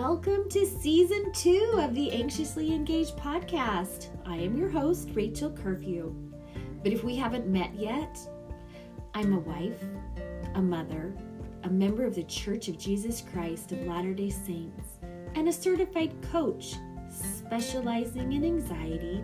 Welcome 0.00 0.48
to 0.48 0.64
season 0.64 1.30
two 1.34 1.74
of 1.76 1.94
the 1.94 2.10
Anxiously 2.10 2.72
Engaged 2.72 3.18
podcast. 3.18 4.08
I 4.24 4.36
am 4.36 4.56
your 4.56 4.70
host, 4.70 5.10
Rachel 5.12 5.50
Curfew. 5.50 6.14
But 6.82 6.94
if 6.94 7.04
we 7.04 7.16
haven't 7.16 7.46
met 7.46 7.74
yet, 7.74 8.18
I'm 9.12 9.34
a 9.34 9.40
wife, 9.40 9.84
a 10.54 10.62
mother, 10.62 11.14
a 11.64 11.68
member 11.68 12.06
of 12.06 12.14
the 12.14 12.24
Church 12.24 12.68
of 12.68 12.78
Jesus 12.78 13.22
Christ 13.30 13.72
of 13.72 13.86
Latter 13.86 14.14
day 14.14 14.30
Saints, 14.30 14.88
and 15.34 15.48
a 15.48 15.52
certified 15.52 16.14
coach 16.32 16.76
specializing 17.10 18.32
in 18.32 18.42
anxiety 18.42 19.22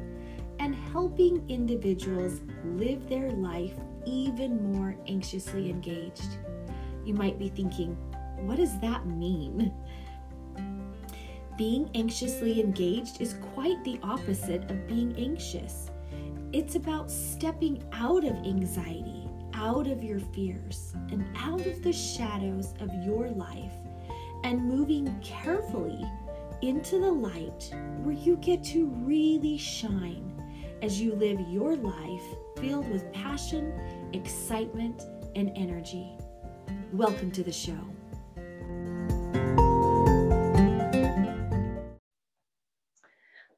and 0.58 0.74
helping 0.74 1.42
individuals 1.48 2.42
live 2.74 3.08
their 3.08 3.30
life 3.30 3.72
even 4.04 4.74
more 4.74 4.94
anxiously 5.08 5.70
engaged. 5.70 6.36
You 7.02 7.14
might 7.14 7.38
be 7.38 7.48
thinking, 7.48 7.96
what 8.40 8.58
does 8.58 8.78
that 8.80 9.06
mean? 9.06 9.72
Being 11.56 11.88
anxiously 11.94 12.60
engaged 12.60 13.22
is 13.22 13.36
quite 13.54 13.82
the 13.82 13.98
opposite 14.02 14.70
of 14.70 14.86
being 14.86 15.14
anxious. 15.16 15.90
It's 16.52 16.74
about 16.74 17.10
stepping 17.10 17.82
out 17.92 18.24
of 18.24 18.36
anxiety, 18.44 19.26
out 19.54 19.86
of 19.86 20.04
your 20.04 20.20
fears, 20.20 20.92
and 21.10 21.24
out 21.34 21.64
of 21.66 21.82
the 21.82 21.94
shadows 21.94 22.74
of 22.80 22.90
your 23.02 23.30
life, 23.30 23.72
and 24.44 24.68
moving 24.68 25.18
carefully 25.22 26.04
into 26.60 26.98
the 26.98 27.10
light 27.10 27.70
where 28.02 28.14
you 28.14 28.36
get 28.36 28.62
to 28.64 28.88
really 29.06 29.56
shine 29.56 30.34
as 30.82 31.00
you 31.00 31.14
live 31.14 31.40
your 31.48 31.74
life 31.74 32.24
filled 32.58 32.86
with 32.90 33.10
passion, 33.14 33.72
excitement, 34.12 35.04
and 35.34 35.50
energy. 35.56 36.18
Welcome 36.92 37.30
to 37.30 37.42
the 37.42 37.50
show. 37.50 37.95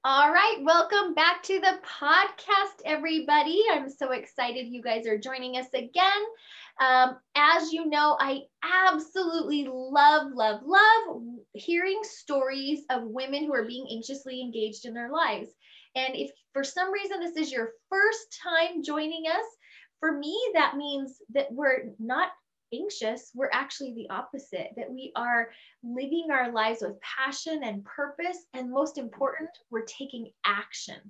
All 0.04 0.32
right, 0.32 0.58
welcome 0.62 1.12
back 1.14 1.42
to 1.42 1.58
the 1.58 1.80
podcast, 1.84 2.82
everybody. 2.84 3.60
I'm 3.68 3.90
so 3.90 4.12
excited 4.12 4.68
you 4.68 4.80
guys 4.80 5.08
are 5.08 5.18
joining 5.18 5.56
us 5.56 5.66
again. 5.74 6.22
Um, 6.80 7.16
as 7.34 7.72
you 7.72 7.84
know, 7.90 8.16
I 8.20 8.42
absolutely 8.62 9.66
love, 9.68 10.28
love, 10.32 10.60
love 10.64 11.22
hearing 11.52 11.98
stories 12.04 12.82
of 12.90 13.02
women 13.06 13.44
who 13.44 13.52
are 13.54 13.66
being 13.66 13.88
anxiously 13.90 14.40
engaged 14.40 14.86
in 14.86 14.94
their 14.94 15.10
lives. 15.10 15.50
And 15.96 16.14
if 16.14 16.30
for 16.52 16.62
some 16.62 16.92
reason 16.92 17.18
this 17.18 17.36
is 17.36 17.50
your 17.50 17.72
first 17.90 18.38
time 18.40 18.84
joining 18.84 19.24
us, 19.26 19.46
for 19.98 20.16
me, 20.16 20.38
that 20.54 20.76
means 20.76 21.16
that 21.34 21.48
we're 21.50 21.90
not 21.98 22.28
anxious, 22.72 23.30
we're 23.34 23.50
actually 23.52 23.94
the 23.94 24.10
opposite, 24.10 24.70
that 24.76 24.90
we 24.90 25.12
are 25.16 25.50
living 25.82 26.28
our 26.30 26.52
lives 26.52 26.82
with 26.82 27.00
passion 27.00 27.60
and 27.64 27.84
purpose. 27.84 28.46
And 28.54 28.70
most 28.70 28.98
important, 28.98 29.50
we're 29.70 29.84
taking 29.84 30.30
action. 30.44 31.00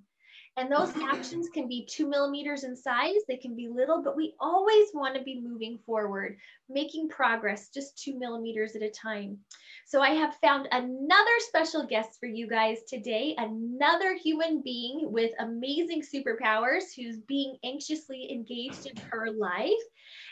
And 0.58 0.72
those 0.72 0.92
actions 0.96 1.48
can 1.48 1.68
be 1.68 1.86
two 1.88 2.08
millimeters 2.08 2.64
in 2.64 2.74
size, 2.74 3.20
they 3.28 3.36
can 3.36 3.54
be 3.54 3.68
little, 3.68 4.02
but 4.02 4.16
we 4.16 4.34
always 4.40 4.88
want 4.92 5.14
to 5.14 5.22
be 5.22 5.40
moving 5.40 5.78
forward, 5.86 6.36
making 6.68 7.10
progress 7.10 7.68
just 7.72 7.96
two 7.96 8.18
millimeters 8.18 8.74
at 8.74 8.82
a 8.82 8.90
time. 8.90 9.38
So 9.86 10.02
I 10.02 10.10
have 10.10 10.34
found 10.42 10.66
another 10.72 11.30
special 11.46 11.86
guest 11.86 12.18
for 12.18 12.26
you 12.26 12.48
guys 12.48 12.78
today, 12.88 13.36
another 13.38 14.16
human 14.16 14.60
being 14.60 15.12
with 15.12 15.30
amazing 15.38 16.02
superpowers 16.02 16.86
who's 16.96 17.18
being 17.28 17.56
anxiously 17.64 18.28
engaged 18.32 18.86
in 18.86 18.96
her 19.12 19.30
life. 19.30 19.70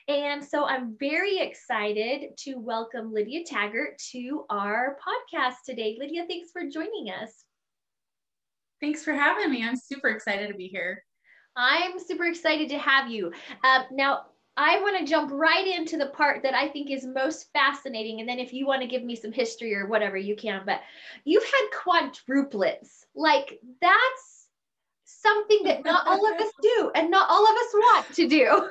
And 0.09 0.45
so 0.45 0.65
I'm 0.67 0.97
very 0.99 1.39
excited 1.39 2.37
to 2.39 2.57
welcome 2.57 3.13
Lydia 3.13 3.45
Taggart 3.45 3.97
to 4.11 4.45
our 4.51 4.99
podcast 5.07 5.63
today. 5.65 5.97
Lydia, 6.01 6.25
thanks 6.27 6.51
for 6.51 6.63
joining 6.69 7.11
us. 7.23 7.46
Thanks 8.81 9.05
for 9.05 9.13
having 9.13 9.51
me. 9.51 9.65
I'm 9.65 9.77
super 9.77 10.09
excited 10.09 10.49
to 10.49 10.55
be 10.55 10.69
here. 10.69 11.03
I'm 11.57 11.99
super 11.99 12.25
excited 12.25 12.69
to 12.71 12.79
have 12.79 13.11
you. 13.11 13.33
Uh, 13.65 13.85
now, 13.91 14.27
I 14.59 14.81
want 14.81 14.99
to 14.99 15.05
jump 15.05 15.31
right 15.33 15.67
into 15.67 15.97
the 15.97 16.07
part 16.07 16.43
that 16.43 16.55
I 16.55 16.69
think 16.69 16.91
is 16.91 17.07
most 17.07 17.51
fascinating. 17.53 18.21
And 18.21 18.29
then 18.29 18.39
if 18.39 18.53
you 18.53 18.67
want 18.67 18.83
to 18.83 18.89
give 18.89 19.03
me 19.05 19.15
some 19.17 19.33
history 19.33 19.75
or 19.75 19.87
whatever, 19.87 20.17
you 20.17 20.37
can. 20.37 20.63
But 20.65 20.81
you've 21.25 21.45
had 21.45 21.69
quadruplets. 21.75 23.05
Like, 23.15 23.59
that's 23.81 24.49
something 25.05 25.61
that 25.65 25.85
not 25.85 26.07
all 26.07 26.33
of 26.33 26.41
us 26.41 26.53
do 26.63 26.91
and 26.95 27.11
not 27.11 27.29
all 27.31 27.45
of 27.45 27.57
us 27.57 27.75
want 27.75 28.15
to 28.15 28.29
do. 28.29 28.69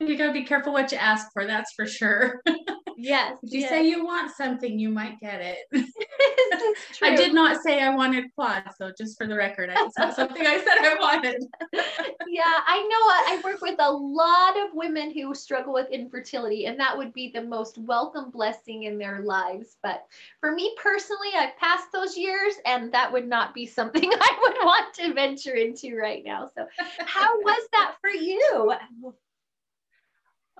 you 0.06 0.16
got 0.16 0.26
to 0.28 0.32
be 0.32 0.44
careful 0.44 0.72
what 0.72 0.92
you 0.92 0.98
ask 0.98 1.30
for, 1.32 1.46
that's 1.46 1.72
for 1.72 1.86
sure. 1.86 2.42
Yes. 3.00 3.36
If 3.44 3.52
you 3.52 3.60
yes. 3.60 3.70
say 3.70 3.88
you 3.88 4.04
want 4.04 4.34
something, 4.36 4.76
you 4.76 4.88
might 4.88 5.20
get 5.20 5.40
it. 5.40 5.58
I 7.02 7.14
did 7.14 7.32
not 7.32 7.62
say 7.62 7.80
I 7.80 7.94
wanted 7.94 8.24
quads, 8.34 8.74
so 8.76 8.90
just 8.98 9.16
for 9.16 9.28
the 9.28 9.36
record, 9.36 9.70
it's 9.72 9.96
not 9.96 10.16
something 10.16 10.44
I 10.44 10.58
said 10.58 10.78
I 10.78 10.96
wanted. 10.98 11.44
yeah, 12.28 12.58
I 12.66 12.82
know. 12.82 13.06
Uh, 13.06 13.38
I 13.38 13.40
work 13.44 13.60
with 13.60 13.76
a 13.78 13.88
lot 13.88 14.58
of 14.58 14.74
women 14.74 15.12
who 15.12 15.32
struggle 15.32 15.72
with 15.72 15.88
infertility, 15.90 16.66
and 16.66 16.78
that 16.80 16.98
would 16.98 17.12
be 17.12 17.30
the 17.32 17.42
most 17.42 17.78
welcome 17.78 18.30
blessing 18.30 18.82
in 18.82 18.98
their 18.98 19.20
lives. 19.20 19.76
But 19.80 20.04
for 20.40 20.50
me 20.50 20.74
personally, 20.76 21.28
I've 21.36 21.56
passed 21.56 21.92
those 21.92 22.16
years, 22.16 22.54
and 22.66 22.90
that 22.90 23.12
would 23.12 23.28
not 23.28 23.54
be 23.54 23.64
something 23.64 24.10
I 24.12 24.38
would 24.42 24.56
want 24.64 24.92
to 24.94 25.14
venture 25.14 25.54
into 25.54 25.96
right 25.96 26.24
now. 26.24 26.50
So, 26.52 26.66
how 26.98 27.38
was 27.38 27.68
that 27.74 27.94
for 28.00 28.10
you? 28.10 28.74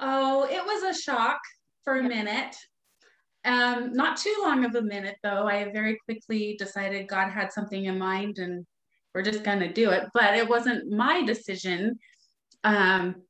Oh, 0.00 0.44
it 0.44 0.64
was 0.64 0.96
a 0.96 1.02
shock 1.02 1.40
for 1.88 2.00
a 2.00 2.02
minute. 2.02 2.54
Um, 3.46 3.94
not 3.94 4.18
too 4.18 4.34
long 4.42 4.66
of 4.66 4.74
a 4.74 4.82
minute 4.82 5.16
though. 5.22 5.46
I 5.46 5.72
very 5.72 5.98
quickly 6.04 6.54
decided 6.58 7.08
God 7.08 7.30
had 7.30 7.50
something 7.50 7.86
in 7.86 7.98
mind 7.98 8.36
and 8.36 8.66
we're 9.14 9.22
just 9.22 9.42
going 9.42 9.60
to 9.60 9.72
do 9.72 9.88
it. 9.88 10.04
But 10.12 10.34
it 10.34 10.46
wasn't 10.46 10.92
my 10.92 11.24
decision. 11.24 11.98
Um, 12.62 13.22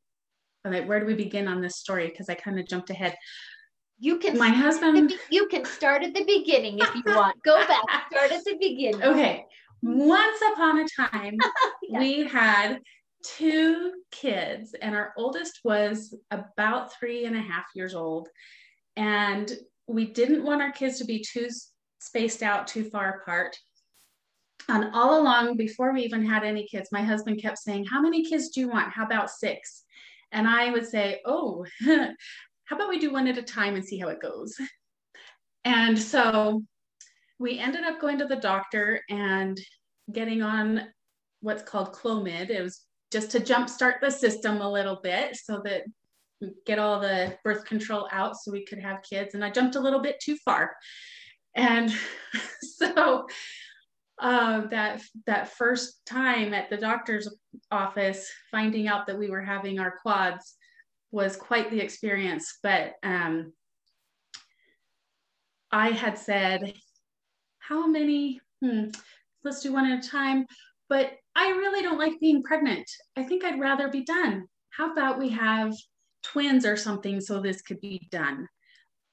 like, 0.65 0.89
where 0.89 0.99
do 0.99 1.07
we 1.07 1.15
begin 1.15 1.47
on 1.47 1.61
this 1.61 1.77
story? 1.77 2.09
Because 2.09 2.29
I 2.29 2.35
kind 2.35 2.59
of 2.59 2.67
jumped 2.67 2.91
ahead. 2.91 3.17
You 4.01 4.19
can 4.19 4.37
my 4.37 4.49
husband. 4.49 5.13
You 5.31 5.47
can 5.47 5.65
start 5.65 6.03
at 6.03 6.13
the 6.13 6.25
beginning 6.25 6.81
if 6.81 6.93
you 6.97 7.03
want. 7.07 7.41
Go 7.45 7.65
back. 7.69 7.85
Start 8.11 8.33
at 8.33 8.45
the 8.45 8.57
beginning. 8.59 9.03
Okay. 9.05 9.45
Once 9.83 10.41
upon 10.53 10.81
a 10.81 10.87
time, 10.89 11.37
yeah. 11.89 12.01
we 12.01 12.27
had 12.27 12.81
two 13.25 13.93
kids, 14.11 14.75
and 14.81 14.95
our 14.95 15.13
oldest 15.17 15.61
was 15.65 16.15
about 16.31 16.93
three 16.95 17.25
and 17.25 17.37
a 17.37 17.41
half 17.41 17.65
years 17.75 17.95
old. 17.95 18.29
And 18.97 19.51
we 19.87 20.07
didn't 20.07 20.45
want 20.45 20.63
our 20.63 20.73
kids 20.73 20.99
to 20.99 21.05
be 21.05 21.25
too 21.25 21.49
spaced 21.99 22.43
out, 22.43 22.67
too 22.67 22.85
far 22.85 23.21
apart. 23.21 23.57
And 24.69 24.91
all 24.93 25.21
along, 25.21 25.57
before 25.57 25.93
we 25.93 26.03
even 26.03 26.25
had 26.25 26.45
any 26.45 26.67
kids, 26.67 26.91
my 26.93 27.03
husband 27.03 27.41
kept 27.41 27.59
saying, 27.59 27.87
How 27.87 28.01
many 28.01 28.25
kids 28.25 28.51
do 28.51 28.61
you 28.61 28.69
want? 28.69 28.93
How 28.93 29.05
about 29.05 29.31
six? 29.31 29.85
And 30.33 30.47
I 30.47 30.71
would 30.71 30.87
say, 30.87 31.21
Oh, 31.25 31.65
how 31.81 32.77
about 32.77 32.89
we 32.89 32.99
do 32.99 33.13
one 33.13 33.27
at 33.29 33.39
a 33.39 33.43
time 33.43 33.77
and 33.77 33.85
see 33.85 33.99
how 33.99 34.09
it 34.09 34.21
goes? 34.21 34.55
And 35.65 35.99
so 35.99 36.63
we 37.39 37.59
ended 37.59 37.85
up 37.85 38.01
going 38.01 38.19
to 38.19 38.27
the 38.27 38.37
doctor 38.37 39.03
and 39.09 39.59
getting 40.13 40.43
on 40.43 40.83
what's 41.41 41.63
called 41.63 41.93
Clomid. 41.93 42.51
It 42.51 42.63
was 42.63 42.85
just 43.11 43.31
to 43.31 43.41
jumpstart 43.41 44.01
the 44.01 44.11
system 44.11 44.61
a 44.61 44.71
little 44.71 45.01
bit 45.03 45.37
so 45.37 45.61
that 45.65 45.83
get 46.67 46.79
all 46.79 47.01
the 47.01 47.37
birth 47.43 47.65
control 47.65 48.09
out 48.13 48.37
so 48.37 48.53
we 48.53 48.65
could 48.65 48.79
have 48.79 49.03
kids. 49.03 49.35
And 49.35 49.45
I 49.45 49.51
jumped 49.51 49.77
a 49.77 49.81
little 49.81 50.01
bit 50.01 50.21
too 50.21 50.37
far. 50.45 50.75
And 51.57 51.93
so 52.63 53.27
uh, 54.21 54.67
that 54.69 55.01
that 55.27 55.53
first 55.53 56.05
time 56.07 56.53
at 56.53 56.71
the 56.71 56.77
doctor's 56.77 57.29
office, 57.71 58.31
finding 58.51 58.89
out 58.89 59.07
that 59.07 59.19
we 59.19 59.31
were 59.31 59.43
having 59.43 59.79
our 59.79 59.95
quads 60.03 60.57
was 61.11 61.37
quite 61.37 61.71
the 61.71 61.81
experience. 61.81 62.59
But 62.63 62.95
um, 63.03 63.53
I 65.71 65.91
had 65.91 66.19
said, 66.19 66.75
"How 67.59 67.87
many? 67.87 68.41
Hmm, 68.63 68.87
let's 69.45 69.63
do 69.63 69.73
one 69.73 69.91
at 69.91 70.05
a 70.05 70.09
time." 70.09 70.47
But 70.89 71.13
I 71.39 71.51
really 71.51 71.83
don't 71.83 71.99
like 71.99 72.19
being 72.19 72.43
pregnant. 72.43 72.91
I 73.17 73.23
think 73.23 73.45
I'd 73.45 73.61
rather 73.61 73.89
be 73.89 74.03
done. 74.03 74.49
How 74.71 74.93
about 74.93 75.21
we 75.21 75.29
have 75.29 75.73
twins 76.25 76.67
or 76.67 76.77
something 76.77 77.21
so 77.21 77.41
this 77.41 77.63
could 77.63 77.81
be 77.81 78.09
done? 78.11 78.49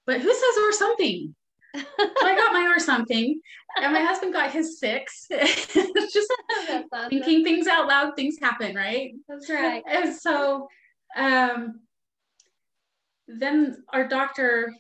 But 0.08 0.22
who 0.22 0.34
says 0.34 0.64
or 0.64 0.72
something? 0.72 1.36
so 1.76 1.84
I 2.00 2.36
got 2.36 2.54
my 2.54 2.66
or 2.76 2.80
something, 2.80 3.40
and 3.80 3.94
my 3.94 4.02
husband 4.02 4.34
got 4.34 4.50
his 4.50 4.80
six. 4.80 5.28
just 5.34 6.34
awesome. 6.92 7.10
thinking 7.10 7.44
things 7.44 7.68
out 7.68 7.88
loud, 7.88 8.16
things 8.16 8.38
happen, 8.42 8.76
right? 8.76 9.12
That's 9.28 9.48
right. 9.50 9.84
And 9.88 10.16
so 10.16 10.68
um, 11.16 11.82
then 13.28 13.84
our 13.94 14.08
doctor 14.08 14.74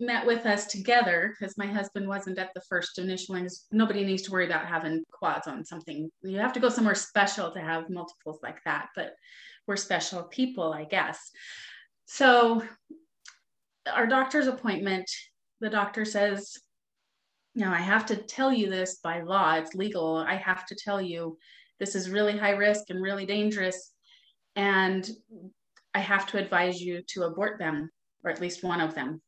met 0.00 0.26
with 0.26 0.46
us 0.46 0.66
together 0.66 1.34
because 1.38 1.58
my 1.58 1.66
husband 1.66 2.08
wasn't 2.08 2.38
at 2.38 2.52
the 2.54 2.62
first 2.62 2.98
initial. 2.98 3.36
Nobody 3.70 4.04
needs 4.04 4.22
to 4.22 4.32
worry 4.32 4.46
about 4.46 4.66
having 4.66 5.04
quads 5.12 5.46
on 5.46 5.64
something. 5.64 6.10
You 6.22 6.38
have 6.38 6.54
to 6.54 6.60
go 6.60 6.68
somewhere 6.68 6.94
special 6.94 7.50
to 7.52 7.60
have 7.60 7.90
multiples 7.90 8.40
like 8.42 8.58
that, 8.64 8.88
but 8.96 9.14
we're 9.66 9.76
special 9.76 10.22
people, 10.24 10.72
I 10.72 10.84
guess. 10.84 11.30
So 12.06 12.62
our 13.92 14.06
doctor's 14.06 14.46
appointment, 14.46 15.08
the 15.60 15.70
doctor 15.70 16.04
says, 16.04 16.58
"Now 17.54 17.72
I 17.72 17.78
have 17.78 18.06
to 18.06 18.16
tell 18.16 18.52
you 18.52 18.70
this 18.70 18.96
by 18.96 19.20
law. 19.20 19.54
It's 19.54 19.74
legal. 19.74 20.16
I 20.16 20.34
have 20.36 20.66
to 20.66 20.74
tell 20.74 21.00
you 21.00 21.38
this 21.78 21.94
is 21.94 22.10
really 22.10 22.36
high 22.36 22.50
risk 22.50 22.90
and 22.90 23.00
really 23.00 23.26
dangerous, 23.26 23.92
and 24.56 25.08
I 25.94 26.00
have 26.00 26.26
to 26.28 26.38
advise 26.38 26.80
you 26.80 27.02
to 27.08 27.24
abort 27.24 27.58
them, 27.58 27.90
or 28.24 28.30
at 28.30 28.40
least 28.40 28.64
one 28.64 28.80
of 28.80 28.94
them." 28.94 29.22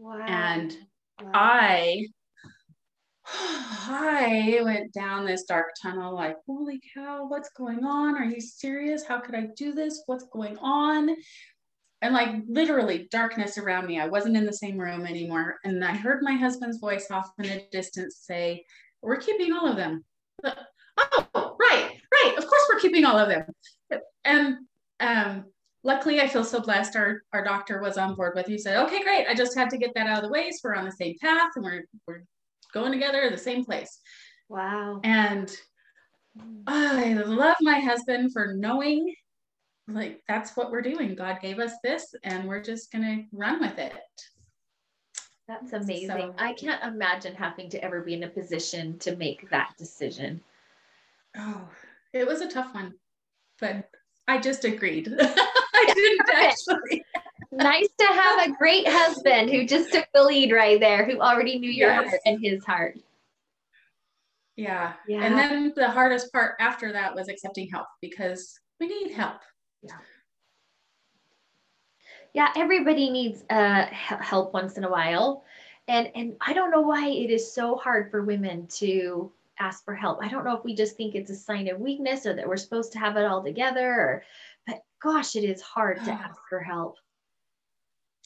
Wow. 0.00 0.24
And 0.26 0.74
wow. 1.22 1.30
I 1.34 2.06
I 3.26 4.60
went 4.64 4.94
down 4.94 5.26
this 5.26 5.44
dark 5.44 5.72
tunnel 5.80 6.14
like, 6.14 6.36
holy 6.46 6.80
cow, 6.94 7.26
what's 7.28 7.50
going 7.50 7.84
on? 7.84 8.16
Are 8.16 8.24
you 8.24 8.40
serious? 8.40 9.04
How 9.04 9.20
could 9.20 9.34
I 9.34 9.48
do 9.56 9.72
this? 9.72 10.02
What's 10.06 10.24
going 10.32 10.56
on? 10.58 11.14
And 12.00 12.14
like 12.14 12.30
literally 12.48 13.08
darkness 13.10 13.58
around 13.58 13.86
me. 13.86 14.00
I 14.00 14.08
wasn't 14.08 14.38
in 14.38 14.46
the 14.46 14.54
same 14.54 14.78
room 14.78 15.04
anymore. 15.04 15.58
And 15.64 15.84
I 15.84 15.94
heard 15.94 16.22
my 16.22 16.32
husband's 16.32 16.78
voice 16.78 17.10
off 17.10 17.30
in 17.38 17.50
the 17.50 17.62
distance 17.70 18.22
say, 18.22 18.64
We're 19.02 19.16
keeping 19.16 19.52
all 19.52 19.68
of 19.68 19.76
them. 19.76 20.02
Oh, 20.42 21.56
right, 21.60 21.90
right. 22.10 22.34
Of 22.38 22.46
course 22.46 22.62
we're 22.72 22.80
keeping 22.80 23.04
all 23.04 23.18
of 23.18 23.28
them. 23.28 24.00
And 24.24 24.56
um, 24.98 25.44
luckily 25.82 26.20
I 26.20 26.28
feel 26.28 26.44
so 26.44 26.60
blessed 26.60 26.96
our, 26.96 27.22
our 27.32 27.44
doctor 27.44 27.80
was 27.80 27.98
on 27.98 28.14
board 28.14 28.32
with. 28.34 28.46
He 28.46 28.58
said, 28.58 28.82
okay, 28.84 29.02
great. 29.02 29.26
I 29.26 29.34
just 29.34 29.56
had 29.56 29.70
to 29.70 29.78
get 29.78 29.94
that 29.94 30.06
out 30.06 30.18
of 30.18 30.24
the 30.24 30.32
way. 30.32 30.50
So 30.50 30.60
we're 30.64 30.76
on 30.76 30.84
the 30.84 30.92
same 30.92 31.16
path 31.20 31.50
and 31.56 31.64
we're 31.64 31.84
we're 32.06 32.22
going 32.72 32.92
together 32.92 33.28
the 33.30 33.38
same 33.38 33.64
place. 33.64 34.00
Wow. 34.48 35.00
And 35.04 35.50
I 36.66 37.14
love 37.14 37.56
my 37.60 37.80
husband 37.80 38.32
for 38.32 38.54
knowing 38.54 39.14
like 39.88 40.22
that's 40.28 40.56
what 40.56 40.70
we're 40.70 40.82
doing. 40.82 41.14
God 41.14 41.38
gave 41.40 41.58
us 41.58 41.72
this 41.82 42.14
and 42.22 42.48
we're 42.48 42.62
just 42.62 42.92
going 42.92 43.04
to 43.04 43.36
run 43.36 43.60
with 43.60 43.78
it. 43.78 43.94
That's 45.48 45.72
amazing. 45.72 46.08
So, 46.08 46.34
I 46.38 46.52
can't 46.52 46.82
imagine 46.84 47.34
having 47.34 47.68
to 47.70 47.84
ever 47.84 48.02
be 48.02 48.14
in 48.14 48.22
a 48.22 48.28
position 48.28 48.98
to 49.00 49.16
make 49.16 49.50
that 49.50 49.72
decision. 49.78 50.40
Oh, 51.36 51.68
it 52.12 52.26
was 52.26 52.40
a 52.40 52.48
tough 52.48 52.72
one, 52.72 52.94
but 53.58 53.88
I 54.28 54.38
just 54.38 54.64
agreed. 54.64 55.08
I 55.88 55.94
didn't 55.94 56.30
actually 56.34 57.04
nice 57.52 57.88
to 57.98 58.06
have 58.06 58.48
a 58.48 58.52
great 58.52 58.86
husband 58.88 59.50
who 59.50 59.66
just 59.66 59.92
took 59.92 60.06
the 60.14 60.22
lead 60.22 60.52
right 60.52 60.80
there, 60.80 61.04
who 61.04 61.20
already 61.20 61.58
knew 61.58 61.70
your 61.70 61.90
yes. 61.90 62.08
heart 62.08 62.20
and 62.26 62.42
his 62.42 62.64
heart. 62.64 62.98
Yeah. 64.56 64.92
yeah. 65.08 65.24
And 65.24 65.36
then 65.36 65.72
the 65.74 65.90
hardest 65.90 66.32
part 66.32 66.56
after 66.60 66.92
that 66.92 67.14
was 67.14 67.28
accepting 67.28 67.68
help 67.70 67.86
because 68.00 68.58
we 68.78 68.88
need 68.88 69.12
help. 69.12 69.40
Yeah. 69.82 69.96
Yeah, 72.32 72.52
everybody 72.56 73.10
needs 73.10 73.42
uh, 73.50 73.86
help 73.86 74.52
once 74.52 74.76
in 74.76 74.84
a 74.84 74.90
while. 74.90 75.44
And 75.88 76.10
and 76.14 76.36
I 76.40 76.52
don't 76.52 76.70
know 76.70 76.82
why 76.82 77.08
it 77.08 77.30
is 77.30 77.52
so 77.52 77.74
hard 77.74 78.10
for 78.10 78.22
women 78.22 78.68
to 78.78 79.32
ask 79.58 79.84
for 79.84 79.94
help. 79.94 80.18
I 80.22 80.28
don't 80.28 80.44
know 80.44 80.56
if 80.56 80.64
we 80.64 80.74
just 80.74 80.96
think 80.96 81.14
it's 81.14 81.30
a 81.30 81.34
sign 81.34 81.68
of 81.68 81.80
weakness 81.80 82.26
or 82.26 82.34
that 82.34 82.46
we're 82.46 82.56
supposed 82.56 82.92
to 82.92 82.98
have 82.98 83.16
it 83.16 83.24
all 83.24 83.42
together 83.42 83.90
or 83.90 84.22
gosh, 85.02 85.36
it 85.36 85.44
is 85.44 85.60
hard 85.60 86.02
to 86.04 86.10
ask 86.10 86.38
for 86.48 86.60
help. 86.60 86.96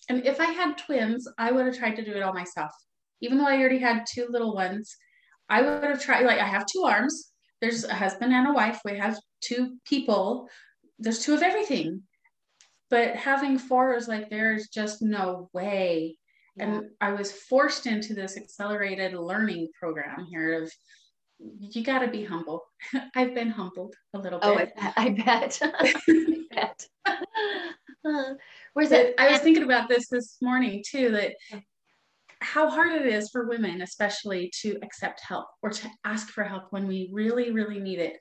And 0.09 0.26
if 0.26 0.41
I 0.41 0.47
had 0.47 0.79
twins, 0.79 1.29
I 1.38 1.50
would 1.50 1.67
have 1.67 1.79
tried 1.79 1.97
to 1.97 2.05
do 2.05 2.12
it 2.12 2.23
all 2.23 2.35
myself. 2.35 2.73
Even 3.21 3.38
though 3.38 3.47
I 3.47 3.59
already 3.59 3.79
had 3.79 4.05
two 4.12 4.26
little 4.29 4.55
ones, 4.55 4.94
I 5.49 5.62
would 5.62 5.85
have 5.85 6.03
tried, 6.03 6.26
like, 6.26 6.41
I 6.41 6.47
have 6.47 6.67
two 6.67 6.82
arms. 6.82 7.32
There's 7.61 7.85
a 7.85 7.94
husband 7.94 8.32
and 8.32 8.49
a 8.49 8.53
wife. 8.53 8.81
We 8.85 8.99
have 8.99 9.19
two 9.41 9.76
people. 9.87 10.49
There's 10.99 11.21
two 11.21 11.35
of 11.35 11.43
everything. 11.43 12.03
But 12.91 13.17
having 13.17 13.59
four 13.59 13.94
is 13.94 14.09
like, 14.09 14.29
there's 14.29 14.69
just 14.69 15.00
no 15.00 15.49
way. 15.53 16.19
Yeah. 16.56 16.65
And 16.65 16.91
I 17.00 17.12
was 17.12 17.32
forced 17.32 17.87
into 17.87 18.15
this 18.15 18.37
accelerated 18.37 19.15
learning 19.15 19.70
program 19.81 20.27
here 20.31 20.62
of 20.62 20.73
you 21.38 21.82
got 21.82 22.00
to 22.00 22.09
be 22.09 22.25
humble. 22.25 22.62
I've 23.15 23.35
been 23.35 23.50
humbled 23.50 23.94
a 24.15 24.19
little 24.19 24.38
oh, 24.43 24.56
bit. 24.56 24.73
Oh, 24.77 24.93
I. 24.97 25.06
I 25.06 25.11
bet. 25.11 25.61
Where's 28.75 28.93
it? 28.93 29.15
I 29.19 29.31
was 29.31 29.41
thinking 29.41 29.62
about 29.62 29.89
this 29.89 30.09
this 30.09 30.37
morning 30.43 30.83
too. 30.89 31.11
That 31.11 31.35
how 32.41 32.69
hard 32.69 32.93
it 32.93 33.06
is 33.06 33.31
for 33.31 33.49
women, 33.49 33.83
especially, 33.83 34.51
to 34.62 34.79
accept 34.83 35.21
help 35.27 35.47
or 35.62 35.71
to 35.71 35.89
ask 36.05 36.29
for 36.29 36.45
help 36.45 36.65
when 36.71 36.87
we 36.87 37.09
really, 37.12 37.51
really 37.51 37.81
need 37.81 37.99
it. 37.99 38.19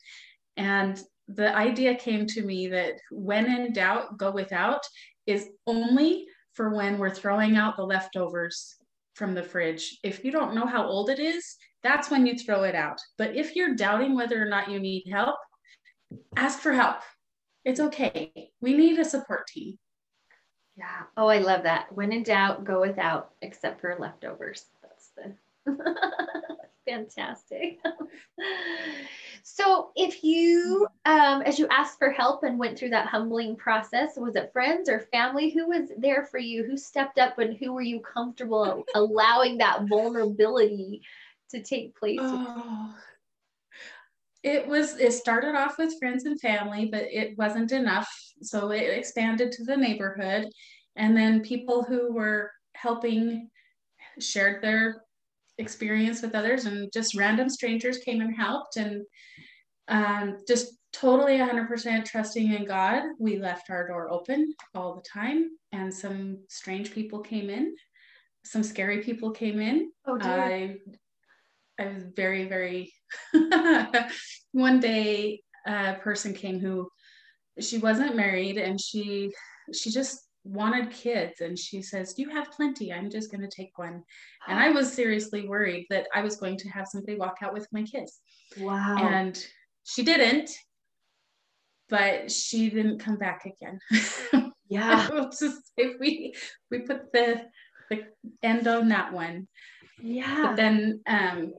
And 0.58 1.02
the 1.28 1.56
idea 1.56 1.96
came 1.96 2.26
to 2.28 2.42
me 2.42 2.68
that 2.68 2.94
when 3.12 3.46
in 3.46 3.74
doubt, 3.74 4.18
go 4.18 4.32
without 4.32 4.82
is 5.26 5.50
only 5.68 6.26
for 6.54 6.70
when 6.76 6.98
we're 6.98 7.10
throwing 7.10 7.58
out 7.58 7.76
the 7.76 7.84
leftovers 7.84 8.76
from 9.16 9.34
the 9.34 9.44
fridge. 9.44 10.00
If 10.04 10.24
you 10.24 10.32
don't 10.32 10.56
know 10.56 10.66
how 10.66 10.86
old 10.86 11.10
it 11.10 11.20
is, 11.20 11.56
that's 11.82 12.10
when 12.10 12.26
you 12.26 12.38
throw 12.38 12.64
it 12.64 12.76
out. 12.76 13.00
But 13.18 13.36
if 13.36 13.56
you're 13.56 13.76
doubting 13.76 14.16
whether 14.16 14.42
or 14.42 14.48
not 14.48 14.72
you 14.72 14.80
need 14.80 15.04
help, 15.12 15.36
ask 16.36 16.60
for 16.60 16.74
help. 16.74 16.98
It's 17.66 17.80
okay. 17.80 18.52
We 18.62 18.74
need 18.74 19.00
a 19.00 19.06
support 19.06 19.48
team. 19.48 19.78
Yeah. 20.76 21.04
Oh, 21.16 21.28
I 21.28 21.38
love 21.38 21.64
that. 21.64 21.94
When 21.94 22.12
in 22.12 22.24
doubt, 22.24 22.66
go 22.66 22.82
without, 22.82 23.32
except 23.42 23.80
for 23.80 23.96
leftovers. 24.00 24.66
That's 24.82 25.12
the 25.16 25.36
fantastic. 26.88 27.80
so, 29.44 29.92
if 29.96 30.24
you, 30.24 30.88
um, 31.06 31.42
as 31.44 31.60
you 31.60 31.68
asked 31.70 32.00
for 32.00 32.10
help 32.10 32.44
and 32.44 32.58
went 32.58 32.78
through 32.78 32.90
that 32.90 33.08
humbling 33.08 33.56
process, 33.56 34.18
was 34.18 34.36
it 34.36 34.52
friends 34.52 34.90
or 34.90 35.00
family? 35.12 35.52
Who 35.52 35.68
was 35.68 35.92
there 35.98 36.26
for 36.26 36.40
you? 36.40 36.64
Who 36.64 36.76
stepped 36.76 37.20
up 37.20 37.38
and 37.38 37.56
who 37.56 37.74
were 37.74 37.82
you 37.82 38.00
comfortable 38.00 38.84
allowing 38.96 39.60
that 39.60 39.84
vulnerability 39.88 41.04
to 41.52 41.62
take 41.62 41.96
place? 41.96 42.20
Oh, 42.22 42.96
it 44.44 44.68
was 44.68 44.98
it 45.00 45.14
started 45.14 45.56
off 45.56 45.78
with 45.78 45.98
friends 46.00 46.26
and 46.26 46.40
family 46.40 46.90
but 46.92 47.04
it 47.04 47.38
wasn't 47.38 47.72
enough. 47.72 48.10
So 48.42 48.72
it 48.72 48.98
expanded 48.98 49.52
to 49.54 49.64
the 49.64 49.78
neighborhood. 49.78 50.50
And 50.96 51.16
then 51.16 51.42
people 51.42 51.84
who 51.84 52.14
were 52.14 52.52
helping 52.76 53.50
shared 54.20 54.62
their 54.62 55.04
experience 55.58 56.22
with 56.22 56.36
others 56.36 56.66
and 56.66 56.92
just 56.92 57.16
random 57.16 57.50
strangers 57.50 58.00
came 58.00 58.22
and 58.22 58.36
helped. 58.36 58.76
And 58.78 59.04
um, 59.88 60.38
just 60.48 60.74
totally 60.92 61.38
100% 61.38 62.06
trusting 62.06 62.54
in 62.54 62.66
god 62.66 63.04
we 63.20 63.40
left 63.40 63.72
our 63.72 63.88
door 63.88 64.12
open 64.12 64.54
all 64.76 64.96
the 64.96 65.10
time. 65.10 65.52
And 65.72 65.94
some 65.94 66.40
strange 66.50 66.92
people 66.92 67.20
came 67.20 67.50
in. 67.50 67.76
Some 68.46 68.64
scary 68.64 69.02
people 69.02 69.32
came 69.32 69.62
in. 69.62 69.90
Oh, 70.06 70.18
dear. 70.18 70.32
I, 70.32 70.76
I 71.80 71.88
was 71.88 72.04
very, 72.16 72.46
very. 72.48 72.94
one 74.52 74.80
day, 74.80 75.42
a 75.66 75.96
person 75.96 76.34
came 76.34 76.60
who 76.60 76.90
she 77.60 77.78
wasn't 77.78 78.16
married 78.16 78.58
and 78.58 78.80
she 78.80 79.32
she 79.74 79.92
just 79.92 80.28
wanted 80.44 80.92
kids. 80.92 81.40
And 81.42 81.58
she 81.58 81.82
says 81.82 82.16
you 82.18 82.30
have 82.30 82.52
plenty. 82.52 82.92
I'm 82.92 83.10
just 83.10 83.32
going 83.32 83.48
to 83.48 83.56
take 83.56 83.78
one. 83.78 84.04
And 84.48 84.60
i 84.60 84.70
was 84.72 84.92
seriously 84.92 85.48
worried 85.48 85.86
that 85.90 86.08
i 86.14 86.22
was 86.22 86.36
going 86.36 86.58
to 86.58 86.70
have 86.70 86.88
somebody 86.88 87.18
walk 87.18 87.38
out 87.42 87.54
with 87.54 87.68
my 87.72 87.84
kids. 87.84 88.20
Wow. 88.60 88.98
And 89.00 89.42
she 89.84 90.04
didn't 90.04 90.52
but 91.90 92.32
she 92.32 92.70
didn't 92.70 93.00
come 93.00 93.18
back 93.18 93.46
again. 93.46 93.80
Yeah. 94.70 95.08
If 95.78 96.00
we 96.00 96.34
we 96.72 96.80
put 96.80 97.12
the 97.14 97.44
the 97.90 98.06
end 98.42 98.68
on 98.68 98.90
that 98.90 99.14
one. 99.14 99.48
Yeah. 100.02 100.48
But 100.48 100.56
then 100.56 101.02
um 101.06 101.54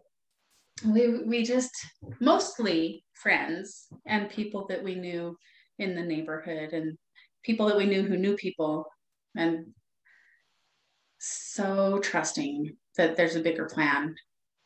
we 0.84 1.22
we 1.24 1.42
just 1.44 1.72
mostly 2.20 3.04
friends 3.14 3.86
and 4.06 4.30
people 4.30 4.66
that 4.68 4.82
we 4.82 4.94
knew 4.94 5.36
in 5.78 5.94
the 5.94 6.02
neighborhood 6.02 6.72
and 6.72 6.98
people 7.44 7.66
that 7.66 7.76
we 7.76 7.86
knew 7.86 8.02
who 8.02 8.16
knew 8.16 8.34
people 8.36 8.86
and 9.36 9.66
so 11.18 11.98
trusting 12.00 12.76
that 12.96 13.16
there's 13.16 13.36
a 13.36 13.40
bigger 13.40 13.66
plan. 13.66 14.14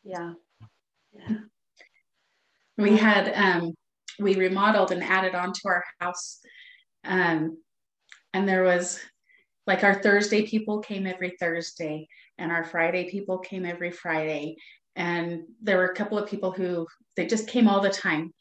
Yeah. 0.03 0.33
Yeah. 1.13 1.37
We 2.77 2.97
had 2.97 3.33
um 3.33 3.73
we 4.19 4.35
remodeled 4.35 4.91
and 4.91 5.03
added 5.03 5.35
on 5.35 5.53
to 5.53 5.61
our 5.65 5.83
house 5.99 6.39
um 7.05 7.57
and 8.33 8.47
there 8.47 8.63
was 8.63 8.99
like 9.65 9.83
our 9.83 10.01
thursday 10.01 10.45
people 10.45 10.79
came 10.79 11.07
every 11.07 11.35
thursday 11.39 12.07
and 12.37 12.51
our 12.51 12.63
friday 12.63 13.09
people 13.09 13.39
came 13.39 13.65
every 13.65 13.91
friday 13.91 14.55
and 14.99 15.43
there 15.61 15.77
were 15.77 15.85
a 15.85 15.95
couple 15.95 16.19
of 16.19 16.29
people 16.29 16.51
who 16.51 16.85
they 17.15 17.25
just 17.25 17.47
came 17.47 17.69
all 17.69 17.79
the 17.79 17.89
time. 17.89 18.33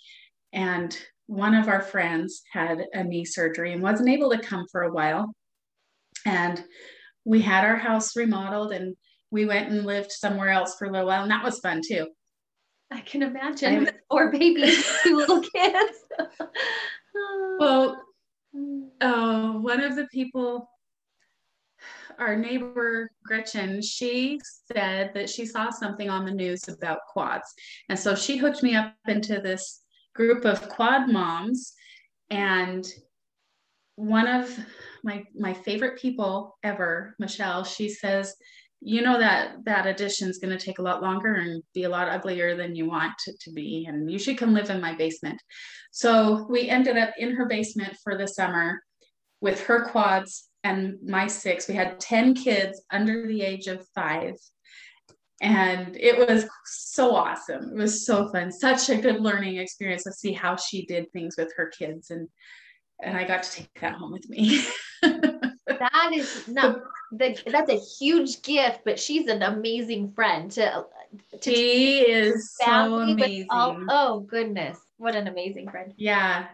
And 0.52 0.94
one 1.26 1.54
of 1.54 1.68
our 1.68 1.80
friends 1.80 2.42
had 2.52 2.84
a 2.92 3.04
knee 3.04 3.24
surgery 3.24 3.72
and 3.72 3.80
wasn't 3.80 4.08
able 4.08 4.30
to 4.30 4.40
come 4.40 4.66
for 4.70 4.82
a 4.82 4.92
while. 4.92 5.32
And 6.26 6.62
we 7.24 7.40
had 7.40 7.64
our 7.64 7.76
house 7.76 8.16
remodeled 8.16 8.72
and 8.72 8.96
we 9.30 9.46
went 9.46 9.70
and 9.70 9.86
lived 9.86 10.10
somewhere 10.10 10.48
else 10.48 10.74
for 10.76 10.86
a 10.86 10.90
little 10.90 11.06
while 11.06 11.22
and 11.22 11.30
that 11.30 11.44
was 11.44 11.60
fun 11.60 11.80
too. 11.86 12.08
I 12.90 13.02
can 13.02 13.22
imagine 13.22 13.84
with 13.84 13.94
four 14.10 14.32
babies 14.32 14.84
two 15.04 15.16
little 15.16 15.42
kids. 15.42 15.98
Well 17.60 18.02
uh, 19.00 19.52
one 19.52 19.80
of 19.80 19.94
the 19.94 20.08
people 20.12 20.68
our 22.18 22.36
neighbor 22.36 23.10
Gretchen, 23.24 23.80
she 23.82 24.40
said 24.72 25.12
that 25.14 25.30
she 25.30 25.46
saw 25.46 25.70
something 25.70 26.10
on 26.10 26.24
the 26.24 26.32
news 26.32 26.68
about 26.68 27.00
quads. 27.08 27.52
And 27.88 27.98
so 27.98 28.14
she 28.14 28.36
hooked 28.36 28.62
me 28.62 28.74
up 28.74 28.94
into 29.06 29.40
this 29.40 29.82
group 30.14 30.44
of 30.44 30.68
quad 30.68 31.08
moms. 31.08 31.74
And 32.30 32.86
one 33.96 34.26
of 34.26 34.56
my 35.02 35.24
my 35.36 35.54
favorite 35.54 35.98
people 36.00 36.56
ever, 36.62 37.14
Michelle, 37.18 37.64
she 37.64 37.88
says, 37.88 38.34
you 38.80 39.02
know 39.02 39.18
that 39.18 39.56
that 39.64 39.86
addition 39.86 40.28
is 40.28 40.38
going 40.38 40.56
to 40.56 40.64
take 40.64 40.78
a 40.78 40.82
lot 40.82 41.02
longer 41.02 41.34
and 41.34 41.62
be 41.74 41.84
a 41.84 41.88
lot 41.88 42.08
uglier 42.08 42.56
than 42.56 42.76
you 42.76 42.86
want 42.86 43.14
it 43.26 43.38
to 43.40 43.50
be 43.50 43.86
and 43.88 44.10
you 44.10 44.18
should 44.18 44.38
come 44.38 44.54
live 44.54 44.70
in 44.70 44.80
my 44.80 44.94
basement 44.94 45.40
so 45.90 46.46
we 46.48 46.68
ended 46.68 46.96
up 46.96 47.10
in 47.18 47.34
her 47.34 47.46
basement 47.46 47.96
for 48.04 48.16
the 48.16 48.28
summer 48.28 48.80
with 49.40 49.60
her 49.64 49.84
quads 49.86 50.47
and 50.64 50.96
my 51.04 51.26
six 51.26 51.68
we 51.68 51.74
had 51.74 52.00
10 52.00 52.34
kids 52.34 52.82
under 52.90 53.26
the 53.26 53.42
age 53.42 53.66
of 53.66 53.86
five 53.94 54.34
and 55.40 55.96
it 55.96 56.18
was 56.18 56.46
so 56.64 57.14
awesome 57.14 57.70
it 57.70 57.76
was 57.76 58.04
so 58.04 58.28
fun 58.30 58.50
such 58.50 58.88
a 58.90 58.96
good 58.96 59.20
learning 59.20 59.56
experience 59.56 60.02
to 60.02 60.12
see 60.12 60.32
how 60.32 60.56
she 60.56 60.84
did 60.86 61.10
things 61.12 61.36
with 61.38 61.52
her 61.56 61.70
kids 61.78 62.10
and 62.10 62.28
and 63.02 63.16
i 63.16 63.24
got 63.24 63.42
to 63.42 63.52
take 63.52 63.80
that 63.80 63.94
home 63.94 64.12
with 64.12 64.28
me 64.28 64.60
that 65.02 66.10
is 66.12 66.48
not 66.48 66.80
the, 67.12 67.40
that's 67.46 67.70
a 67.70 67.78
huge 67.98 68.42
gift, 68.42 68.80
but 68.84 68.98
she's 68.98 69.28
an 69.28 69.42
amazing 69.42 70.12
friend 70.12 70.50
to. 70.52 70.84
to 71.40 71.54
she 71.54 72.00
is 72.00 72.54
so 72.60 72.98
amazing. 72.98 73.46
All, 73.50 73.78
oh 73.88 74.20
goodness, 74.20 74.78
what 74.98 75.14
an 75.14 75.26
amazing 75.26 75.70
friend! 75.70 75.94
Yeah, 75.96 76.46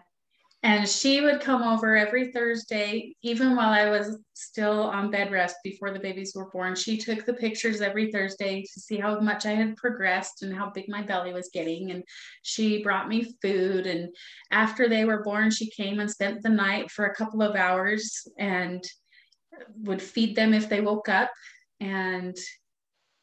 and 0.65 0.89
she 0.89 1.21
would 1.21 1.41
come 1.41 1.61
over 1.61 1.95
every 1.95 2.31
Thursday, 2.31 3.15
even 3.21 3.55
while 3.55 3.69
I 3.69 3.87
was 3.87 4.17
still 4.33 4.81
on 4.81 5.11
bed 5.11 5.31
rest 5.31 5.57
before 5.63 5.91
the 5.91 5.99
babies 5.99 6.33
were 6.35 6.49
born. 6.49 6.75
She 6.75 6.97
took 6.97 7.23
the 7.23 7.35
pictures 7.35 7.81
every 7.81 8.11
Thursday 8.11 8.63
to 8.63 8.79
see 8.79 8.97
how 8.97 9.19
much 9.19 9.45
I 9.45 9.51
had 9.51 9.77
progressed 9.77 10.41
and 10.41 10.51
how 10.51 10.71
big 10.71 10.89
my 10.89 11.03
belly 11.03 11.33
was 11.33 11.51
getting. 11.53 11.91
And 11.91 12.03
she 12.41 12.81
brought 12.81 13.07
me 13.07 13.31
food. 13.43 13.85
And 13.85 14.09
after 14.49 14.89
they 14.89 15.05
were 15.05 15.21
born, 15.21 15.51
she 15.51 15.69
came 15.69 15.99
and 15.99 16.09
spent 16.09 16.41
the 16.41 16.49
night 16.49 16.89
for 16.89 17.05
a 17.05 17.15
couple 17.15 17.43
of 17.43 17.55
hours 17.55 18.27
and 18.39 18.83
would 19.83 20.01
feed 20.01 20.35
them 20.35 20.51
if 20.51 20.67
they 20.67 20.81
woke 20.81 21.09
up 21.09 21.29
and 21.79 22.35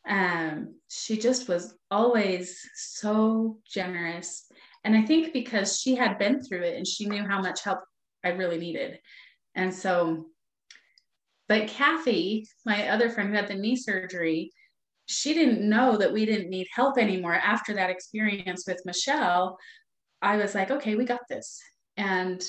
um, 0.09 0.75
she 0.89 1.17
just 1.17 1.49
was 1.49 1.75
always 1.91 2.61
so 2.75 3.59
generous 3.67 4.47
and 4.85 4.97
i 4.97 5.03
think 5.03 5.33
because 5.33 5.81
she 5.81 5.95
had 5.95 6.19
been 6.19 6.43
through 6.43 6.63
it 6.63 6.77
and 6.77 6.87
she 6.87 7.07
knew 7.07 7.25
how 7.25 7.41
much 7.41 7.63
help 7.65 7.81
i 8.25 8.29
really 8.31 8.59
needed. 8.59 8.99
And 9.55 9.73
so 9.75 10.27
but 11.49 11.69
kathy 11.69 12.47
my 12.65 12.89
other 12.89 13.11
friend 13.11 13.29
who 13.31 13.37
had 13.37 13.49
the 13.49 13.55
knee 13.55 13.77
surgery 13.77 14.53
she 15.07 15.35
didn't 15.35 15.69
know 15.69 15.97
that 15.97 16.13
we 16.13 16.25
didn't 16.25 16.49
need 16.49 16.69
help 16.73 16.97
anymore. 16.97 17.35
After 17.35 17.75
that 17.75 17.91
experience 17.91 18.65
with 18.67 18.87
michelle 18.87 19.59
i 20.23 20.37
was 20.37 20.55
like 20.55 20.71
okay 20.71 20.95
we 20.95 21.05
got 21.05 21.29
this. 21.29 21.61
And 21.97 22.43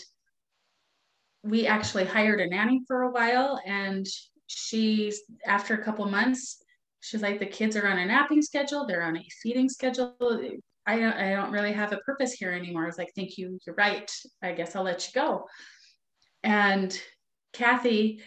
we 1.43 1.67
actually 1.67 2.05
hired 2.05 2.39
a 2.39 2.47
nanny 2.47 2.81
for 2.87 3.01
a 3.01 3.11
while. 3.11 3.59
And 3.65 4.07
she, 4.47 5.11
after 5.45 5.73
a 5.73 5.83
couple 5.83 6.05
months 6.05 6.63
she's 7.01 7.21
like 7.21 7.39
the 7.39 7.45
kids 7.45 7.75
are 7.75 7.87
on 7.87 7.99
a 7.99 8.05
napping 8.05 8.41
schedule. 8.41 8.85
They're 8.87 9.03
on 9.03 9.17
a 9.17 9.27
feeding 9.41 9.67
schedule 9.67 10.15
I 10.85 10.99
don't, 10.99 11.13
I 11.13 11.31
don't 11.31 11.51
really 11.51 11.73
have 11.73 11.93
a 11.93 11.97
purpose 11.97 12.33
here 12.33 12.51
anymore 12.51 12.83
i 12.83 12.87
was 12.87 12.97
like 12.97 13.11
thank 13.15 13.37
you 13.37 13.57
you're 13.65 13.75
right 13.75 14.11
i 14.41 14.51
guess 14.51 14.75
i'll 14.75 14.83
let 14.83 15.07
you 15.07 15.19
go 15.19 15.45
and 16.43 16.97
kathy 17.53 18.21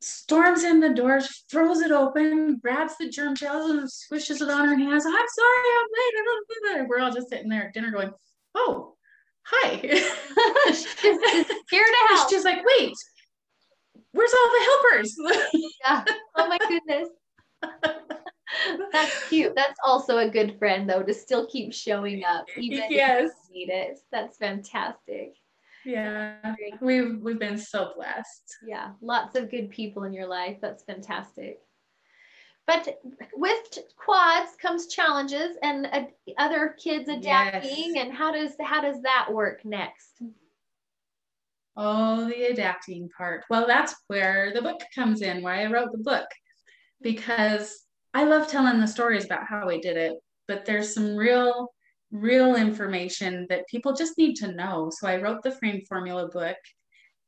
storms 0.00 0.62
in 0.62 0.78
the 0.78 0.90
door, 0.90 1.20
throws 1.50 1.80
it 1.80 1.90
open 1.90 2.58
grabs 2.58 2.96
the 2.98 3.08
germ 3.08 3.34
gel 3.34 3.70
and 3.70 3.88
squishes 3.88 4.40
it 4.40 4.48
on 4.48 4.68
her 4.68 4.76
hands 4.76 5.06
i'm 5.06 5.12
sorry 5.12 5.68
i'm 5.78 6.78
late 6.78 6.88
we're 6.88 7.00
all 7.00 7.12
just 7.12 7.28
sitting 7.28 7.48
there 7.48 7.66
at 7.66 7.74
dinner 7.74 7.90
going 7.90 8.12
oh 8.54 8.94
hi. 9.50 9.76
here 9.80 9.98
to 11.86 12.06
help. 12.08 12.30
She's 12.30 12.44
like, 12.44 12.64
wait, 12.64 12.94
where's 14.12 14.32
all 14.32 14.50
the 14.50 14.64
helpers? 14.64 15.16
yeah. 15.84 16.04
Oh 16.36 16.48
my 16.48 16.58
goodness. 16.58 17.08
That's 18.92 19.28
cute. 19.28 19.54
That's 19.54 19.78
also 19.84 20.18
a 20.18 20.28
good 20.28 20.58
friend 20.58 20.88
though 20.88 21.02
to 21.02 21.14
still 21.14 21.46
keep 21.46 21.72
showing 21.72 22.24
up 22.24 22.46
even 22.56 22.84
yes. 22.90 23.30
if 23.30 23.50
you 23.50 23.66
need 23.66 23.72
it. 23.72 23.98
That's 24.10 24.36
fantastic. 24.36 25.34
Yeah. 25.84 26.54
We've 26.80 27.18
we've 27.20 27.38
been 27.38 27.58
so 27.58 27.92
blessed. 27.96 28.56
Yeah. 28.66 28.90
Lots 29.00 29.36
of 29.36 29.50
good 29.50 29.70
people 29.70 30.04
in 30.04 30.12
your 30.12 30.26
life. 30.26 30.58
That's 30.60 30.84
fantastic. 30.84 31.60
But 32.66 33.00
with 33.34 33.78
quads 33.96 34.50
comes 34.60 34.88
challenges 34.88 35.56
and 35.62 35.86
uh, 35.90 36.02
other 36.36 36.76
kids 36.82 37.08
adapting. 37.08 37.94
Yes. 37.94 38.04
And 38.04 38.12
how 38.12 38.32
does 38.32 38.52
how 38.62 38.82
does 38.82 39.00
that 39.02 39.28
work 39.32 39.64
next? 39.64 40.22
Oh, 41.76 42.28
the 42.28 42.46
adapting 42.50 43.08
part. 43.16 43.44
Well, 43.48 43.66
that's 43.66 43.94
where 44.08 44.52
the 44.52 44.60
book 44.60 44.80
comes 44.94 45.22
in. 45.22 45.42
Why 45.42 45.62
I 45.62 45.66
wrote 45.66 45.92
the 45.92 45.98
book 45.98 46.26
because 47.00 47.84
I 48.14 48.24
love 48.24 48.48
telling 48.48 48.80
the 48.80 48.86
stories 48.86 49.24
about 49.24 49.46
how 49.46 49.66
we 49.66 49.80
did 49.80 49.96
it, 49.96 50.14
but 50.46 50.64
there's 50.64 50.94
some 50.94 51.16
real 51.16 51.68
real 52.10 52.56
information 52.56 53.46
that 53.50 53.68
people 53.68 53.92
just 53.92 54.16
need 54.16 54.34
to 54.34 54.52
know. 54.52 54.90
So 54.90 55.06
I 55.06 55.20
wrote 55.20 55.42
the 55.42 55.50
frame 55.50 55.82
formula 55.86 56.26
book 56.28 56.56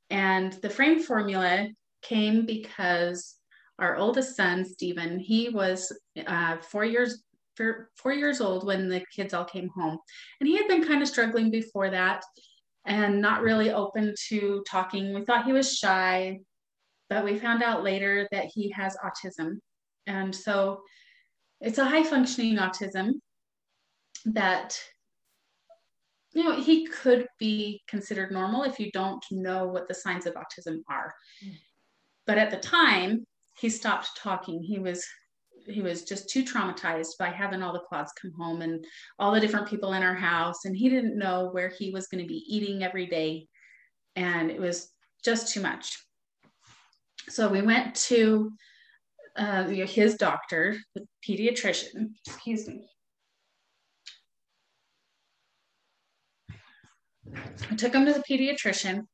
and 0.09 0.55
the 0.55 0.71
frame 0.71 1.01
formula 1.01 1.69
came 2.03 2.47
because 2.47 3.37
our 3.79 3.97
oldest 3.97 4.37
son, 4.37 4.65
Stephen, 4.65 5.19
he 5.19 5.49
was 5.49 5.93
uh, 6.27 6.57
four 6.59 6.85
years 6.85 7.23
four 7.97 8.13
years 8.13 8.41
old 8.41 8.65
when 8.65 8.89
the 8.89 9.05
kids 9.15 9.35
all 9.35 9.45
came 9.45 9.69
home, 9.69 9.99
and 10.41 10.49
he 10.49 10.57
had 10.57 10.67
been 10.67 10.87
kind 10.87 11.03
of 11.03 11.09
struggling 11.09 11.51
before 11.51 11.91
that, 11.91 12.23
and 12.87 13.21
not 13.21 13.43
really 13.43 13.71
open 13.71 14.15
to 14.29 14.65
talking. 14.67 15.15
We 15.15 15.25
thought 15.27 15.45
he 15.45 15.53
was 15.53 15.77
shy, 15.77 16.39
but 17.11 17.23
we 17.23 17.39
found 17.39 17.63
out 17.63 17.85
later 17.85 18.27
that 18.33 18.47
he 18.47 18.71
has 18.71 18.97
autism, 19.05 19.59
and 20.07 20.35
so 20.35 20.81
it's 21.61 21.79
a 21.79 21.85
high 21.85 22.03
functioning 22.03 22.57
autism 22.57 23.13
that 24.25 24.79
you 26.33 26.45
know 26.45 26.61
he 26.61 26.87
could 26.87 27.27
be 27.39 27.83
considered 27.89 28.31
normal 28.31 28.63
if 28.63 28.79
you 28.79 28.91
don't 28.93 29.25
know 29.31 29.67
what 29.67 29.89
the 29.89 29.95
signs 29.95 30.27
of 30.27 30.35
autism 30.35 30.79
are 30.89 31.13
mm. 31.45 31.53
but 32.27 32.39
at 32.39 32.51
the 32.51 32.59
time 32.59 33.25
he 33.61 33.69
stopped 33.69 34.17
talking. 34.17 34.63
He 34.63 34.79
was 34.79 35.05
he 35.67 35.83
was 35.83 36.05
just 36.05 36.31
too 36.31 36.43
traumatized 36.43 37.19
by 37.19 37.29
having 37.29 37.63
all 37.63 37.73
the 37.73 37.81
quads 37.81 38.13
come 38.21 38.33
home 38.33 38.63
and 38.63 38.85
all 39.19 39.31
the 39.31 39.41
different 39.41 39.69
people 39.69 39.93
in 39.93 40.03
our 40.03 40.15
house 40.15 40.65
and 40.65 40.75
he 40.75 40.89
didn't 40.89 41.19
know 41.19 41.51
where 41.53 41.69
he 41.69 41.91
was 41.91 42.07
going 42.07 42.23
to 42.23 42.27
be 42.27 42.43
eating 42.49 42.83
every 42.83 43.07
day 43.07 43.47
and 44.17 44.51
it 44.51 44.59
was 44.59 44.91
just 45.23 45.53
too 45.53 45.61
much 45.61 45.99
so 47.29 47.47
we 47.47 47.61
went 47.61 47.95
to 47.95 48.51
uh, 49.41 49.65
his 49.65 50.15
doctor 50.15 50.77
the 50.95 51.05
pediatrician 51.27 52.11
excuse 52.27 52.69
me 52.69 52.87
i 57.71 57.75
took 57.77 57.95
him 57.95 58.07
to 58.07 58.13
the 58.13 58.23
pediatrician 58.29 59.07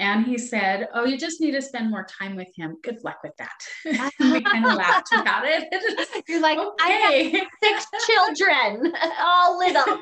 and 0.00 0.26
he 0.26 0.38
said, 0.38 0.88
Oh, 0.92 1.04
you 1.04 1.16
just 1.16 1.40
need 1.40 1.52
to 1.52 1.62
spend 1.62 1.90
more 1.90 2.04
time 2.04 2.34
with 2.34 2.48
him. 2.56 2.76
Good 2.82 2.98
luck 3.04 3.18
with 3.22 3.32
that. 3.38 4.10
we 4.20 4.42
kind 4.42 4.66
of 4.66 4.74
laughed 4.76 5.12
about 5.12 5.44
it. 5.46 6.24
You're 6.28 6.40
like, 6.40 6.58
okay. 6.58 6.72
I 6.80 7.38
have 7.38 7.48
six 7.62 7.86
children, 8.06 8.92
all 9.20 9.58
little. 9.58 9.98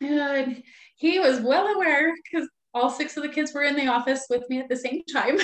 and 0.00 0.62
he 0.96 1.18
was 1.18 1.40
well 1.40 1.66
aware 1.66 2.14
because 2.24 2.48
all 2.72 2.90
six 2.90 3.16
of 3.16 3.22
the 3.22 3.28
kids 3.28 3.52
were 3.52 3.62
in 3.62 3.76
the 3.76 3.88
office 3.88 4.26
with 4.30 4.48
me 4.48 4.58
at 4.58 4.68
the 4.68 4.76
same 4.76 5.02
time. 5.12 5.38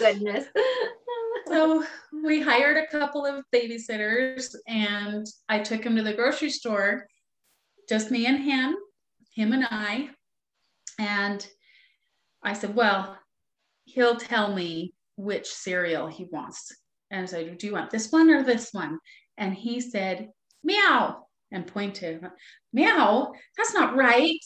Goodness. 0.00 0.46
so 1.46 1.84
we 2.24 2.40
hired 2.40 2.76
a 2.76 2.86
couple 2.88 3.24
of 3.24 3.44
babysitters 3.54 4.56
and 4.66 5.24
I 5.48 5.60
took 5.60 5.84
him 5.84 5.94
to 5.96 6.02
the 6.02 6.14
grocery 6.14 6.50
store, 6.50 7.06
just 7.88 8.10
me 8.10 8.26
and 8.26 8.42
him 8.42 8.76
him 9.32 9.52
and 9.52 9.64
I. 9.64 10.10
And 10.98 11.46
I 12.42 12.52
said, 12.52 12.74
Well, 12.74 13.16
he'll 13.84 14.16
tell 14.16 14.54
me 14.54 14.94
which 15.16 15.48
cereal 15.48 16.06
he 16.06 16.24
wants. 16.24 16.72
And 17.10 17.22
I 17.22 17.26
said, 17.26 17.58
Do 17.58 17.66
you 17.66 17.72
want 17.72 17.90
this 17.90 18.10
one 18.10 18.30
or 18.30 18.42
this 18.42 18.70
one? 18.72 18.98
And 19.38 19.54
he 19.54 19.80
said, 19.80 20.28
Meow, 20.62 21.26
and 21.50 21.66
pointed, 21.66 22.24
Meow, 22.72 23.32
that's 23.56 23.74
not 23.74 23.96
right. 23.96 24.38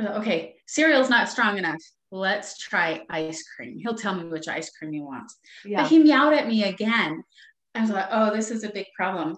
Okay, 0.00 0.56
cereal's 0.66 1.10
not 1.10 1.28
strong 1.28 1.58
enough. 1.58 1.80
Let's 2.14 2.58
try 2.58 3.02
ice 3.10 3.42
cream. 3.56 3.76
He'll 3.76 3.96
tell 3.96 4.14
me 4.14 4.28
which 4.28 4.46
ice 4.46 4.70
cream 4.70 4.92
he 4.92 5.00
wants. 5.00 5.36
Yeah. 5.64 5.82
But 5.82 5.90
he 5.90 5.98
meowed 5.98 6.32
at 6.32 6.46
me 6.46 6.62
again. 6.62 7.24
I 7.74 7.80
was 7.80 7.90
like, 7.90 8.06
Oh, 8.08 8.32
this 8.32 8.52
is 8.52 8.62
a 8.62 8.70
big 8.70 8.86
problem. 8.96 9.36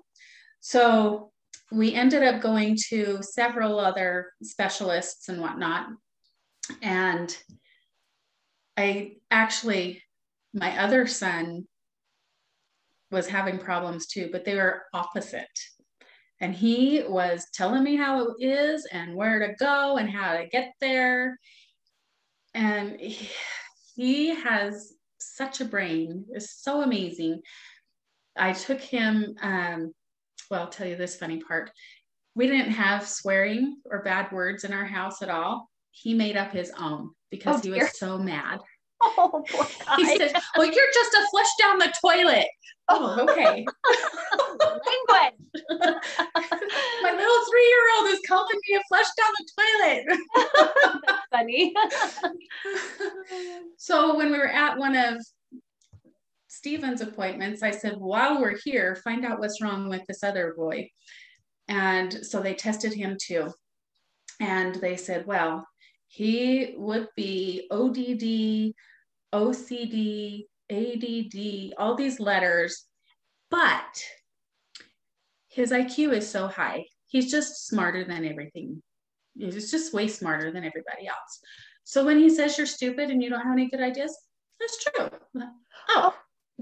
So 0.60 1.32
we 1.72 1.94
ended 1.94 2.22
up 2.22 2.42
going 2.42 2.76
to 2.90 3.22
several 3.22 3.80
other 3.80 4.30
specialists 4.42 5.30
and 5.30 5.40
whatnot. 5.40 5.86
And 6.82 7.34
I 8.76 9.16
actually, 9.30 10.02
my 10.52 10.78
other 10.78 11.06
son 11.06 11.66
was 13.10 13.26
having 13.26 13.58
problems 13.58 14.06
too, 14.06 14.28
but 14.30 14.44
they 14.44 14.54
were 14.54 14.82
opposite. 14.92 15.46
And 16.42 16.54
he 16.54 17.04
was 17.08 17.46
telling 17.54 17.82
me 17.82 17.96
how 17.96 18.20
it 18.20 18.34
is 18.38 18.86
and 18.92 19.14
where 19.14 19.38
to 19.38 19.54
go 19.58 19.96
and 19.96 20.10
how 20.10 20.36
to 20.36 20.46
get 20.46 20.74
there. 20.82 21.38
And 22.56 22.98
he, 22.98 23.28
he 23.94 24.34
has 24.34 24.94
such 25.18 25.60
a 25.60 25.66
brain, 25.66 26.24
it's 26.30 26.62
so 26.62 26.80
amazing. 26.80 27.42
I 28.34 28.52
took 28.54 28.80
him, 28.80 29.34
um, 29.42 29.92
well, 30.50 30.62
I'll 30.62 30.68
tell 30.68 30.86
you 30.86 30.96
this 30.96 31.16
funny 31.16 31.42
part. 31.42 31.70
We 32.34 32.46
didn't 32.46 32.72
have 32.72 33.06
swearing 33.06 33.76
or 33.90 34.02
bad 34.02 34.32
words 34.32 34.64
in 34.64 34.72
our 34.72 34.86
house 34.86 35.20
at 35.22 35.28
all. 35.28 35.68
He 35.90 36.14
made 36.14 36.36
up 36.36 36.50
his 36.50 36.72
own 36.78 37.10
because 37.30 37.60
oh, 37.60 37.62
he 37.62 37.70
was 37.78 37.98
so 37.98 38.18
mad. 38.18 38.60
Oh, 39.18 39.44
boy. 39.52 39.64
He 39.96 40.16
said, 40.16 40.32
Well, 40.56 40.66
you're 40.66 40.92
just 40.94 41.14
a 41.14 41.26
flush 41.30 41.46
down 41.60 41.78
the 41.78 41.92
toilet. 42.00 42.46
Oh, 42.88 43.26
okay. 43.28 43.64
Language. 44.60 45.34
My 47.02 47.10
little 47.12 47.44
three 47.50 47.66
year 47.68 47.86
old 47.98 48.08
is 48.08 48.20
calling 48.26 48.60
me 48.68 48.76
a 48.76 48.80
flush 48.88 49.06
down 49.16 49.32
the 49.38 49.46
toilet. 49.56 51.18
Funny. 51.32 51.74
so 53.76 54.16
when 54.16 54.30
we 54.30 54.38
were 54.38 54.48
at 54.48 54.78
one 54.78 54.94
of 54.94 55.20
Stephen's 56.46 57.00
appointments, 57.00 57.62
I 57.62 57.70
said, 57.70 57.96
while 57.98 58.40
we're 58.40 58.58
here, 58.64 58.96
find 59.04 59.24
out 59.24 59.40
what's 59.40 59.60
wrong 59.60 59.88
with 59.88 60.02
this 60.06 60.22
other 60.22 60.54
boy. 60.56 60.88
And 61.68 62.24
so 62.24 62.40
they 62.40 62.54
tested 62.54 62.92
him 62.92 63.16
too. 63.20 63.52
And 64.40 64.76
they 64.76 64.96
said, 64.96 65.26
well, 65.26 65.66
he 66.16 66.72
would 66.78 67.08
be 67.14 67.68
ODD, 67.70 68.72
OCD, 69.34 70.44
ADD, 70.70 71.74
all 71.76 71.94
these 71.94 72.18
letters, 72.18 72.86
but 73.50 74.02
his 75.48 75.72
IQ 75.72 76.14
is 76.14 76.26
so 76.26 76.46
high. 76.46 76.86
He's 77.06 77.30
just 77.30 77.66
smarter 77.66 78.02
than 78.02 78.24
everything. 78.24 78.82
He's 79.38 79.70
just 79.70 79.92
way 79.92 80.08
smarter 80.08 80.50
than 80.50 80.64
everybody 80.64 81.06
else. 81.06 81.40
So 81.84 82.02
when 82.02 82.18
he 82.18 82.30
says 82.30 82.56
you're 82.56 82.66
stupid 82.66 83.10
and 83.10 83.22
you 83.22 83.28
don't 83.28 83.42
have 83.42 83.52
any 83.52 83.68
good 83.68 83.82
ideas, 83.82 84.16
that's 84.58 84.82
true. 84.82 85.10
Oh, 85.36 85.50
oh 85.90 86.14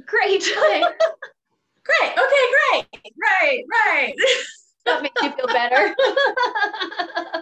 great. 0.05 0.43
Okay. 0.43 0.81
great. 1.85 2.13
Okay, 2.13 2.45
great. 2.51 2.87
Right, 3.23 3.63
right. 3.71 4.15
that 4.87 5.03
makes 5.03 5.23
you 5.23 5.33
feel 5.33 5.47
better. 5.47 5.95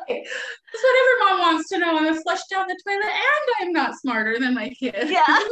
That's 0.08 0.82
what 0.82 1.00
every 1.00 1.18
mom 1.20 1.40
wants 1.40 1.68
to 1.70 1.78
know. 1.78 1.96
I'm 1.98 2.06
a 2.16 2.20
flush 2.20 2.44
down 2.50 2.66
the 2.68 2.78
toilet 2.86 3.04
and 3.04 3.50
I'm 3.60 3.72
not 3.72 3.94
smarter 3.98 4.38
than 4.38 4.54
my 4.54 4.68
kid. 4.70 4.94
Yeah. 5.08 5.26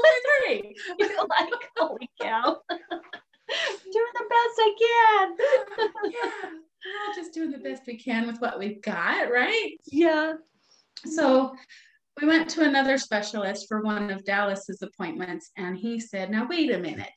You 0.51 1.07
feel 1.09 1.27
like, 1.39 1.49
holy 1.77 2.11
cow. 2.21 2.61
doing 2.69 4.13
the 4.15 4.29
best 4.29 4.59
I 4.59 4.75
can. 4.81 5.37
yeah. 6.11 6.31
We're 6.51 7.09
all 7.09 7.15
just 7.15 7.33
doing 7.33 7.51
the 7.51 7.59
best 7.59 7.83
we 7.87 7.97
can 7.99 8.27
with 8.27 8.41
what 8.41 8.59
we've 8.59 8.83
got, 8.83 9.31
right? 9.31 9.77
Yeah. 9.87 10.35
So 11.07 11.55
we 12.21 12.27
went 12.27 12.49
to 12.51 12.65
another 12.65 12.99
specialist 12.99 13.67
for 13.69 13.83
one 13.83 14.11
of 14.11 14.25
Dallas's 14.25 14.83
appointments, 14.83 15.51
and 15.57 15.77
he 15.77 16.01
said, 16.01 16.31
Now, 16.31 16.47
wait 16.49 16.73
a 16.73 16.79
minute. 16.79 17.09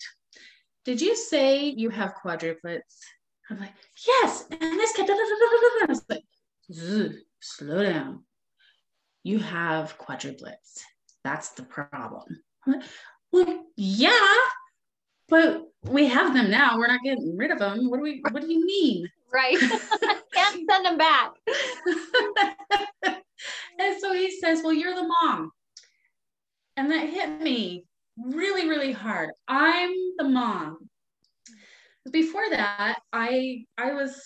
Did 0.85 1.01
you 1.01 1.15
say 1.15 1.63
you 1.65 1.89
have 1.89 2.13
quadruplets? 2.23 2.99
I'm 3.49 3.59
like, 3.59 3.73
yes. 4.07 4.45
And 4.49 4.79
this 4.79 4.93
kid, 4.93 5.09
I 5.09 5.85
was 5.87 6.05
like, 6.09 6.23
slow 7.41 7.83
down. 7.83 8.23
You 9.23 9.39
have 9.39 9.97
quadruplets. 9.97 10.81
That's 11.23 11.49
the 11.49 11.63
problem. 11.63 12.23
Like, 12.65 12.83
well, 13.31 13.65
yeah, 13.75 14.35
but 15.29 15.63
we 15.83 16.07
have 16.07 16.33
them 16.33 16.49
now. 16.51 16.77
We're 16.77 16.87
not 16.87 17.01
getting 17.03 17.35
rid 17.37 17.51
of 17.51 17.59
them. 17.59 17.89
What 17.89 17.97
do 17.97 18.03
we? 18.03 18.21
What 18.31 18.41
do 18.41 18.51
you 18.51 18.65
mean? 18.65 19.09
Right. 19.33 19.57
Can't 20.33 20.69
send 20.69 20.85
them 20.85 20.97
back. 20.97 21.31
and 23.79 23.99
so 23.99 24.13
he 24.13 24.37
says, 24.39 24.61
"Well, 24.63 24.73
you're 24.73 24.95
the 24.95 25.07
mom," 25.21 25.51
and 26.77 26.91
that 26.91 27.09
hit 27.09 27.41
me 27.41 27.85
really, 28.17 28.67
really 28.69 28.91
hard. 28.91 29.31
I'm 29.47 29.91
the 30.17 30.25
mom 30.25 30.89
before 32.11 32.49
that, 32.49 32.99
I 33.11 33.65
I 33.77 33.93
was 33.93 34.21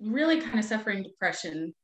really 0.00 0.40
kind 0.40 0.58
of 0.58 0.64
suffering 0.64 1.02
depression. 1.02 1.74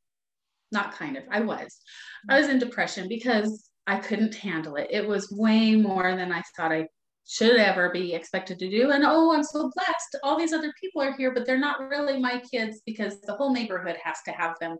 Not 0.70 0.92
kind 0.92 1.16
of, 1.16 1.24
I 1.30 1.40
was. 1.40 1.80
I 2.28 2.38
was 2.38 2.48
in 2.48 2.58
depression 2.58 3.08
because 3.08 3.70
I 3.86 3.96
couldn't 3.98 4.34
handle 4.34 4.76
it. 4.76 4.88
It 4.90 5.06
was 5.06 5.32
way 5.32 5.76
more 5.76 6.14
than 6.14 6.30
I 6.30 6.42
thought 6.56 6.72
I 6.72 6.88
should 7.26 7.56
ever 7.56 7.90
be 7.90 8.14
expected 8.14 8.58
to 8.58 8.70
do. 8.70 8.90
And 8.90 9.04
oh, 9.06 9.32
I'm 9.32 9.42
so 9.42 9.70
blessed. 9.74 10.16
All 10.22 10.38
these 10.38 10.52
other 10.52 10.72
people 10.80 11.00
are 11.02 11.16
here, 11.16 11.32
but 11.32 11.46
they're 11.46 11.58
not 11.58 11.80
really 11.80 12.18
my 12.18 12.42
kids 12.50 12.80
because 12.84 13.20
the 13.22 13.34
whole 13.34 13.52
neighborhood 13.52 13.96
has 14.02 14.18
to 14.26 14.32
have 14.32 14.56
them. 14.60 14.76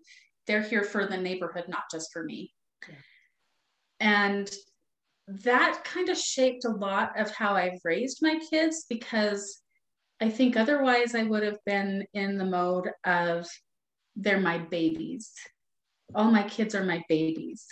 They're 0.46 0.62
here 0.62 0.83
for 0.83 1.07
the 1.07 1.16
neighborhood, 1.16 1.64
not 1.68 1.85
just 1.90 2.11
for 2.12 2.24
me. 2.24 2.52
And 4.00 4.50
that 5.29 5.83
kind 5.85 6.09
of 6.09 6.17
shaped 6.17 6.64
a 6.64 6.71
lot 6.71 7.19
of 7.21 7.31
how 7.31 7.55
I've 7.55 7.81
raised 7.85 8.19
my 8.23 8.41
kids 8.51 8.87
because 8.88 9.61
I 10.21 10.31
think 10.31 10.57
otherwise 10.57 11.14
I 11.14 11.25
would 11.25 11.43
have 11.43 11.59
been 11.67 12.05
in 12.14 12.38
the 12.38 12.45
mode 12.45 12.88
of 13.05 13.47
they're 14.17 14.41
my 14.41 14.59
babies. 14.59 15.31
All 16.14 16.31
my 16.31 16.43
kids 16.43 16.75
are 16.75 16.85
my 16.85 17.03
babies. 17.09 17.67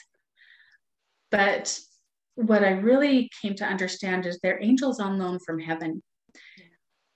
But 1.30 1.78
what 2.34 2.62
I 2.62 2.72
really 2.72 3.30
came 3.40 3.54
to 3.56 3.64
understand 3.64 4.26
is 4.26 4.38
they're 4.38 4.62
angels 4.62 5.00
on 5.00 5.18
loan 5.18 5.38
from 5.38 5.58
heaven. 5.58 6.02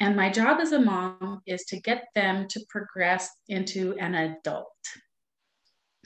And 0.00 0.16
my 0.16 0.30
job 0.30 0.60
as 0.60 0.72
a 0.72 0.80
mom 0.80 1.42
is 1.46 1.64
to 1.66 1.80
get 1.80 2.04
them 2.14 2.48
to 2.48 2.64
progress 2.70 3.28
into 3.48 3.94
an 4.00 4.14
adult. 4.14 4.66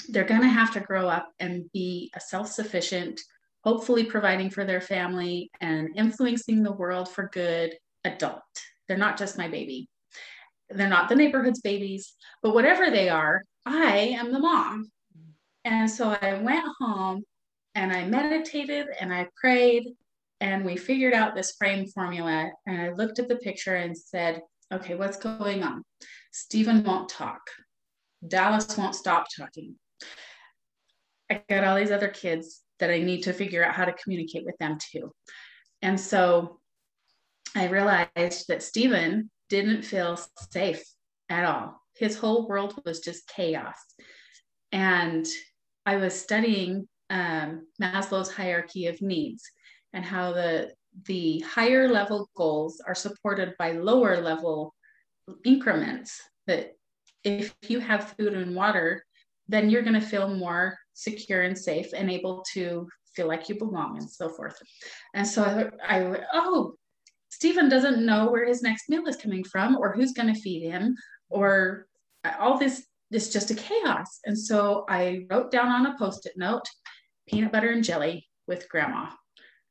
They're 0.09 0.25
going 0.25 0.41
to 0.41 0.49
have 0.49 0.73
to 0.73 0.81
grow 0.81 1.09
up 1.09 1.31
and 1.39 1.71
be 1.73 2.11
a 2.17 2.21
self 2.21 2.49
sufficient, 2.49 3.21
hopefully 3.65 4.05
providing 4.05 4.51
for 4.51 4.65
their 4.65 4.81
family 4.81 5.51
and 5.61 5.97
influencing 5.97 6.63
the 6.63 6.73
world 6.73 7.09
for 7.09 7.31
good 7.33 7.75
adult. 8.05 8.43
They're 8.87 8.99
not 8.99 9.17
just 9.17 9.39
my 9.39 9.49
baby. 9.49 9.89
They're 10.69 10.89
not 10.89 11.09
the 11.09 11.17
neighborhood's 11.17 11.63
babies, 11.63 12.13
but 12.43 12.55
whatever 12.55 12.91
they 12.91 13.09
are, 13.09 13.43
I 13.65 14.17
am 14.19 14.33
the 14.33 14.39
mom. 14.39 14.91
And 15.65 15.91
so 15.91 16.11
I 16.21 16.35
went 16.43 16.67
home 16.79 17.23
and 17.75 17.91
I 17.91 18.05
meditated 18.05 18.87
and 19.01 19.13
I 19.13 19.29
prayed 19.41 19.89
and 20.41 20.63
we 20.65 20.77
figured 20.77 21.15
out 21.15 21.35
this 21.35 21.53
frame 21.53 21.87
formula. 21.87 22.51
And 22.67 22.81
I 22.81 22.93
looked 22.93 23.19
at 23.19 23.29
the 23.29 23.37
picture 23.37 23.77
and 23.77 23.97
said, 23.97 24.43
okay, 24.73 24.95
what's 24.95 25.17
going 25.17 25.63
on? 25.63 25.83
Stephen 26.33 26.85
won't 26.85 27.09
talk. 27.09 27.41
Dallas 28.27 28.77
won't 28.77 28.95
stop 28.95 29.27
talking. 29.35 29.77
I 31.31 31.41
got 31.49 31.65
all 31.65 31.77
these 31.77 31.91
other 31.91 32.09
kids 32.09 32.61
that 32.81 32.91
I 32.91 32.99
need 32.99 33.23
to 33.25 33.33
figure 33.33 33.65
out 33.65 33.75
how 33.75 33.85
to 33.85 33.93
communicate 33.93 34.45
with 34.45 34.57
them 34.59 34.79
too. 34.93 35.13
And 35.83 35.99
so 35.99 36.61
I 37.55 37.69
realized 37.69 38.49
that 38.49 38.63
Stephen 38.63 39.31
didn't 39.49 39.83
feel 39.83 40.19
safe 40.51 40.83
at 41.29 41.45
all. 41.45 41.81
His 41.97 42.19
whole 42.19 42.49
world 42.49 42.81
was 42.85 43.01
just 43.01 43.29
chaos. 43.29 43.77
And 44.73 45.27
I 45.87 45.97
was 45.97 46.19
studying 46.19 46.89
um, 47.11 47.67
Maslow's 47.81 48.33
hierarchy 48.33 48.87
of 48.87 49.01
needs 49.01 49.43
and 49.93 50.05
how 50.05 50.33
the 50.33 50.73
the 51.07 51.41
higher 51.41 51.89
level 51.89 52.31
goals 52.37 52.81
are 52.87 52.95
supported 52.95 53.55
by 53.59 53.73
lower 53.73 54.21
level 54.21 54.75
increments 55.45 56.21
that 56.47 56.73
if 57.25 57.55
you 57.67 57.81
have 57.81 58.15
food 58.17 58.35
and 58.35 58.55
water 58.55 59.05
then 59.49 59.69
you're 59.69 59.83
going 59.83 60.01
to 60.01 60.01
feel 60.01 60.29
more 60.29 60.79
secure 60.95 61.43
and 61.43 61.57
safe 61.57 61.93
and 61.95 62.11
able 62.11 62.45
to 62.53 62.89
feel 63.15 63.29
like 63.29 63.49
you 63.49 63.57
belong 63.57 63.99
and 63.99 64.11
so 64.11 64.29
forth 64.29 64.57
and 65.15 65.27
so 65.27 65.71
i, 65.87 66.01
I 66.01 66.21
oh 66.33 66.75
Stephen 67.29 67.69
doesn't 67.69 68.07
know 68.07 68.31
where 68.31 68.47
his 68.47 68.63
next 68.63 68.89
meal 68.89 69.07
is 69.09 69.17
coming 69.17 69.43
from 69.43 69.77
or 69.77 69.93
who's 69.93 70.13
going 70.13 70.33
to 70.33 70.41
feed 70.41 70.63
him 70.63 70.97
or 71.29 71.87
all 72.39 72.59
this 72.59 72.87
is 73.11 73.33
just 73.33 73.51
a 73.51 73.55
chaos. 73.55 74.21
And 74.25 74.39
so 74.39 74.85
I 74.89 75.27
wrote 75.31 75.51
down 75.51 75.69
on 75.69 75.87
a 75.87 75.99
post 75.99 76.27
it 76.27 76.35
note 76.37 76.65
peanut 77.29 77.53
butter 77.53 77.71
and 77.71 77.83
jelly 77.83 78.29
with 78.47 78.69
grandma. 78.69 79.11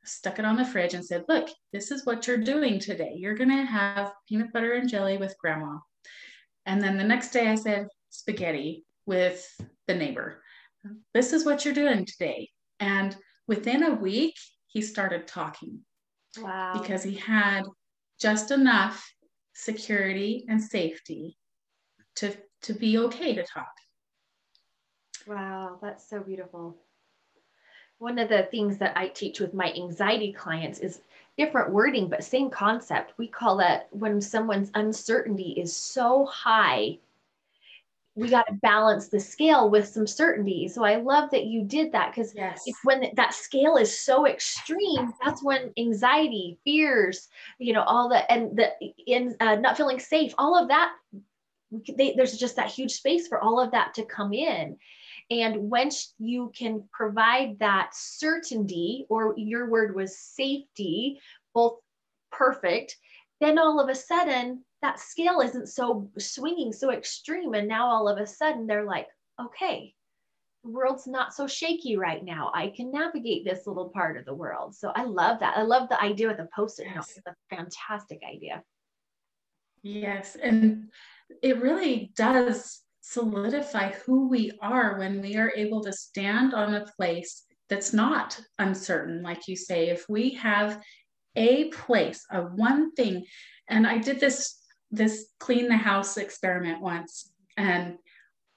Stuck 0.03 0.39
it 0.39 0.45
on 0.45 0.57
the 0.57 0.65
fridge 0.65 0.93
and 0.93 1.05
said, 1.05 1.23
Look, 1.29 1.49
this 1.71 1.89
is 1.89 2.05
what 2.05 2.27
you're 2.27 2.37
doing 2.37 2.79
today. 2.79 3.13
You're 3.15 3.35
going 3.35 3.49
to 3.49 3.63
have 3.63 4.11
peanut 4.27 4.51
butter 4.51 4.73
and 4.73 4.89
jelly 4.89 5.17
with 5.17 5.35
grandma. 5.39 5.77
And 6.65 6.81
then 6.81 6.97
the 6.97 7.03
next 7.03 7.31
day 7.31 7.47
I 7.47 7.55
said, 7.55 7.87
Spaghetti 8.09 8.83
with 9.05 9.45
the 9.87 9.95
neighbor. 9.95 10.42
This 11.13 11.33
is 11.33 11.45
what 11.45 11.65
you're 11.65 11.73
doing 11.73 12.05
today. 12.05 12.49
And 12.79 13.15
within 13.47 13.83
a 13.83 13.93
week, 13.95 14.35
he 14.67 14.81
started 14.81 15.27
talking. 15.27 15.79
Wow. 16.37 16.73
Because 16.79 17.03
he 17.03 17.15
had 17.15 17.63
just 18.19 18.51
enough 18.51 19.07
security 19.53 20.45
and 20.49 20.61
safety 20.61 21.37
to 22.15 22.35
to 22.63 22.73
be 22.73 22.97
okay 22.97 23.35
to 23.35 23.43
talk. 23.43 23.71
Wow, 25.27 25.77
that's 25.81 26.09
so 26.09 26.19
beautiful. 26.21 26.77
one 27.99 28.19
of 28.19 28.27
the 28.27 28.43
things 28.51 28.77
that 28.79 28.97
I 28.97 29.07
teach 29.07 29.39
with 29.39 29.53
my 29.53 29.71
anxiety 29.73 30.33
clients 30.33 30.79
is 30.79 31.01
different 31.37 31.71
wording, 31.71 32.09
but 32.09 32.23
same 32.23 32.49
concept. 32.49 33.13
We 33.17 33.27
call 33.27 33.57
that 33.57 33.87
when 33.91 34.19
someone's 34.19 34.71
uncertainty 34.75 35.53
is 35.57 35.75
so 35.75 36.25
high, 36.25 36.99
we 38.15 38.29
got 38.29 38.45
to 38.47 38.53
balance 38.53 39.07
the 39.07 39.19
scale 39.19 39.69
with 39.69 39.87
some 39.87 40.05
certainty. 40.05 40.67
So 40.67 40.83
I 40.83 40.97
love 40.97 41.31
that 41.31 41.45
you 41.45 41.63
did 41.63 41.91
that 41.93 42.11
because 42.13 42.33
yes. 42.35 42.63
when 42.83 43.07
that 43.15 43.33
scale 43.33 43.77
is 43.77 43.97
so 43.97 44.27
extreme, 44.27 45.13
that's 45.23 45.43
when 45.43 45.73
anxiety, 45.77 46.59
fears, 46.63 47.29
you 47.57 47.73
know, 47.73 47.81
all 47.81 48.09
the 48.09 48.31
and 48.31 48.55
the 48.55 48.71
in 49.07 49.35
uh, 49.39 49.55
not 49.55 49.77
feeling 49.77 49.99
safe, 49.99 50.33
all 50.37 50.55
of 50.55 50.67
that, 50.67 50.91
they, 51.97 52.13
there's 52.15 52.37
just 52.37 52.55
that 52.57 52.69
huge 52.69 52.91
space 52.91 53.27
for 53.27 53.39
all 53.39 53.59
of 53.59 53.71
that 53.71 53.95
to 53.95 54.05
come 54.05 54.31
in. 54.31 54.77
And 55.31 55.71
once 55.71 56.13
you 56.19 56.51
can 56.55 56.83
provide 56.91 57.57
that 57.59 57.91
certainty, 57.93 59.05
or 59.09 59.33
your 59.37 59.69
word 59.69 59.95
was 59.95 60.19
safety, 60.19 61.19
both 61.55 61.79
perfect, 62.31 62.97
then 63.43 63.59
all 63.59 63.79
of 63.79 63.89
a 63.89 63.95
sudden 63.95 64.63
that 64.81 64.99
scale 64.99 65.41
isn't 65.41 65.67
so 65.67 66.09
swinging 66.17 66.71
so 66.73 66.91
extreme. 66.91 67.53
And 67.53 67.67
now 67.67 67.87
all 67.87 68.07
of 68.07 68.17
a 68.17 68.27
sudden 68.27 68.67
they're 68.67 68.85
like, 68.85 69.07
okay, 69.41 69.93
the 70.63 70.71
world's 70.71 71.07
not 71.07 71.33
so 71.33 71.47
shaky 71.47 71.97
right 71.97 72.23
now. 72.23 72.51
I 72.53 72.71
can 72.75 72.91
navigate 72.91 73.45
this 73.45 73.67
little 73.67 73.89
part 73.89 74.17
of 74.17 74.25
the 74.25 74.33
world. 74.33 74.75
So 74.75 74.91
I 74.95 75.03
love 75.03 75.39
that. 75.39 75.57
I 75.57 75.63
love 75.63 75.89
the 75.89 76.01
idea 76.01 76.27
with 76.27 76.37
the 76.37 76.47
post-it 76.55 76.85
yes. 76.85 76.95
note. 76.95 77.05
It's 77.17 77.27
a 77.27 77.55
fantastic 77.55 78.21
idea. 78.29 78.63
Yes. 79.81 80.35
And 80.35 80.89
it 81.41 81.61
really 81.61 82.11
does 82.15 82.81
solidify 83.01 83.91
who 84.05 84.29
we 84.29 84.51
are 84.61 84.97
when 84.97 85.21
we 85.21 85.35
are 85.35 85.51
able 85.55 85.83
to 85.83 85.91
stand 85.91 86.53
on 86.53 86.75
a 86.75 86.85
place 86.97 87.43
that's 87.69 87.93
not 87.93 88.39
uncertain, 88.59 89.21
like 89.21 89.47
you 89.47 89.55
say. 89.55 89.89
If 89.89 90.07
we 90.07 90.31
have 90.35 90.81
a 91.35 91.69
place, 91.69 92.25
a 92.31 92.41
one 92.41 92.93
thing, 92.93 93.25
and 93.67 93.87
I 93.87 93.97
did 93.97 94.19
this 94.19 94.59
this 94.91 95.27
clean 95.39 95.67
the 95.67 95.77
house 95.77 96.17
experiment 96.17 96.81
once, 96.81 97.31
and 97.57 97.97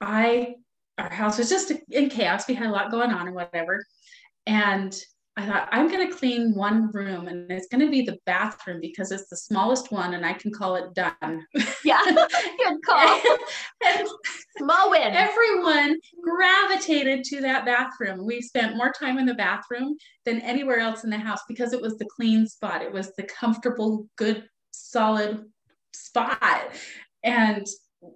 I 0.00 0.56
our 0.98 1.10
house 1.10 1.38
was 1.38 1.48
just 1.48 1.72
in 1.90 2.08
chaos. 2.08 2.48
We 2.48 2.54
had 2.54 2.68
a 2.68 2.72
lot 2.72 2.90
going 2.90 3.10
on 3.10 3.26
and 3.26 3.34
whatever, 3.34 3.84
and 4.46 4.96
I 5.38 5.44
thought, 5.46 5.68
I'm 5.70 5.88
going 5.90 6.08
to 6.08 6.16
clean 6.16 6.54
one 6.54 6.90
room 6.92 7.28
and 7.28 7.50
it's 7.50 7.68
going 7.68 7.84
to 7.84 7.90
be 7.90 8.00
the 8.00 8.18
bathroom 8.24 8.80
because 8.80 9.12
it's 9.12 9.28
the 9.28 9.36
smallest 9.36 9.92
one 9.92 10.14
and 10.14 10.24
I 10.24 10.32
can 10.32 10.50
call 10.50 10.76
it 10.76 10.94
done. 10.94 11.46
Yeah, 11.84 12.00
good 12.04 12.82
call. 12.84 13.20
and 13.84 14.08
Small 14.58 14.90
win. 14.90 15.12
Everyone 15.12 15.98
gravitated 16.22 17.24
to 17.24 17.42
that 17.42 17.66
bathroom. 17.66 18.24
We 18.24 18.40
spent 18.40 18.76
more 18.76 18.90
time 18.90 19.18
in 19.18 19.26
the 19.26 19.34
bathroom 19.34 19.96
than 20.24 20.40
anywhere 20.40 20.78
else 20.78 21.04
in 21.04 21.10
the 21.10 21.18
house 21.18 21.40
because 21.46 21.74
it 21.74 21.82
was 21.82 21.98
the 21.98 22.08
clean 22.16 22.46
spot. 22.46 22.80
It 22.80 22.92
was 22.92 23.12
the 23.16 23.24
comfortable, 23.24 24.08
good, 24.16 24.48
solid 24.70 25.44
spot. 25.92 26.70
And 27.22 27.66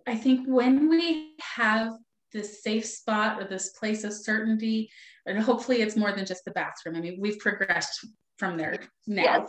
I 0.06 0.16
think 0.16 0.46
when 0.48 0.88
we 0.88 1.35
have 1.40 1.92
this 2.32 2.62
safe 2.62 2.86
spot 2.86 3.40
or 3.40 3.46
this 3.46 3.70
place 3.70 4.04
of 4.04 4.12
certainty. 4.12 4.90
And 5.26 5.38
hopefully 5.38 5.82
it's 5.82 5.96
more 5.96 6.12
than 6.12 6.26
just 6.26 6.44
the 6.44 6.50
bathroom. 6.52 6.96
I 6.96 7.00
mean, 7.00 7.18
we've 7.20 7.38
progressed 7.38 8.06
from 8.38 8.56
there 8.56 8.78
now. 9.06 9.46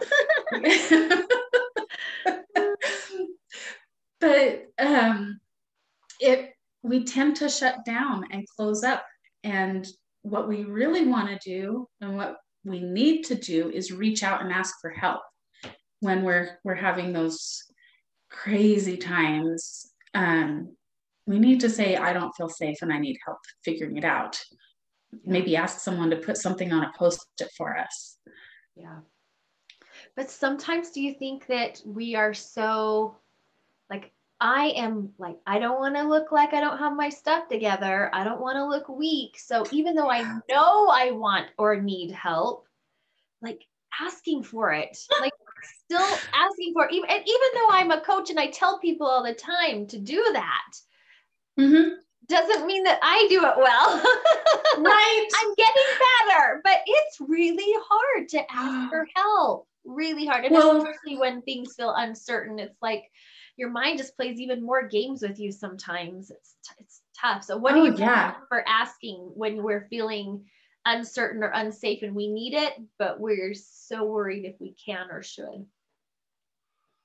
Yes. 0.53 0.93
but 4.19 4.65
um, 4.79 5.39
it 6.19 6.51
we 6.83 7.03
tend 7.03 7.35
to 7.37 7.49
shut 7.49 7.85
down 7.85 8.25
and 8.31 8.47
close 8.55 8.83
up. 8.83 9.05
And 9.43 9.87
what 10.23 10.47
we 10.47 10.63
really 10.63 11.05
want 11.05 11.29
to 11.29 11.49
do 11.49 11.87
and 11.99 12.15
what 12.15 12.37
we 12.63 12.81
need 12.81 13.23
to 13.23 13.35
do 13.35 13.69
is 13.69 13.91
reach 13.91 14.23
out 14.23 14.41
and 14.41 14.51
ask 14.51 14.75
for 14.81 14.91
help 14.91 15.21
when 15.99 16.23
we're 16.23 16.59
we're 16.63 16.75
having 16.75 17.13
those 17.13 17.63
crazy 18.29 18.97
times 18.97 19.91
um, 20.13 20.75
we 21.25 21.39
need 21.39 21.59
to 21.61 21.69
say, 21.69 21.95
I 21.95 22.13
don't 22.13 22.35
feel 22.35 22.49
safe 22.49 22.77
and 22.81 22.91
I 22.91 22.99
need 22.99 23.17
help 23.25 23.39
figuring 23.63 23.97
it 23.97 24.03
out. 24.03 24.41
Maybe 25.25 25.55
ask 25.55 25.79
someone 25.79 26.09
to 26.09 26.17
put 26.17 26.37
something 26.37 26.71
on 26.71 26.83
a 26.83 26.91
post 26.97 27.25
it 27.39 27.51
for 27.57 27.77
us. 27.77 28.17
Yeah. 28.75 28.99
But 30.15 30.31
sometimes 30.31 30.91
do 30.91 31.01
you 31.01 31.13
think 31.13 31.47
that 31.47 31.81
we 31.85 32.15
are 32.15 32.33
so 32.33 33.15
like, 33.89 34.11
I 34.39 34.69
am 34.69 35.13
like, 35.19 35.37
I 35.45 35.59
don't 35.59 35.79
want 35.79 35.95
to 35.95 36.03
look 36.03 36.31
like 36.31 36.53
I 36.53 36.61
don't 36.61 36.79
have 36.79 36.95
my 36.95 37.09
stuff 37.09 37.47
together. 37.47 38.09
I 38.13 38.23
don't 38.23 38.41
want 38.41 38.55
to 38.55 38.65
look 38.65 38.89
weak. 38.89 39.37
So 39.37 39.65
even 39.71 39.95
though 39.95 40.09
I 40.09 40.23
know 40.49 40.87
I 40.87 41.11
want 41.11 41.47
or 41.57 41.79
need 41.79 42.11
help, 42.11 42.65
like 43.41 43.61
asking 43.99 44.43
for 44.43 44.71
it, 44.71 44.97
like 45.21 45.33
still 45.85 46.17
asking 46.33 46.73
for 46.73 46.85
it. 46.85 46.93
Even, 46.93 47.09
and 47.09 47.21
even 47.21 47.47
though 47.53 47.67
I'm 47.71 47.91
a 47.91 48.01
coach 48.01 48.29
and 48.29 48.39
I 48.39 48.47
tell 48.47 48.79
people 48.79 49.07
all 49.07 49.23
the 49.23 49.33
time 49.33 49.85
to 49.87 49.99
do 49.99 50.23
that, 50.33 50.71
mm-hmm. 51.59 51.89
doesn't 52.27 52.65
mean 52.65 52.83
that 52.83 52.99
I 53.01 53.27
do 53.29 53.43
it 53.45 53.57
well. 53.57 54.03
right. 54.83 55.27
I'm 55.41 55.55
getting 55.55 55.83
better, 56.27 56.61
but 56.63 56.79
it's 56.85 57.17
really 57.21 57.73
hard 57.87 58.29
to 58.29 58.51
ask 58.51 58.89
for 58.91 59.07
help. 59.15 59.67
Really 59.85 60.25
hard. 60.25 60.45
And 60.45 60.53
well, 60.53 60.77
especially 60.77 61.17
when 61.17 61.41
things 61.41 61.73
feel 61.75 61.93
uncertain. 61.95 62.59
It's 62.59 62.81
like 62.81 63.03
your 63.57 63.69
mind 63.69 63.97
just 63.97 64.15
plays 64.15 64.39
even 64.39 64.63
more 64.63 64.87
games 64.87 65.21
with 65.21 65.39
you 65.39 65.51
sometimes. 65.51 66.31
It's, 66.31 66.55
it's 66.79 67.01
tough. 67.19 67.43
So, 67.43 67.57
what 67.57 67.73
oh, 67.73 67.85
do 67.85 67.91
you 67.91 67.97
yeah. 67.97 68.35
for 68.47 68.67
asking 68.67 69.31
when 69.35 69.63
we're 69.63 69.87
feeling 69.89 70.45
uncertain 70.85 71.43
or 71.43 71.51
unsafe 71.53 72.01
and 72.03 72.15
we 72.15 72.27
need 72.27 72.53
it, 72.53 72.73
but 72.97 73.19
we're 73.19 73.53
so 73.53 74.05
worried 74.05 74.45
if 74.45 74.55
we 74.59 74.75
can 74.83 75.09
or 75.11 75.23
should? 75.23 75.65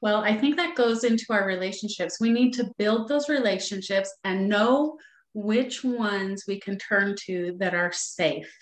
Well, 0.01 0.23
I 0.23 0.37
think 0.37 0.57
that 0.57 0.77
goes 0.77 1.05
into 1.05 1.27
our 1.31 1.47
relationships. 1.47 2.19
We 2.21 2.31
need 2.31 2.53
to 2.55 2.71
build 2.79 3.09
those 3.09 3.29
relationships 3.29 4.13
and 4.25 4.49
know 4.49 4.99
which 5.33 5.85
ones 5.85 6.45
we 6.47 6.61
can 6.61 6.79
turn 6.79 7.15
to 7.27 7.57
that 7.59 7.75
are 7.75 7.93
safe. 7.93 8.53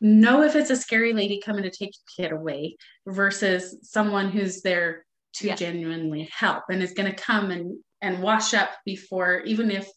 Know 0.00 0.42
if 0.42 0.56
it's 0.56 0.70
a 0.70 0.76
scary 0.76 1.12
lady 1.12 1.40
coming 1.44 1.62
to 1.62 1.70
take 1.70 1.92
your 2.18 2.28
kid 2.28 2.32
away 2.32 2.76
versus 3.06 3.76
someone 3.82 4.30
who's 4.30 4.62
there 4.62 5.04
to 5.34 5.48
yeah. 5.48 5.54
genuinely 5.54 6.28
help 6.32 6.64
and 6.70 6.82
is 6.82 6.92
going 6.92 7.10
to 7.10 7.16
come 7.16 7.50
and 7.50 7.78
and 8.02 8.22
wash 8.22 8.54
up 8.54 8.70
before 8.84 9.40
even 9.40 9.70
if 9.70 9.88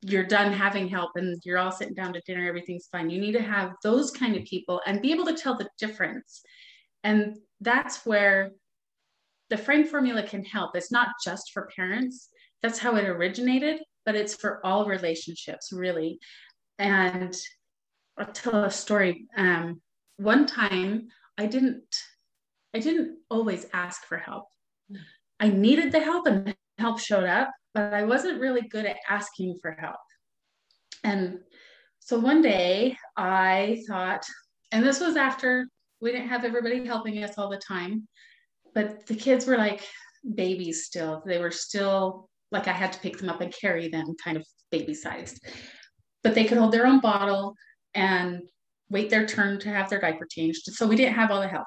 you're 0.00 0.24
done 0.24 0.52
having 0.52 0.88
help 0.88 1.12
and 1.14 1.40
you're 1.44 1.58
all 1.58 1.72
sitting 1.72 1.94
down 1.94 2.12
to 2.12 2.22
dinner 2.26 2.46
everything's 2.46 2.88
fine 2.90 3.10
you 3.10 3.20
need 3.20 3.32
to 3.32 3.42
have 3.42 3.72
those 3.82 4.10
kind 4.10 4.36
of 4.36 4.44
people 4.44 4.80
and 4.86 5.02
be 5.02 5.12
able 5.12 5.24
to 5.24 5.34
tell 5.34 5.56
the 5.56 5.68
difference 5.78 6.42
and 7.04 7.36
that's 7.60 8.04
where 8.04 8.50
the 9.54 9.62
frame 9.62 9.86
formula 9.86 10.24
can 10.24 10.44
help. 10.44 10.74
It's 10.74 10.90
not 10.90 11.10
just 11.24 11.52
for 11.52 11.70
parents. 11.76 12.28
That's 12.60 12.80
how 12.80 12.96
it 12.96 13.04
originated, 13.04 13.80
but 14.04 14.16
it's 14.16 14.34
for 14.34 14.58
all 14.66 14.86
relationships, 14.86 15.70
really. 15.72 16.18
And 16.80 17.32
I'll 18.18 18.26
tell 18.26 18.64
a 18.64 18.70
story. 18.70 19.28
Um, 19.36 19.80
one 20.16 20.46
time 20.46 21.06
I 21.38 21.46
didn't, 21.46 21.84
I 22.74 22.80
didn't 22.80 23.18
always 23.30 23.66
ask 23.72 24.02
for 24.06 24.18
help. 24.18 24.46
I 25.38 25.50
needed 25.50 25.92
the 25.92 26.00
help 26.00 26.26
and 26.26 26.56
help 26.78 26.98
showed 26.98 27.22
up, 27.22 27.52
but 27.74 27.94
I 27.94 28.02
wasn't 28.02 28.40
really 28.40 28.62
good 28.62 28.86
at 28.86 28.96
asking 29.08 29.60
for 29.62 29.76
help. 29.78 30.00
And 31.04 31.38
so 32.00 32.18
one 32.18 32.42
day 32.42 32.96
I 33.16 33.84
thought, 33.86 34.24
and 34.72 34.84
this 34.84 34.98
was 34.98 35.14
after 35.14 35.68
we 36.00 36.10
didn't 36.10 36.28
have 36.30 36.44
everybody 36.44 36.84
helping 36.84 37.22
us 37.22 37.38
all 37.38 37.48
the 37.48 37.56
time 37.58 38.08
but 38.74 39.06
the 39.06 39.14
kids 39.14 39.46
were 39.46 39.56
like 39.56 39.82
babies 40.34 40.84
still. 40.84 41.22
They 41.24 41.38
were 41.38 41.50
still 41.50 42.28
like 42.50 42.68
I 42.68 42.72
had 42.72 42.92
to 42.92 43.00
pick 43.00 43.18
them 43.18 43.28
up 43.28 43.40
and 43.40 43.52
carry 43.52 43.88
them, 43.88 44.14
kind 44.22 44.36
of 44.36 44.46
baby 44.70 44.94
sized. 44.94 45.44
But 46.22 46.34
they 46.34 46.44
could 46.44 46.58
hold 46.58 46.72
their 46.72 46.86
own 46.86 47.00
bottle 47.00 47.54
and 47.94 48.42
wait 48.90 49.10
their 49.10 49.26
turn 49.26 49.58
to 49.60 49.68
have 49.68 49.90
their 49.90 50.00
diaper 50.00 50.26
changed. 50.28 50.64
So 50.72 50.86
we 50.86 50.96
didn't 50.96 51.14
have 51.14 51.30
all 51.30 51.40
the 51.40 51.48
help. 51.48 51.66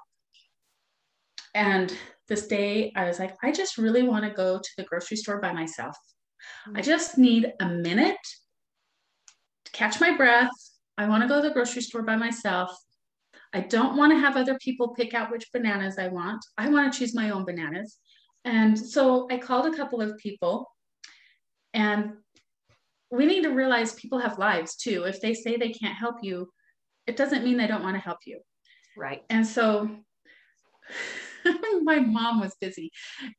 And 1.53 1.95
this 2.27 2.47
day 2.47 2.91
I 2.95 3.05
was 3.05 3.19
like, 3.19 3.35
I 3.43 3.51
just 3.51 3.77
really 3.77 4.03
want 4.03 4.25
to 4.25 4.31
go 4.31 4.59
to 4.59 4.69
the 4.77 4.83
grocery 4.83 5.17
store 5.17 5.39
by 5.39 5.53
myself. 5.53 5.97
I 6.65 6.69
mm-hmm. 6.69 6.81
just 6.81 7.17
need 7.17 7.51
a 7.59 7.67
minute 7.67 8.17
to 9.65 9.71
catch 9.71 9.99
my 9.99 10.15
breath. 10.15 10.51
I 10.97 11.07
want 11.07 11.23
to 11.23 11.29
go 11.29 11.41
to 11.41 11.47
the 11.47 11.53
grocery 11.53 11.81
store 11.81 12.03
by 12.03 12.15
myself 12.15 12.75
I 13.53 13.61
don't 13.61 13.97
want 13.97 14.11
to 14.11 14.19
have 14.19 14.35
other 14.35 14.57
people 14.59 14.89
pick 14.89 15.13
out 15.13 15.31
which 15.31 15.51
bananas 15.51 15.97
I 15.97 16.09
want. 16.09 16.45
I 16.57 16.69
want 16.69 16.91
to 16.91 16.99
choose 16.99 17.15
my 17.15 17.29
own 17.29 17.45
bananas. 17.45 17.97
And 18.45 18.77
so 18.77 19.27
I 19.31 19.37
called 19.37 19.65
a 19.65 19.75
couple 19.75 20.01
of 20.01 20.17
people, 20.17 20.69
and 21.73 22.13
we 23.11 23.25
need 23.25 23.43
to 23.43 23.49
realize 23.49 23.93
people 23.93 24.19
have 24.19 24.37
lives 24.37 24.75
too. 24.75 25.03
If 25.03 25.21
they 25.21 25.33
say 25.33 25.57
they 25.57 25.71
can't 25.71 25.97
help 25.97 26.17
you, 26.21 26.49
it 27.07 27.15
doesn't 27.15 27.43
mean 27.43 27.57
they 27.57 27.67
don't 27.67 27.83
want 27.83 27.95
to 27.95 28.01
help 28.01 28.19
you. 28.25 28.39
Right. 28.97 29.23
And 29.29 29.45
so 29.45 29.89
my 31.83 31.99
mom 31.99 32.39
was 32.39 32.55
busy 32.59 32.91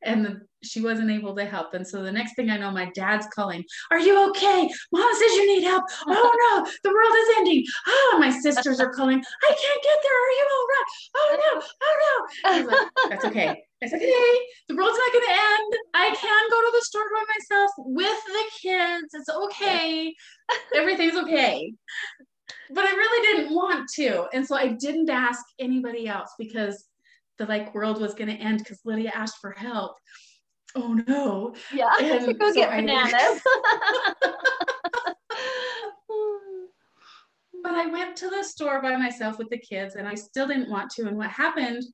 and 0.02 0.24
the, 0.24 0.40
she 0.62 0.80
wasn't 0.80 1.10
able 1.10 1.34
to 1.36 1.44
help. 1.44 1.74
And 1.74 1.86
so 1.86 2.02
the 2.02 2.12
next 2.12 2.34
thing 2.34 2.50
I 2.50 2.58
know, 2.58 2.70
my 2.70 2.90
dad's 2.94 3.26
calling, 3.34 3.64
Are 3.90 3.98
you 3.98 4.28
okay? 4.30 4.68
Mom 4.92 5.14
says 5.14 5.32
you 5.34 5.46
need 5.46 5.64
help. 5.64 5.84
Oh 6.10 6.64
no, 6.64 6.70
the 6.82 6.94
world 6.94 7.14
is 7.16 7.36
ending. 7.38 7.64
Oh, 7.86 8.16
my 8.18 8.30
sisters 8.30 8.80
are 8.80 8.92
calling, 8.92 9.18
I 9.18 9.48
can't 9.48 9.82
get 9.82 9.98
there. 10.02 10.18
Are 10.18 10.30
you 10.30 10.46
all 10.52 10.66
right? 10.74 10.86
Oh 11.16 11.36
no, 11.40 11.62
oh 11.84 12.58
no. 12.60 12.66
Like, 12.66 12.88
That's 13.10 13.24
okay. 13.26 13.62
It's 13.80 13.94
okay. 13.94 14.38
The 14.68 14.74
world's 14.74 14.98
not 14.98 15.12
going 15.12 15.24
to 15.24 15.30
end. 15.30 15.72
I 15.94 16.08
can 16.16 16.50
go 16.50 16.60
to 16.60 16.72
the 16.74 16.84
store 16.84 17.04
by 17.14 17.24
myself 17.36 17.70
with 17.78 18.24
the 18.26 18.44
kids. 18.60 19.14
It's 19.14 19.28
okay. 19.28 20.12
Everything's 20.74 21.16
okay 21.16 21.72
but 22.70 22.84
I 22.84 22.90
really 22.90 23.26
didn't 23.26 23.54
want 23.54 23.88
to. 23.96 24.26
And 24.32 24.46
so 24.46 24.56
I 24.56 24.68
didn't 24.68 25.10
ask 25.10 25.42
anybody 25.58 26.06
else 26.08 26.30
because 26.38 26.84
the 27.38 27.46
like 27.46 27.74
world 27.74 28.00
was 28.00 28.14
going 28.14 28.28
to 28.28 28.42
end 28.42 28.58
because 28.58 28.80
Lydia 28.84 29.12
asked 29.14 29.38
for 29.40 29.52
help. 29.52 29.96
Oh 30.74 30.94
no. 31.06 31.54
Yeah. 31.72 31.90
And 32.00 32.38
go 32.38 32.48
so 32.48 32.54
get 32.54 32.70
I, 32.70 32.80
bananas. 32.80 33.14
but 37.62 37.74
I 37.74 37.86
went 37.86 38.16
to 38.16 38.28
the 38.28 38.42
store 38.42 38.82
by 38.82 38.96
myself 38.96 39.38
with 39.38 39.48
the 39.50 39.58
kids 39.58 39.94
and 39.94 40.06
I 40.06 40.14
still 40.14 40.46
didn't 40.46 40.70
want 40.70 40.90
to. 40.92 41.06
And 41.06 41.16
what 41.16 41.30
happened? 41.30 41.84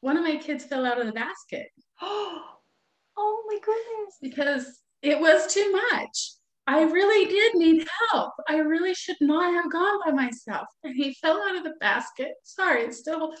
One 0.00 0.16
of 0.16 0.22
my 0.22 0.36
kids 0.36 0.64
fell 0.64 0.86
out 0.86 1.00
of 1.00 1.06
the 1.06 1.12
basket. 1.12 1.68
oh 2.02 2.44
my 3.16 3.58
goodness. 3.64 4.16
Because 4.22 4.80
it 5.02 5.18
was 5.18 5.52
too 5.52 5.72
much. 5.72 6.37
I 6.68 6.82
really 6.82 7.24
did 7.30 7.54
need 7.54 7.86
help. 8.10 8.34
I 8.46 8.58
really 8.58 8.92
should 8.92 9.16
not 9.22 9.54
have 9.54 9.72
gone 9.72 10.00
by 10.04 10.12
myself. 10.12 10.68
And 10.84 10.94
he 10.94 11.14
fell 11.14 11.40
out 11.42 11.56
of 11.56 11.64
the 11.64 11.74
basket. 11.80 12.34
Sorry, 12.44 12.82
it's 12.82 12.98
still. 12.98 13.32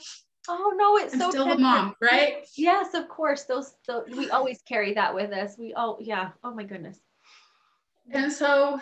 Oh 0.48 0.72
no, 0.78 0.96
it's 0.96 1.12
I'm 1.12 1.20
so 1.20 1.30
still 1.30 1.44
tender. 1.44 1.56
the 1.56 1.62
mom, 1.62 1.94
right? 2.00 2.46
Yes, 2.56 2.94
of 2.94 3.06
course. 3.08 3.44
Those, 3.44 3.74
those 3.86 4.08
we 4.16 4.30
always 4.30 4.62
carry 4.62 4.94
that 4.94 5.14
with 5.14 5.30
us. 5.32 5.56
We 5.58 5.74
oh 5.76 5.98
yeah. 6.00 6.30
Oh 6.42 6.54
my 6.54 6.64
goodness. 6.64 6.98
And 8.10 8.32
so 8.32 8.80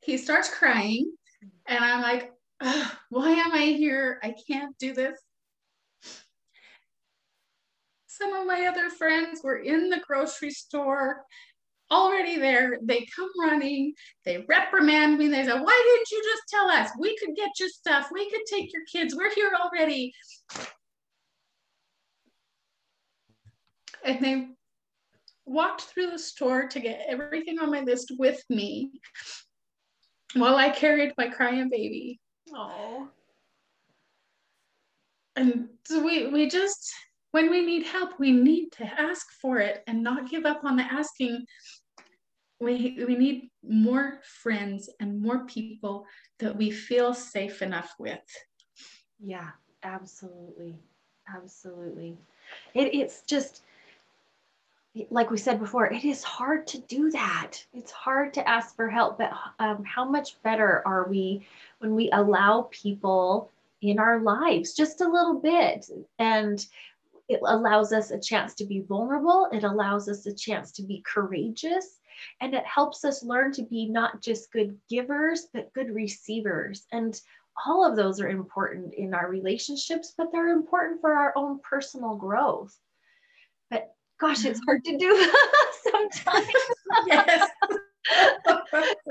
he 0.00 0.16
starts 0.16 0.48
crying, 0.48 1.12
and 1.66 1.84
I'm 1.84 2.00
like, 2.00 2.32
why 3.10 3.30
am 3.30 3.52
I 3.52 3.74
here? 3.76 4.20
I 4.22 4.34
can't 4.50 4.74
do 4.78 4.94
this. 4.94 5.20
Some 8.06 8.32
of 8.32 8.46
my 8.46 8.64
other 8.64 8.88
friends 8.88 9.42
were 9.44 9.58
in 9.58 9.90
the 9.90 10.00
grocery 10.00 10.50
store 10.50 11.26
already 11.90 12.38
there. 12.38 12.78
They 12.82 13.06
come 13.14 13.30
running, 13.40 13.94
they 14.24 14.44
reprimand 14.48 15.18
me. 15.18 15.28
They 15.28 15.44
say, 15.44 15.52
Why 15.52 15.94
didn't 15.94 16.10
you 16.10 16.22
just 16.24 16.42
tell 16.48 16.68
us? 16.68 16.90
We 16.98 17.16
could 17.18 17.36
get 17.36 17.50
your 17.58 17.68
stuff, 17.68 18.08
we 18.12 18.30
could 18.30 18.42
take 18.50 18.72
your 18.72 18.82
kids, 18.90 19.14
we're 19.16 19.34
here 19.34 19.52
already. 19.60 20.12
And 24.04 24.24
they 24.24 24.48
walked 25.44 25.82
through 25.82 26.10
the 26.10 26.18
store 26.18 26.68
to 26.68 26.80
get 26.80 27.04
everything 27.08 27.58
on 27.58 27.70
my 27.70 27.80
list 27.80 28.12
with 28.18 28.42
me 28.48 28.90
while 30.34 30.56
I 30.56 30.70
carried 30.70 31.14
my 31.16 31.28
crying 31.28 31.68
baby. 31.70 32.20
Oh. 32.54 33.08
And 35.36 35.68
so 35.84 36.04
we 36.04 36.28
we 36.28 36.48
just 36.48 36.92
when 37.30 37.50
we 37.50 37.64
need 37.64 37.86
help, 37.86 38.18
we 38.18 38.32
need 38.32 38.72
to 38.72 38.84
ask 38.84 39.26
for 39.40 39.58
it 39.58 39.82
and 39.86 40.02
not 40.02 40.30
give 40.30 40.46
up 40.46 40.64
on 40.64 40.76
the 40.76 40.82
asking 40.82 41.44
we 42.60 43.04
we 43.06 43.14
need 43.16 43.50
more 43.62 44.20
friends 44.42 44.90
and 45.00 45.20
more 45.20 45.44
people 45.46 46.06
that 46.38 46.56
we 46.56 46.70
feel 46.70 47.14
safe 47.14 47.62
enough 47.62 47.94
with. 47.98 48.24
Yeah 49.20 49.50
absolutely. 49.82 50.76
Absolutely. 51.34 52.16
It, 52.74 52.94
it's 52.94 53.22
just 53.22 53.62
like 55.10 55.30
we 55.30 55.36
said 55.36 55.60
before 55.60 55.86
it 55.86 56.04
is 56.04 56.24
hard 56.24 56.66
to 56.68 56.78
do 56.78 57.10
that. 57.10 57.52
It's 57.72 57.92
hard 57.92 58.34
to 58.34 58.48
ask 58.48 58.74
for 58.74 58.88
help 58.88 59.18
but 59.18 59.30
um, 59.58 59.84
how 59.84 60.08
much 60.08 60.42
better 60.42 60.82
are 60.86 61.06
we 61.08 61.46
when 61.78 61.94
we 61.94 62.10
allow 62.12 62.68
people 62.70 63.50
in 63.80 63.98
our 63.98 64.20
lives 64.20 64.74
just 64.74 65.00
a 65.00 65.08
little 65.08 65.38
bit? 65.38 65.88
And 66.18 66.64
it 67.28 67.40
allows 67.44 67.92
us 67.92 68.10
a 68.10 68.18
chance 68.18 68.54
to 68.54 68.64
be 68.64 68.80
vulnerable. 68.80 69.48
It 69.52 69.62
allows 69.62 70.08
us 70.08 70.24
a 70.26 70.34
chance 70.34 70.72
to 70.72 70.82
be 70.82 71.04
courageous 71.06 71.97
and 72.40 72.54
it 72.54 72.64
helps 72.64 73.04
us 73.04 73.22
learn 73.22 73.52
to 73.52 73.62
be 73.62 73.86
not 73.86 74.22
just 74.22 74.52
good 74.52 74.76
givers, 74.88 75.48
but 75.52 75.72
good 75.72 75.94
receivers. 75.94 76.86
And 76.92 77.18
all 77.66 77.84
of 77.84 77.96
those 77.96 78.20
are 78.20 78.28
important 78.28 78.94
in 78.94 79.14
our 79.14 79.28
relationships, 79.28 80.14
but 80.16 80.30
they're 80.32 80.48
important 80.52 81.00
for 81.00 81.12
our 81.12 81.32
own 81.36 81.60
personal 81.60 82.16
growth. 82.16 82.76
But 83.70 83.92
gosh, 84.20 84.44
it's 84.44 84.60
hard 84.66 84.84
to 84.84 84.96
do 84.96 85.30
sometimes. 85.92 86.46
yes. 87.06 87.50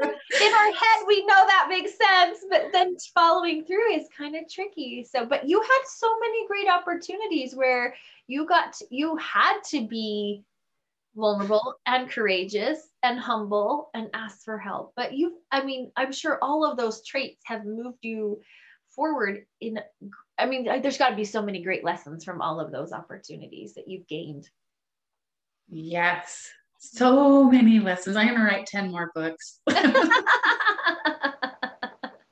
in 0.01 0.53
our 0.53 0.71
head 0.71 1.05
we 1.07 1.23
know 1.25 1.45
that 1.45 1.67
makes 1.69 1.91
sense 1.91 2.39
but 2.49 2.69
then 2.71 2.95
following 3.13 3.63
through 3.63 3.91
is 3.91 4.07
kind 4.17 4.35
of 4.35 4.49
tricky 4.49 5.05
so 5.07 5.23
but 5.23 5.47
you 5.47 5.61
had 5.61 5.79
so 5.85 6.07
many 6.19 6.47
great 6.47 6.67
opportunities 6.67 7.55
where 7.55 7.93
you 8.25 8.47
got 8.47 8.73
to, 8.73 8.85
you 8.89 9.15
had 9.17 9.59
to 9.61 9.87
be 9.87 10.43
vulnerable 11.17 11.75
and 11.85 12.09
courageous 12.09 12.79
and 13.03 13.19
humble 13.19 13.89
and 13.93 14.09
ask 14.13 14.43
for 14.45 14.57
help. 14.57 14.93
But 14.95 15.13
you, 15.13 15.39
I 15.51 15.63
mean, 15.63 15.91
I'm 15.97 16.11
sure 16.11 16.39
all 16.41 16.63
of 16.63 16.77
those 16.77 17.05
traits 17.05 17.41
have 17.45 17.65
moved 17.65 17.97
you 18.01 18.39
forward 18.95 19.45
in, 19.59 19.79
I 20.37 20.45
mean, 20.45 20.65
there's 20.81 20.97
got 20.97 21.09
to 21.09 21.15
be 21.15 21.25
so 21.25 21.41
many 21.41 21.63
great 21.63 21.83
lessons 21.83 22.23
from 22.23 22.41
all 22.41 22.59
of 22.59 22.71
those 22.71 22.93
opportunities 22.93 23.73
that 23.73 23.87
you've 23.87 24.07
gained. 24.07 24.47
Yes, 25.69 26.49
so 26.77 27.49
many 27.49 27.79
lessons. 27.79 28.15
I'm 28.15 28.27
going 28.27 28.39
to 28.39 28.45
write 28.45 28.67
10 28.67 28.91
more 28.91 29.11
books. 29.13 29.59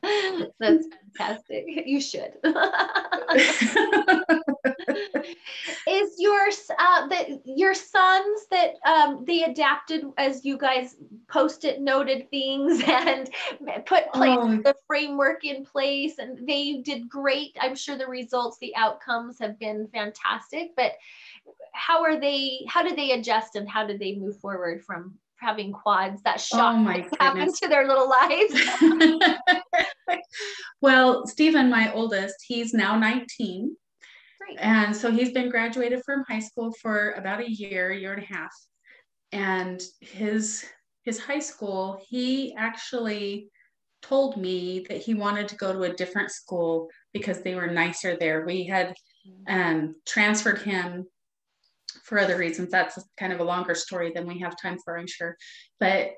That's 0.59 0.87
fantastic. 1.17 1.65
You 1.85 1.99
should. 1.99 2.33
is 5.87 6.15
your 6.17 6.47
uh 6.79 7.07
that 7.07 7.27
your 7.45 7.73
sons 7.73 8.45
that 8.51 8.73
um 8.85 9.23
they 9.25 9.43
adapted 9.43 10.05
as 10.17 10.45
you 10.45 10.57
guys 10.57 10.95
post-it 11.27 11.81
noted 11.81 12.29
things 12.29 12.81
and 12.87 13.29
put 13.85 14.11
place 14.13 14.37
oh. 14.39 14.61
the 14.63 14.75
framework 14.87 15.43
in 15.43 15.65
place 15.65 16.17
and 16.19 16.47
they 16.47 16.81
did 16.83 17.09
great. 17.09 17.57
I'm 17.59 17.75
sure 17.75 17.97
the 17.97 18.07
results 18.07 18.57
the 18.59 18.75
outcomes 18.75 19.37
have 19.39 19.59
been 19.59 19.87
fantastic 19.93 20.71
but 20.75 20.93
how 21.73 22.03
are 22.03 22.19
they 22.19 22.65
how 22.67 22.83
did 22.83 22.97
they 22.97 23.11
adjust 23.11 23.55
and 23.55 23.69
how 23.69 23.85
did 23.85 23.99
they 23.99 24.15
move 24.15 24.39
forward 24.39 24.83
from 24.83 25.15
having 25.37 25.71
quads 25.71 26.21
that 26.23 26.39
shock 26.39 26.75
oh 26.77 27.17
happened 27.19 27.53
to 27.55 27.67
their 27.67 27.87
little 27.87 28.09
lives? 28.09 29.39
Well 30.81 31.25
stephen 31.25 31.69
my 31.69 31.91
oldest 31.93 32.35
he's 32.47 32.73
now 32.73 32.97
19 32.97 33.75
Great. 34.45 34.59
And 34.59 34.95
so 34.95 35.11
he's 35.11 35.31
been 35.31 35.49
graduated 35.49 36.03
from 36.05 36.23
high 36.27 36.39
school 36.39 36.73
for 36.81 37.11
about 37.11 37.41
a 37.41 37.49
year, 37.49 37.91
year 37.91 38.13
and 38.13 38.23
a 38.23 38.33
half. 38.33 38.53
And 39.31 39.81
his 40.01 40.65
his 41.03 41.19
high 41.19 41.39
school, 41.39 42.01
he 42.09 42.55
actually 42.55 43.49
told 44.01 44.37
me 44.37 44.85
that 44.89 45.01
he 45.01 45.13
wanted 45.13 45.47
to 45.47 45.55
go 45.55 45.71
to 45.71 45.83
a 45.83 45.93
different 45.93 46.31
school 46.31 46.89
because 47.13 47.41
they 47.41 47.53
were 47.53 47.67
nicer 47.67 48.17
there. 48.19 48.45
We 48.45 48.65
had 48.65 48.95
um, 49.47 49.95
transferred 50.05 50.61
him 50.61 51.05
for 52.03 52.19
other 52.19 52.37
reasons. 52.37 52.71
That's 52.71 52.99
kind 53.17 53.33
of 53.33 53.39
a 53.39 53.43
longer 53.43 53.75
story 53.75 54.11
than 54.13 54.27
we 54.27 54.39
have 54.39 54.59
time 54.59 54.77
for, 54.83 54.97
I'm 54.97 55.07
sure. 55.07 55.35
But 55.79 56.11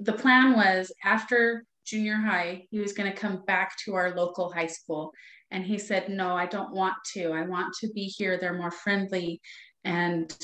the 0.00 0.12
plan 0.12 0.54
was 0.54 0.92
after 1.04 1.64
junior 1.86 2.16
high, 2.16 2.66
he 2.70 2.80
was 2.80 2.92
going 2.92 3.10
to 3.10 3.18
come 3.18 3.44
back 3.46 3.76
to 3.84 3.94
our 3.94 4.14
local 4.14 4.52
high 4.52 4.66
school 4.66 5.12
and 5.50 5.64
he 5.64 5.78
said, 5.78 6.08
No, 6.08 6.36
I 6.36 6.46
don't 6.46 6.72
want 6.72 6.94
to. 7.14 7.32
I 7.32 7.42
want 7.42 7.74
to 7.80 7.88
be 7.92 8.04
here. 8.04 8.38
They're 8.38 8.58
more 8.58 8.70
friendly. 8.70 9.40
And 9.84 10.34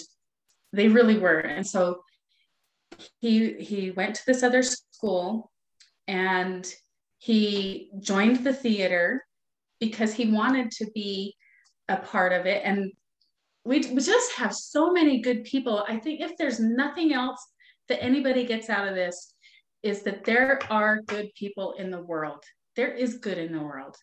they 0.73 0.89
really 0.89 1.19
were. 1.19 1.41
And 1.41 1.67
so 1.67 2.03
he 3.21 3.55
he 3.55 3.91
went 3.91 4.15
to 4.17 4.23
this 4.27 4.43
other 4.43 4.63
school 4.63 5.51
and 6.07 6.73
he 7.19 7.91
joined 8.01 8.45
the 8.45 8.53
theater 8.53 9.25
because 9.81 10.13
he 10.13 10.31
wanted 10.31 10.71
to 10.73 10.91
be 10.95 11.35
a 11.89 11.97
part 11.97 12.33
of 12.33 12.47
it. 12.47 12.63
And 12.65 12.93
we, 13.65 13.79
we 13.79 14.01
just 14.01 14.33
have 14.33 14.55
so 14.55 14.93
many 14.93 15.21
good 15.21 15.45
people. 15.45 15.85
I 15.89 15.99
think 15.99 16.21
if 16.21 16.37
there's 16.37 16.59
nothing 16.59 17.13
else 17.13 17.41
that 17.89 18.03
anybody 18.03 18.45
gets 18.45 18.69
out 18.69 18.89
of 18.89 18.95
this, 18.95 19.35
is 19.83 20.03
that 20.03 20.25
there 20.25 20.61
are 20.71 21.03
good 21.03 21.29
people 21.35 21.75
in 21.79 21.91
the 21.91 22.03
world. 22.03 22.43
There 22.77 22.93
is 22.93 23.19
good 23.19 23.39
in 23.39 23.53
the 23.53 23.63
world. 23.63 23.97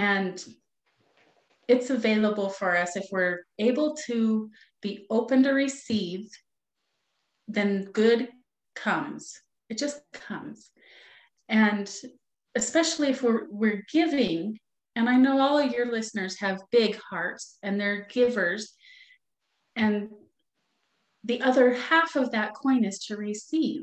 And 0.00 0.42
it's 1.68 1.90
available 1.90 2.48
for 2.48 2.74
us 2.74 2.96
if 2.96 3.06
we're 3.12 3.44
able 3.58 3.94
to 4.06 4.48
be 4.80 5.04
open 5.10 5.42
to 5.42 5.50
receive, 5.50 6.26
then 7.48 7.84
good 7.92 8.30
comes. 8.74 9.38
It 9.68 9.76
just 9.76 10.00
comes. 10.14 10.70
And 11.50 11.92
especially 12.54 13.08
if 13.10 13.22
we're, 13.22 13.48
we're 13.50 13.84
giving 13.92 14.58
And 14.96 15.06
I 15.06 15.16
know 15.16 15.38
all 15.38 15.58
of 15.58 15.70
your 15.70 15.92
listeners 15.92 16.40
have 16.40 16.62
big 16.72 16.98
hearts 17.10 17.58
and 17.62 17.78
they're 17.78 18.06
givers. 18.10 18.72
And 19.76 20.08
the 21.24 21.42
other 21.42 21.74
half 21.74 22.16
of 22.16 22.30
that 22.30 22.54
coin 22.54 22.86
is 22.86 23.00
to 23.04 23.18
receive. 23.18 23.82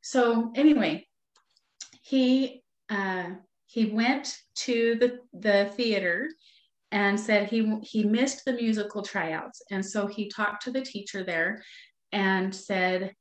So, 0.00 0.52
anyway, 0.54 1.08
he 2.02 2.62
uh, 2.88 3.30
he 3.70 3.86
went 3.86 4.36
to 4.56 4.96
the, 4.96 5.20
the 5.32 5.70
theater 5.76 6.28
and 6.92 7.18
said 7.18 7.48
he 7.48 7.78
he 7.82 8.02
missed 8.02 8.44
the 8.44 8.52
musical 8.52 9.02
tryouts. 9.02 9.62
And 9.70 9.84
so 9.84 10.06
he 10.06 10.28
talked 10.28 10.64
to 10.64 10.72
the 10.72 10.80
teacher 10.80 11.22
there 11.22 11.62
and 12.10 12.52
said 12.54 13.14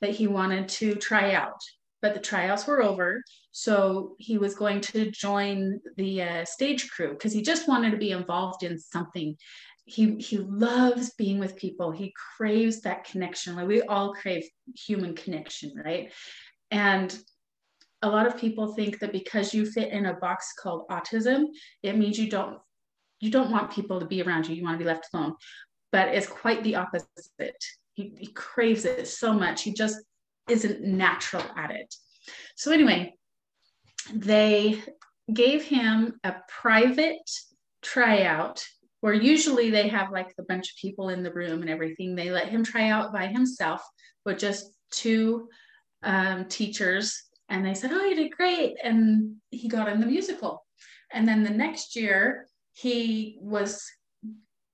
that 0.00 0.10
he 0.10 0.26
wanted 0.26 0.68
to 0.68 0.94
try 0.94 1.34
out 1.34 1.60
but 2.02 2.14
the 2.14 2.20
tryouts 2.20 2.66
were 2.66 2.82
over. 2.82 3.22
So 3.52 4.16
he 4.18 4.36
was 4.36 4.56
going 4.56 4.80
to 4.82 5.10
join 5.10 5.80
the 5.96 6.22
uh, 6.22 6.44
stage 6.44 6.90
crew 6.90 7.10
because 7.10 7.32
he 7.32 7.42
just 7.42 7.68
wanted 7.68 7.92
to 7.92 7.96
be 7.96 8.10
involved 8.10 8.64
in 8.64 8.78
something. 8.78 9.36
He 9.84 10.16
he 10.16 10.38
loves 10.38 11.14
being 11.14 11.38
with 11.38 11.56
people. 11.56 11.92
He 11.92 12.12
craves 12.36 12.82
that 12.82 13.04
connection. 13.04 13.56
Like 13.56 13.68
we 13.68 13.82
all 13.82 14.12
crave 14.12 14.44
human 14.74 15.14
connection 15.14 15.72
right? 15.84 16.12
And 16.70 17.16
a 18.02 18.08
lot 18.08 18.26
of 18.26 18.36
people 18.36 18.74
think 18.74 18.98
that 18.98 19.12
because 19.12 19.54
you 19.54 19.64
fit 19.64 19.92
in 19.92 20.06
a 20.06 20.14
box 20.14 20.54
called 20.60 20.88
autism 20.90 21.46
it 21.82 21.96
means 21.96 22.18
you 22.18 22.28
don't 22.28 22.58
you 23.22 23.30
don't 23.30 23.52
want 23.52 23.70
people 23.70 24.00
to 24.00 24.06
be 24.06 24.20
around 24.20 24.48
you. 24.48 24.56
You 24.56 24.64
want 24.64 24.74
to 24.74 24.84
be 24.84 24.88
left 24.88 25.06
alone. 25.14 25.36
But 25.92 26.08
it's 26.08 26.26
quite 26.26 26.62
the 26.64 26.74
opposite. 26.74 27.64
He, 27.94 28.12
he 28.18 28.26
craves 28.34 28.84
it 28.84 29.06
so 29.06 29.32
much. 29.32 29.62
He 29.62 29.72
just 29.72 30.02
isn't 30.50 30.82
natural 30.82 31.44
at 31.56 31.70
it. 31.70 31.94
So, 32.56 32.72
anyway, 32.72 33.14
they 34.12 34.82
gave 35.32 35.62
him 35.62 36.18
a 36.24 36.34
private 36.48 37.30
tryout 37.80 38.64
where 39.02 39.14
usually 39.14 39.70
they 39.70 39.86
have 39.88 40.10
like 40.10 40.32
a 40.38 40.42
bunch 40.42 40.70
of 40.70 40.76
people 40.80 41.08
in 41.08 41.22
the 41.22 41.32
room 41.32 41.60
and 41.60 41.70
everything. 41.70 42.16
They 42.16 42.30
let 42.30 42.48
him 42.48 42.64
try 42.64 42.88
out 42.88 43.12
by 43.12 43.28
himself 43.28 43.82
with 44.24 44.38
just 44.38 44.66
two 44.90 45.48
um, 46.02 46.46
teachers. 46.46 47.22
And 47.48 47.64
they 47.64 47.74
said, 47.74 47.92
Oh, 47.92 48.04
you 48.04 48.16
did 48.16 48.32
great. 48.32 48.76
And 48.82 49.36
he 49.50 49.68
got 49.68 49.88
in 49.88 50.00
the 50.00 50.06
musical. 50.06 50.64
And 51.12 51.28
then 51.28 51.42
the 51.42 51.50
next 51.50 51.94
year, 51.96 52.46
he 52.72 53.36
was 53.40 53.84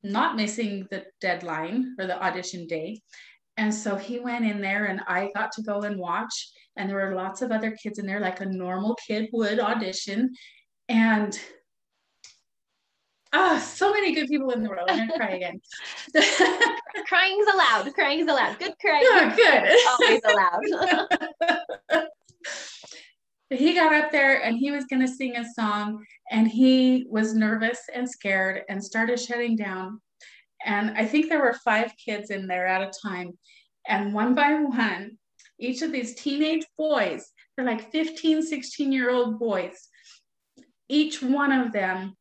not 0.03 0.37
missing 0.37 0.87
the 0.91 1.05
deadline 1.21 1.97
or 1.99 2.07
the 2.07 2.23
audition 2.23 2.67
day. 2.67 3.01
And 3.57 3.75
so 3.75 3.97
he 3.97 4.21
went 4.21 4.45
in 4.45 4.61
there 4.61 4.85
and 4.85 5.01
I 5.09 5.31
got 5.35 5.51
to 5.53 5.63
go 5.63 5.83
and 5.83 5.99
watch. 5.99 6.51
And 6.77 6.89
there 6.89 6.97
were 6.97 7.17
lots 7.17 7.43
of 7.43 7.51
other 7.51 7.73
kids 7.73 7.99
in 7.99 8.07
there, 8.07 8.21
like 8.21 8.41
a 8.41 8.47
normal 8.47 8.97
kid 9.05 9.29
would 9.33 9.59
audition. 9.59 10.33
And 10.89 11.39
ah, 13.33 13.57
oh, 13.57 13.59
so 13.59 13.93
many 13.93 14.15
good 14.15 14.29
people 14.29 14.51
in 14.51 14.63
the 14.63 14.69
world. 14.69 14.89
I'm 14.89 14.99
gonna 14.99 15.19
cry 15.19 15.31
again. 15.31 15.61
Crying's 17.09 17.47
allowed. 17.53 17.93
Crying's 17.95 18.31
allowed. 18.31 18.59
Good 18.61 18.75
crying. 18.81 19.35
Good. 19.35 19.77
Always 19.89 20.21
allowed 20.25 22.05
he 23.51 23.75
got 23.75 23.95
up 23.95 24.13
there 24.13 24.43
and 24.43 24.59
he 24.59 24.71
was 24.71 24.85
going 24.85 25.01
to 25.01 25.09
sing 25.09 25.37
a 25.37 25.53
song 25.55 26.05
and 26.31 26.49
he 26.49 27.07
was 27.09 27.35
nervous 27.35 27.81
and 27.95 28.09
scared 28.09 28.63
and 28.69 28.83
started 28.83 29.19
shutting 29.19 29.57
down. 29.57 30.01
And 30.65 30.91
i 30.97 31.05
think 31.05 31.29
there 31.29 31.41
were 31.41 31.57
five 31.65 31.93
kids 32.05 32.31
in 32.31 32.47
there 32.47 32.67
at 32.67 32.83
a 32.83 32.93
time 33.07 33.39
and 33.87 34.13
one 34.13 34.35
by 34.35 34.55
one 34.55 35.17
each 35.59 35.83
of 35.83 35.93
these 35.93 36.15
teenage 36.15 36.65
boys 36.77 37.31
they're 37.57 37.67
like 37.67 37.91
15 37.91 38.43
16 38.43 38.93
year 38.93 39.11
old 39.11 39.39
boys 39.39 39.89
each 40.89 41.23
one 41.23 41.53
of 41.53 41.73
them 41.73 42.15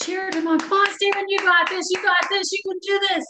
cheered 0.00 0.34
him 0.34 0.46
on 0.46 0.58
come 0.58 0.72
on 0.72 0.94
stephen 0.94 1.24
you 1.28 1.38
got 1.38 1.68
this 1.68 1.88
you 1.90 2.02
got 2.02 2.28
this 2.30 2.52
you 2.52 2.58
can 2.68 2.78
do 2.82 3.06
this. 3.08 3.24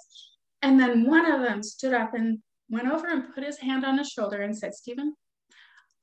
And 0.64 0.78
then 0.78 1.04
one 1.06 1.30
of 1.30 1.40
them 1.40 1.60
stood 1.62 1.92
up 1.92 2.14
and 2.14 2.38
went 2.70 2.88
over 2.88 3.08
and 3.08 3.34
put 3.34 3.44
his 3.44 3.58
hand 3.58 3.84
on 3.84 3.98
his 3.98 4.08
shoulder 4.08 4.42
and 4.42 4.56
said 4.56 4.74
stephen 4.74 5.14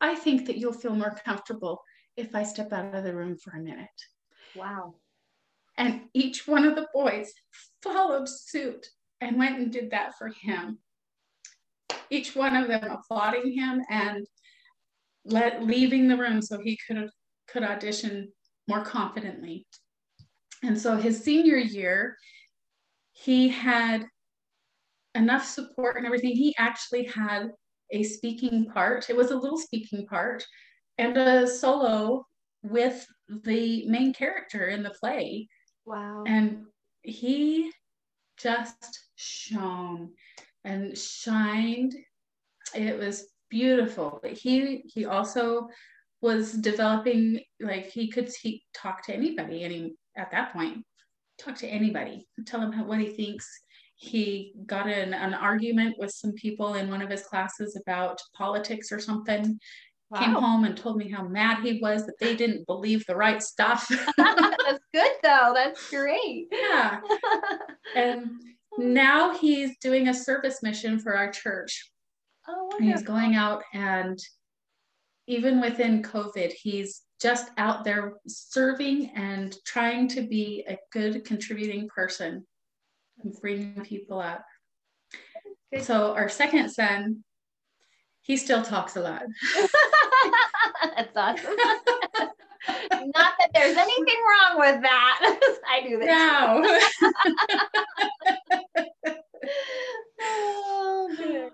I 0.02 0.16
think 0.16 0.48
that 0.48 0.58
you'll 0.58 0.74
feel 0.74 0.96
more 0.96 1.16
comfortable 1.26 1.82
if 2.16 2.36
I 2.36 2.44
step 2.44 2.72
out 2.74 2.96
of 2.96 3.04
the 3.04 3.16
room 3.16 3.38
for 3.38 3.52
a 3.52 3.62
minute. 3.62 3.88
Wow. 4.56 4.96
And 5.78 6.02
each 6.14 6.48
one 6.48 6.66
of 6.66 6.76
the 6.76 6.88
boys 6.94 7.32
followed 7.82 8.28
suit 8.28 8.88
and 9.22 9.38
went 9.38 9.60
and 9.60 9.72
did 9.72 9.92
that 9.92 10.18
for 10.18 10.32
him. 10.42 10.80
Each 12.10 12.36
one 12.36 12.56
of 12.56 12.68
them 12.68 12.84
applauding 12.84 13.52
him 13.52 13.82
and 13.90 14.26
let 15.26 15.64
leaving 15.64 16.08
the 16.08 16.18
room 16.18 16.42
so 16.42 16.60
he 16.60 16.78
could 16.88 17.10
could 17.48 17.64
audition 17.64 18.32
more 18.68 18.84
confidently. 18.84 19.66
And 20.64 20.80
so 20.80 20.96
his 20.96 21.24
senior 21.24 21.58
year, 21.58 22.16
he 23.12 23.50
had 23.50 24.06
enough 25.16 25.46
support 25.46 25.98
and 25.98 26.06
everything. 26.06 26.36
He 26.36 26.56
actually 26.58 27.06
had 27.06 27.50
a 27.92 28.04
speaking 28.04 28.66
part. 28.66 29.10
It 29.10 29.16
was 29.16 29.32
a 29.32 29.38
little 29.38 29.58
speaking 29.58 30.06
part 30.06 30.46
and 30.98 31.18
a 31.18 31.48
solo 31.48 32.26
with 32.62 33.06
the 33.28 33.88
main 33.88 34.14
character 34.14 34.68
in 34.68 34.84
the 34.84 34.90
play. 34.92 35.48
Wow. 35.86 36.24
And 36.28 36.66
he 37.02 37.72
just 38.38 39.08
shone 39.16 40.12
and 40.64 40.98
shined. 40.98 41.96
It 42.76 42.98
was 42.98 43.28
beautiful. 43.50 44.20
But 44.22 44.34
he 44.34 44.84
he 44.86 45.06
also 45.06 45.68
was 46.22 46.54
developing 46.54 47.40
like 47.62 47.86
he 47.86 48.10
could 48.10 48.30
he 48.42 48.64
talk 48.74 49.04
to 49.06 49.14
anybody 49.14 49.64
any 49.64 49.96
at 50.18 50.32
that 50.32 50.52
point 50.52 50.84
talk 51.40 51.56
to 51.56 51.68
anybody 51.68 52.28
tell 52.46 52.60
him 52.60 52.74
how, 52.74 52.84
what 52.84 53.00
he 53.00 53.08
thinks 53.08 53.48
he 54.02 54.54
got 54.66 54.90
in 54.90 55.14
an 55.14 55.34
argument 55.34 55.98
with 56.00 56.10
some 56.12 56.32
people 56.32 56.76
in 56.76 56.90
one 56.90 57.02
of 57.02 57.10
his 57.10 57.24
classes 57.24 57.76
about 57.76 58.22
politics 58.34 58.94
or 58.94 59.00
something. 59.00 59.60
Wow. 60.10 60.20
Came 60.20 60.32
home 60.32 60.64
and 60.64 60.78
told 60.78 60.96
me 60.96 61.12
how 61.12 61.24
mad 61.24 61.62
he 61.62 61.80
was 61.82 62.06
that 62.06 62.18
they 62.18 62.34
didn't 62.34 62.66
believe 62.66 63.06
the 63.06 63.16
right 63.18 63.44
stuff. 63.44 63.86
That's 64.18 64.86
good 64.94 65.12
though. 65.22 65.52
That's 65.54 65.90
great. 65.90 66.48
Yeah. 66.50 67.02
and 67.94 68.30
now 68.78 69.38
he's 69.38 69.78
doing 69.80 70.08
a 70.08 70.14
service 70.14 70.64
mission 70.64 70.98
for 70.98 71.18
our 71.18 71.30
church. 71.30 71.92
Oh, 72.48 72.70
wonderful. 72.72 72.86
He's 72.88 73.04
going 73.04 73.36
out 73.36 73.64
and 73.74 74.18
even 75.28 75.60
within 75.60 76.02
COVID, 76.04 76.54
he's 76.54 77.02
just 77.22 77.52
out 77.58 77.84
there 77.84 78.14
serving 78.30 79.12
and 79.14 79.58
trying 79.66 80.08
to 80.08 80.22
be 80.22 80.64
a 80.70 80.78
good 80.94 81.26
contributing 81.26 81.90
person 81.94 82.46
bringing 83.42 83.82
people 83.84 84.20
up. 84.20 84.46
Good. 85.74 85.84
So 85.84 86.14
our 86.16 86.30
second 86.30 86.70
son, 86.70 87.24
he 88.22 88.38
still 88.38 88.64
talks 88.64 88.96
a 88.96 89.02
lot. 89.02 89.24
That's 90.96 91.16
awesome. 91.16 91.56
Not 92.92 93.34
that 93.40 93.50
there's 93.54 93.78
anything 93.78 94.18
wrong 94.28 94.60
with 94.60 94.82
that. 94.82 95.40
I 95.70 95.82
do 95.88 95.98
this. 95.98 96.08
No. 96.08 96.80
oh, 100.22 101.50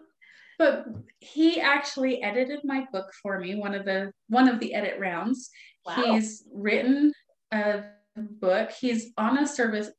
but 0.57 0.85
he 1.19 1.59
actually 1.59 2.21
edited 2.21 2.59
my 2.63 2.85
book 2.91 3.11
for 3.21 3.39
me 3.39 3.55
one 3.55 3.73
of 3.73 3.85
the 3.85 4.11
one 4.29 4.47
of 4.47 4.59
the 4.59 4.73
edit 4.73 4.99
rounds 4.99 5.49
wow. 5.85 5.95
he's 5.95 6.43
written 6.53 7.13
a 7.51 7.83
book 8.15 8.71
he's 8.71 9.11
on 9.17 9.37
a 9.39 9.47
service 9.47 9.89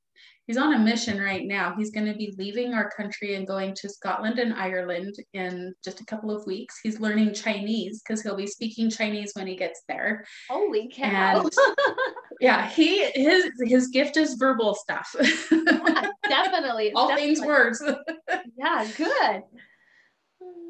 he's 0.47 0.57
on 0.57 0.75
a 0.75 0.79
mission 0.79 1.21
right 1.21 1.45
now. 1.45 1.75
He's 1.77 1.91
going 1.91 2.07
to 2.07 2.15
be 2.15 2.35
leaving 2.39 2.73
our 2.73 2.91
country 2.91 3.35
and 3.35 3.47
going 3.47 3.75
to 3.75 3.89
Scotland 3.89 4.39
and 4.39 4.55
Ireland 4.55 5.15
in 5.33 5.75
just 5.85 6.01
a 6.01 6.05
couple 6.05 6.31
of 6.31 6.47
weeks. 6.47 6.79
He's 6.83 7.01
learning 7.01 7.35
Chinese 7.35 8.03
because 8.03 8.23
he'll 8.23 8.37
be 8.37 8.47
speaking 8.47 8.91
Chinese 8.91 9.33
when 9.35 9.47
he 9.47 9.57
gets 9.57 9.83
there. 9.89 10.25
Holy 10.49 10.91
cow! 10.93 11.41
And, 11.41 11.53
yeah, 12.41 12.69
he 12.69 13.11
his 13.15 13.51
his 13.65 13.89
gift 13.89 14.17
is 14.17 14.35
verbal 14.35 14.75
stuff. 14.75 15.15
yeah, 15.51 16.11
definitely, 16.29 16.93
all 16.93 17.09
definitely. 17.09 17.35
things 17.35 17.47
words. 17.47 17.83
yeah, 18.57 18.89
good. 18.97 19.43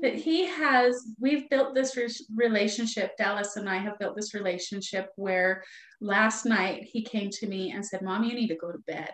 But 0.03 0.15
he 0.15 0.47
has, 0.47 1.15
we've 1.19 1.49
built 1.49 1.75
this 1.75 1.97
re- 1.97 2.09
relationship. 2.35 3.17
Dallas 3.17 3.57
and 3.57 3.69
I 3.69 3.79
have 3.79 3.99
built 3.99 4.15
this 4.15 4.35
relationship 4.35 5.09
where 5.17 5.65
last 6.03 6.45
night 6.45 6.85
he 6.85 7.03
came 7.03 7.31
to 7.31 7.47
me 7.47 7.73
and 7.73 7.85
said, 7.85 8.03
Mom, 8.03 8.23
you 8.23 8.35
need 8.35 8.49
to 8.49 8.57
go 8.57 8.71
to 8.71 8.79
bed. 8.87 9.11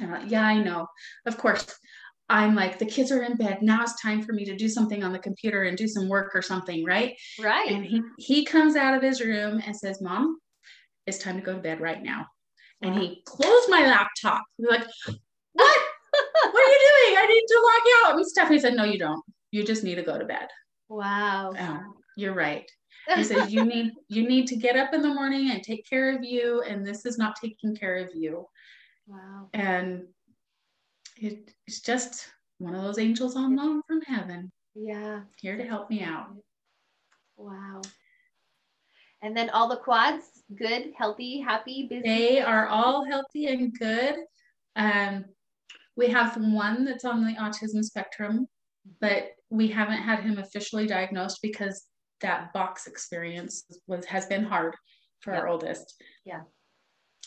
Uh, 0.00 0.20
yeah, 0.26 0.44
I 0.44 0.62
know. 0.62 0.86
Of 1.26 1.38
course, 1.38 1.66
I'm 2.28 2.54
like, 2.54 2.78
the 2.78 2.86
kids 2.86 3.12
are 3.12 3.22
in 3.22 3.36
bed. 3.36 3.58
Now 3.62 3.82
it's 3.82 4.00
time 4.00 4.22
for 4.22 4.32
me 4.32 4.44
to 4.44 4.56
do 4.56 4.68
something 4.68 5.02
on 5.02 5.12
the 5.12 5.18
computer 5.18 5.64
and 5.64 5.76
do 5.76 5.88
some 5.88 6.08
work 6.08 6.32
or 6.34 6.42
something, 6.42 6.84
right? 6.84 7.14
Right. 7.40 7.70
And 7.70 7.84
he, 7.84 8.00
he 8.18 8.44
comes 8.44 8.76
out 8.76 8.94
of 8.94 9.02
his 9.02 9.20
room 9.20 9.60
and 9.66 9.76
says, 9.76 10.00
Mom, 10.00 10.38
it's 11.06 11.18
time 11.18 11.36
to 11.36 11.42
go 11.42 11.54
to 11.54 11.60
bed 11.60 11.80
right 11.80 12.02
now. 12.02 12.26
And 12.80 12.94
he 12.94 13.22
closed 13.26 13.70
my 13.70 13.80
laptop. 13.80 14.42
He's 14.56 14.68
like, 14.68 14.84
What? 15.52 15.80
what 16.42 16.54
are 16.54 16.72
you 16.72 17.06
doing? 17.06 17.18
I 17.18 17.26
need 17.26 17.44
to 17.48 17.60
log 17.62 18.12
out 18.12 18.16
and 18.16 18.26
stuff. 18.26 18.48
He 18.48 18.58
said, 18.58 18.74
No, 18.74 18.84
you 18.84 18.98
don't. 18.98 19.22
You 19.50 19.64
just 19.64 19.84
need 19.84 19.96
to 19.96 20.02
go 20.02 20.18
to 20.18 20.24
bed. 20.24 20.48
Wow. 20.88 21.52
Uh, 21.58 21.80
you're 22.16 22.34
right. 22.34 22.70
He 23.14 23.24
says 23.24 23.52
you 23.52 23.64
need 23.64 23.92
you 24.08 24.28
need 24.28 24.46
to 24.46 24.56
get 24.56 24.76
up 24.76 24.94
in 24.94 25.02
the 25.02 25.12
morning 25.12 25.50
and 25.50 25.62
take 25.62 25.88
care 25.88 26.14
of 26.14 26.22
you, 26.22 26.62
and 26.62 26.86
this 26.86 27.04
is 27.04 27.18
not 27.18 27.34
taking 27.40 27.74
care 27.74 27.96
of 27.96 28.10
you. 28.14 28.46
Wow. 29.06 29.48
And 29.52 30.04
it, 31.16 31.52
it's 31.66 31.80
just 31.80 32.28
one 32.58 32.74
of 32.74 32.82
those 32.82 32.98
angels 32.98 33.36
on 33.36 33.56
loan 33.56 33.82
from 33.86 34.00
heaven. 34.02 34.52
Yeah. 34.74 35.20
Here 35.40 35.56
to 35.56 35.64
help 35.64 35.90
me 35.90 36.02
out. 36.02 36.28
Wow. 37.36 37.82
And 39.22 39.36
then 39.36 39.50
all 39.50 39.68
the 39.68 39.76
quads, 39.76 40.24
good, 40.56 40.92
healthy, 40.96 41.40
happy, 41.40 41.86
busy. 41.88 42.02
They 42.02 42.40
are 42.40 42.66
all 42.68 43.04
healthy 43.04 43.46
and 43.46 43.72
good. 43.78 44.16
Um, 44.74 45.26
we 45.96 46.08
have 46.08 46.36
one 46.36 46.84
that's 46.84 47.04
on 47.04 47.24
the 47.24 47.34
autism 47.34 47.82
spectrum, 47.84 48.46
but 49.00 49.32
we 49.50 49.68
haven't 49.68 50.02
had 50.02 50.20
him 50.20 50.38
officially 50.38 50.86
diagnosed 50.86 51.40
because 51.42 51.86
that 52.20 52.52
box 52.52 52.86
experience 52.86 53.64
was 53.86 54.04
has 54.06 54.26
been 54.26 54.44
hard 54.44 54.74
for 55.20 55.32
yeah. 55.32 55.40
our 55.40 55.48
oldest. 55.48 55.94
Yeah. 56.24 56.42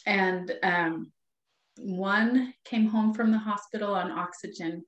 And 0.05 0.53
um, 0.63 1.11
one 1.77 2.53
came 2.63 2.87
home 2.87 3.13
from 3.13 3.31
the 3.31 3.37
hospital 3.37 3.93
on 3.93 4.11
oxygen, 4.11 4.83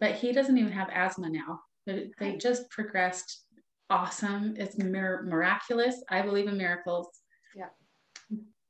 but 0.00 0.12
he 0.12 0.32
doesn't 0.32 0.58
even 0.58 0.72
have 0.72 0.88
asthma 0.90 1.28
now. 1.28 1.60
They 1.86 2.36
just 2.36 2.70
progressed 2.70 3.44
awesome. 3.90 4.54
It's 4.56 4.78
mir- 4.78 5.22
miraculous. 5.24 6.02
I 6.08 6.22
believe 6.22 6.48
in 6.48 6.56
miracles. 6.56 7.08
Yeah. 7.54 7.68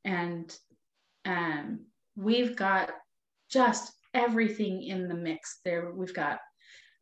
And 0.04 0.54
um, 1.24 1.86
we've 2.16 2.56
got 2.56 2.90
just 3.50 3.92
everything 4.12 4.82
in 4.82 5.08
the 5.08 5.14
mix 5.14 5.60
there. 5.64 5.92
We've 5.92 6.14
got 6.14 6.40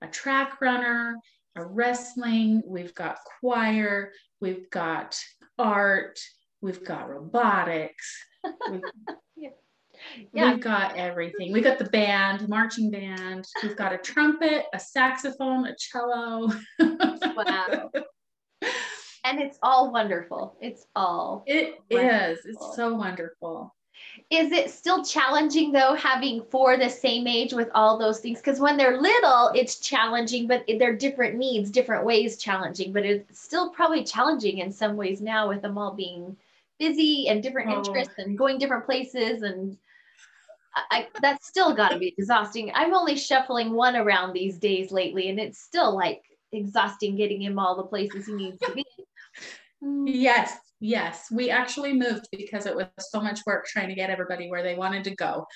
a 0.02 0.06
track 0.06 0.60
runner, 0.60 1.16
a 1.56 1.64
wrestling, 1.64 2.62
we've 2.66 2.94
got 2.94 3.18
choir, 3.40 4.12
we've 4.40 4.68
got 4.70 5.18
art, 5.58 6.18
we've 6.60 6.84
got 6.84 7.08
robotics. 7.08 8.16
We've, 8.70 8.80
yeah. 10.32 10.52
We've 10.52 10.62
got 10.62 10.96
everything. 10.96 11.52
We've 11.52 11.64
got 11.64 11.78
the 11.78 11.90
band, 11.90 12.48
marching 12.48 12.90
band. 12.90 13.46
We've 13.62 13.76
got 13.76 13.92
a 13.92 13.98
trumpet, 13.98 14.66
a 14.72 14.78
saxophone, 14.78 15.66
a 15.66 15.76
cello. 15.76 16.52
wow. 16.80 17.90
And 19.24 19.38
it's 19.38 19.56
all 19.62 19.92
wonderful. 19.92 20.56
It's 20.60 20.86
all. 20.96 21.44
It 21.46 21.78
wonderful. 21.90 22.32
is. 22.32 22.38
It's 22.44 22.74
so 22.74 22.92
wonderful. 22.94 23.72
Is 24.30 24.50
it 24.50 24.70
still 24.70 25.04
challenging 25.04 25.70
though, 25.70 25.94
having 25.94 26.42
four 26.50 26.76
the 26.76 26.88
same 26.88 27.26
age 27.26 27.52
with 27.52 27.70
all 27.74 27.98
those 27.98 28.20
things? 28.20 28.40
Because 28.40 28.58
when 28.58 28.76
they're 28.76 29.00
little, 29.00 29.52
it's 29.54 29.78
challenging, 29.78 30.48
but 30.48 30.64
they're 30.66 30.96
different 30.96 31.36
needs, 31.36 31.70
different 31.70 32.04
ways 32.04 32.36
challenging. 32.36 32.92
But 32.92 33.04
it's 33.04 33.38
still 33.38 33.70
probably 33.70 34.02
challenging 34.02 34.58
in 34.58 34.72
some 34.72 34.96
ways 34.96 35.20
now 35.20 35.48
with 35.48 35.62
them 35.62 35.78
all 35.78 35.92
being 35.92 36.36
busy 36.78 37.28
and 37.28 37.42
different 37.42 37.70
oh. 37.70 37.78
interests 37.78 38.14
and 38.18 38.36
going 38.36 38.58
different 38.58 38.86
places 38.86 39.42
and 39.42 39.76
I, 40.74 41.08
that's 41.20 41.46
still 41.46 41.74
got 41.74 41.90
to 41.90 41.98
be 41.98 42.14
exhausting. 42.16 42.72
I'm 42.74 42.94
only 42.94 43.16
shuffling 43.16 43.72
one 43.72 43.96
around 43.96 44.32
these 44.32 44.58
days 44.58 44.90
lately, 44.90 45.28
and 45.28 45.38
it's 45.38 45.60
still 45.60 45.94
like 45.94 46.22
exhausting 46.52 47.16
getting 47.16 47.42
him 47.42 47.58
all 47.58 47.76
the 47.76 47.84
places 47.84 48.26
he 48.26 48.34
needs 48.34 48.58
to 48.60 48.72
be. 48.72 48.84
Yes, 49.82 50.56
yes. 50.80 51.26
We 51.30 51.50
actually 51.50 51.92
moved 51.92 52.28
because 52.32 52.66
it 52.66 52.74
was 52.74 52.86
so 52.98 53.20
much 53.20 53.40
work 53.46 53.66
trying 53.66 53.88
to 53.88 53.94
get 53.94 54.10
everybody 54.10 54.48
where 54.48 54.62
they 54.62 54.74
wanted 54.74 55.04
to 55.04 55.16
go. 55.16 55.46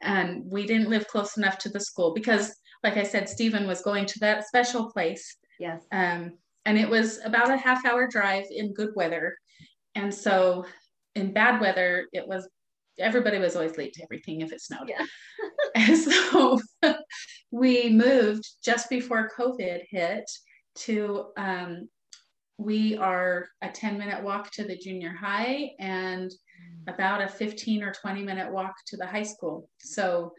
And 0.00 0.42
we 0.44 0.66
didn't 0.66 0.90
live 0.90 1.06
close 1.08 1.36
enough 1.36 1.58
to 1.58 1.68
the 1.68 1.80
school 1.80 2.12
because, 2.14 2.54
like 2.82 2.96
I 2.96 3.02
said, 3.02 3.28
Stephen 3.28 3.66
was 3.66 3.82
going 3.82 4.06
to 4.06 4.18
that 4.20 4.46
special 4.46 4.90
place. 4.90 5.36
Yes. 5.58 5.82
Um, 5.92 6.38
and 6.64 6.78
it 6.78 6.88
was 6.88 7.18
about 7.24 7.50
a 7.50 7.56
half 7.56 7.84
hour 7.84 8.06
drive 8.06 8.44
in 8.50 8.74
good 8.74 8.90
weather. 8.94 9.36
And 9.94 10.14
so 10.14 10.66
in 11.14 11.32
bad 11.32 11.60
weather, 11.60 12.06
it 12.12 12.26
was 12.26 12.48
everybody 12.98 13.38
was 13.38 13.56
always 13.56 13.76
late 13.76 13.92
to 13.94 14.02
everything 14.02 14.40
if 14.40 14.52
it 14.52 14.60
snowed. 14.60 14.88
Yeah. 14.88 15.04
and 15.74 15.96
so 15.96 16.60
we 17.50 17.90
moved 17.90 18.48
just 18.64 18.88
before 18.90 19.30
COVID 19.38 19.82
hit 19.88 20.30
to 20.74 21.26
um, 21.36 21.88
we 22.58 22.96
are 22.96 23.48
a 23.62 23.68
10 23.68 23.98
minute 23.98 24.22
walk 24.22 24.50
to 24.52 24.64
the 24.64 24.76
junior 24.76 25.14
high 25.14 25.70
and 25.80 26.30
about 26.86 27.22
a 27.22 27.28
15 27.28 27.82
or 27.82 27.92
20 27.92 28.22
minute 28.22 28.52
walk 28.52 28.74
to 28.86 28.96
the 28.96 29.06
high 29.06 29.22
school. 29.22 29.68
So 29.80 30.32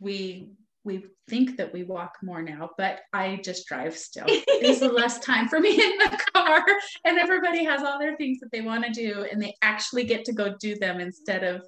we 0.00 0.50
we 0.84 1.04
think 1.28 1.56
that 1.56 1.72
we 1.72 1.84
walk 1.84 2.14
more 2.22 2.42
now, 2.42 2.70
but 2.76 3.00
I 3.12 3.40
just 3.44 3.66
drive 3.66 3.96
still. 3.96 4.26
It's 4.28 4.80
less 4.80 5.18
time 5.18 5.48
for 5.48 5.60
me 5.60 5.70
in 5.70 5.98
the 5.98 6.20
car, 6.34 6.64
and 7.04 7.18
everybody 7.18 7.64
has 7.64 7.82
all 7.82 7.98
their 7.98 8.16
things 8.16 8.38
that 8.40 8.50
they 8.52 8.60
want 8.60 8.84
to 8.84 8.90
do, 8.90 9.26
and 9.30 9.40
they 9.40 9.54
actually 9.62 10.04
get 10.04 10.24
to 10.26 10.32
go 10.32 10.54
do 10.60 10.76
them 10.76 11.00
instead 11.00 11.42
of 11.44 11.62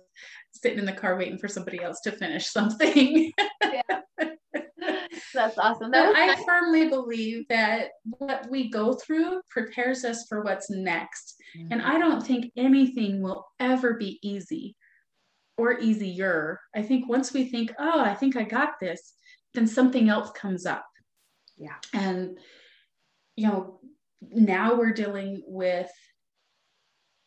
sitting 0.52 0.78
in 0.78 0.84
the 0.84 0.92
car 0.92 1.16
waiting 1.16 1.38
for 1.38 1.48
somebody 1.48 1.82
else 1.82 2.00
to 2.02 2.12
finish 2.12 2.46
something. 2.50 3.32
yeah. 3.62 3.82
That's 5.32 5.58
awesome. 5.58 5.90
That 5.90 6.14
I 6.14 6.40
firmly 6.44 6.88
believe 6.88 7.48
that 7.48 7.88
what 8.18 8.48
we 8.50 8.70
go 8.70 8.92
through 8.94 9.40
prepares 9.50 10.04
us 10.04 10.26
for 10.28 10.42
what's 10.42 10.70
next. 10.70 11.34
Mm-hmm. 11.56 11.72
And 11.72 11.82
I 11.82 11.98
don't 11.98 12.24
think 12.24 12.52
anything 12.56 13.20
will 13.20 13.44
ever 13.58 13.94
be 13.94 14.20
easy 14.22 14.76
or 15.56 15.78
easier. 15.78 16.60
I 16.74 16.82
think 16.82 17.08
once 17.08 17.32
we 17.32 17.44
think, 17.44 17.72
oh, 17.78 18.00
I 18.00 18.14
think 18.14 18.36
I 18.36 18.42
got 18.42 18.80
this, 18.80 19.14
then 19.54 19.66
something 19.66 20.08
else 20.08 20.30
comes 20.32 20.66
up. 20.66 20.84
Yeah. 21.56 21.76
And, 21.92 22.38
you 23.36 23.46
know, 23.46 23.80
now 24.20 24.74
we're 24.74 24.92
dealing 24.92 25.42
with 25.46 25.90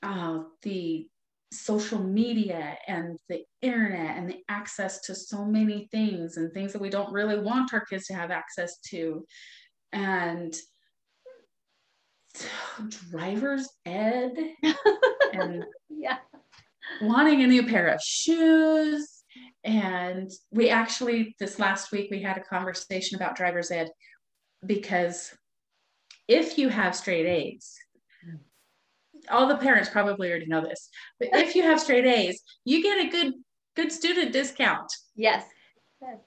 uh, 0.03 0.39
the 0.63 1.07
social 1.53 2.03
media 2.03 2.77
and 2.87 3.17
the 3.29 3.43
internet 3.61 4.17
and 4.17 4.29
the 4.29 4.43
access 4.49 5.01
to 5.01 5.15
so 5.15 5.45
many 5.45 5.87
things 5.91 6.35
and 6.35 6.51
things 6.51 6.73
that 6.73 6.81
we 6.81 6.89
don't 6.89 7.13
really 7.13 7.39
want 7.39 7.73
our 7.73 7.85
kids 7.85 8.07
to 8.07 8.13
have 8.13 8.31
access 8.31 8.79
to. 8.89 9.25
And 9.93 10.53
driver's 13.09 13.69
ed 13.85 14.33
and 15.33 15.63
yeah 15.89 16.17
wanting 17.01 17.43
a 17.43 17.47
new 17.47 17.65
pair 17.65 17.87
of 17.87 18.01
shoes. 18.01 19.23
And 19.63 20.31
we 20.51 20.69
actually, 20.69 21.35
this 21.39 21.59
last 21.59 21.91
week, 21.91 22.09
we 22.09 22.21
had 22.21 22.37
a 22.37 22.43
conversation 22.43 23.15
about 23.15 23.35
driver's 23.35 23.71
ed 23.71 23.89
because 24.65 25.35
if 26.27 26.57
you 26.57 26.69
have 26.69 26.95
straight 26.95 27.25
A's, 27.25 27.75
all 29.29 29.47
the 29.47 29.57
parents 29.57 29.89
probably 29.89 30.29
already 30.29 30.45
know 30.45 30.61
this, 30.61 30.89
but 31.19 31.29
if 31.33 31.55
you 31.55 31.63
have 31.63 31.79
straight 31.79 32.05
A's, 32.05 32.41
you 32.65 32.81
get 32.81 33.05
a 33.05 33.09
good 33.09 33.33
good 33.75 33.91
student 33.91 34.33
discount. 34.33 34.91
Yes. 35.15 35.45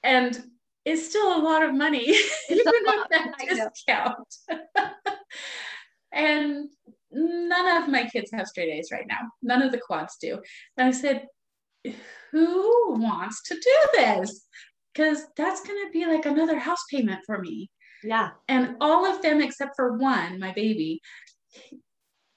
And 0.03 0.39
it's 0.85 1.09
still 1.09 1.37
a 1.37 1.43
lot 1.43 1.63
of 1.63 1.75
money, 1.75 2.05
even 2.51 2.65
with 2.67 3.07
that 3.11 3.35
discount. 3.39 4.35
and 6.13 6.69
none 7.13 7.83
of 7.83 7.89
my 7.89 8.05
kids 8.05 8.31
have 8.33 8.47
straight 8.47 8.73
A's 8.73 8.91
right 8.93 9.07
now. 9.09 9.21
None 9.43 9.63
of 9.63 9.73
the 9.73 9.81
quads 9.81 10.17
do. 10.21 10.41
And 10.77 10.89
I 10.89 10.91
said, 10.91 11.27
who 12.33 12.95
wants 12.99 13.43
to 13.45 13.55
do 13.55 13.77
this? 13.95 14.47
Because 14.93 15.25
that's 15.37 15.67
going 15.67 15.87
to 15.87 15.93
be 15.93 16.07
like 16.07 16.27
another 16.27 16.59
house 16.59 16.85
payment 16.91 17.21
for 17.27 17.39
me. 17.39 17.71
Yeah. 18.03 18.31
And 18.49 18.77
all 18.81 19.07
of 19.07 19.23
them, 19.23 19.41
except 19.41 19.77
for 19.77 19.97
one, 19.99 20.39
my 20.39 20.53
baby, 20.53 21.01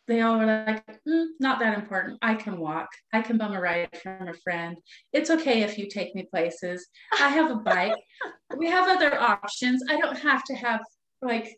they 0.08 0.22
all 0.22 0.38
were 0.38 0.46
like, 0.46 0.86
mm, 1.08 1.28
not 1.40 1.60
that 1.60 1.78
important. 1.78 2.20
I 2.22 2.36
can 2.36 2.60
walk. 2.60 2.90
I 3.14 3.22
can 3.22 3.38
bum 3.38 3.54
a 3.54 3.62
ride 3.62 3.90
from 4.02 4.28
a 4.28 4.34
friend. 4.34 4.78
It's 5.14 5.30
okay 5.30 5.64
if 5.64 5.78
you 5.78 5.88
take 5.88 6.14
me 6.14 6.28
places. 6.30 6.88
I 7.20 7.30
have 7.30 7.52
a 7.52 7.56
bike. 7.56 7.96
we 8.58 8.70
have 8.70 8.90
other 8.90 9.20
options. 9.20 9.82
I 9.90 9.98
don't 9.98 10.18
have 10.18 10.44
to 10.46 10.56
have 10.56 10.82
like 11.22 11.56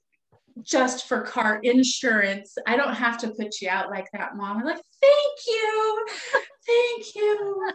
just 0.62 1.08
for 1.08 1.22
car 1.22 1.60
insurance. 1.64 2.58
I 2.66 2.78
don't 2.78 2.94
have 2.94 3.18
to 3.20 3.30
put 3.30 3.62
you 3.62 3.70
out 3.70 3.90
like 3.90 4.08
that, 4.14 4.38
mom. 4.38 4.60
I'm 4.60 4.66
like, 4.66 4.82
thank 5.02 5.40
you. 5.48 6.06
Thank 6.66 7.16
you. 7.16 7.72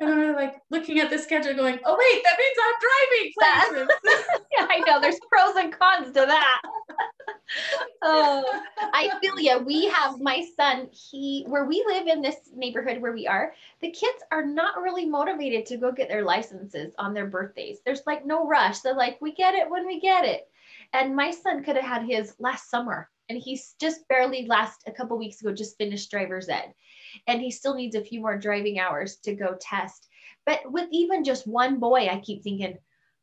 And 0.00 0.10
I'm 0.10 0.34
like 0.34 0.56
looking 0.70 1.00
at 1.00 1.10
the 1.10 1.18
schedule 1.18 1.54
going, 1.54 1.78
oh, 1.84 1.96
wait, 1.98 2.22
that 2.22 2.38
means 2.38 2.56
I'm 2.62 2.74
driving 2.86 3.88
places. 4.04 4.44
yeah, 4.56 4.66
I 4.70 4.78
know. 4.86 5.00
There's 5.00 5.18
pros 5.28 5.56
and 5.56 5.72
cons 5.72 6.08
to 6.08 6.24
that. 6.26 6.62
oh, 8.02 8.60
I 8.92 9.10
feel 9.20 9.40
you. 9.40 9.58
We 9.58 9.86
have 9.86 10.20
my 10.20 10.46
son, 10.56 10.88
he, 10.92 11.44
where 11.48 11.64
we 11.64 11.84
live 11.88 12.06
in 12.06 12.22
this 12.22 12.36
neighborhood 12.54 13.00
where 13.00 13.12
we 13.12 13.26
are, 13.26 13.54
the 13.80 13.90
kids 13.90 14.22
are 14.30 14.44
not 14.44 14.80
really 14.80 15.06
motivated 15.06 15.66
to 15.66 15.76
go 15.76 15.90
get 15.90 16.08
their 16.08 16.24
licenses 16.24 16.94
on 16.98 17.14
their 17.14 17.26
birthdays. 17.26 17.78
There's 17.84 18.02
like 18.06 18.24
no 18.24 18.46
rush. 18.46 18.80
They're 18.80 18.94
like, 18.94 19.20
we 19.20 19.32
get 19.32 19.54
it 19.54 19.68
when 19.68 19.86
we 19.86 19.98
get 19.98 20.24
it. 20.24 20.48
And 20.92 21.14
my 21.14 21.30
son 21.30 21.62
could 21.64 21.76
have 21.76 21.84
had 21.84 22.08
his 22.08 22.34
last 22.38 22.70
summer 22.70 23.08
and 23.28 23.38
he's 23.38 23.74
just 23.80 24.06
barely 24.08 24.46
last 24.46 24.82
a 24.86 24.92
couple 24.92 25.18
weeks 25.18 25.40
ago 25.40 25.52
just 25.52 25.76
finished 25.76 26.10
driver's 26.10 26.48
ed 26.48 26.72
and 27.26 27.40
he 27.40 27.50
still 27.50 27.74
needs 27.74 27.94
a 27.94 28.04
few 28.04 28.20
more 28.20 28.38
driving 28.38 28.78
hours 28.78 29.16
to 29.16 29.34
go 29.34 29.56
test 29.60 30.08
but 30.46 30.60
with 30.66 30.88
even 30.92 31.24
just 31.24 31.46
one 31.46 31.78
boy 31.78 32.08
i 32.08 32.20
keep 32.20 32.42
thinking 32.42 32.78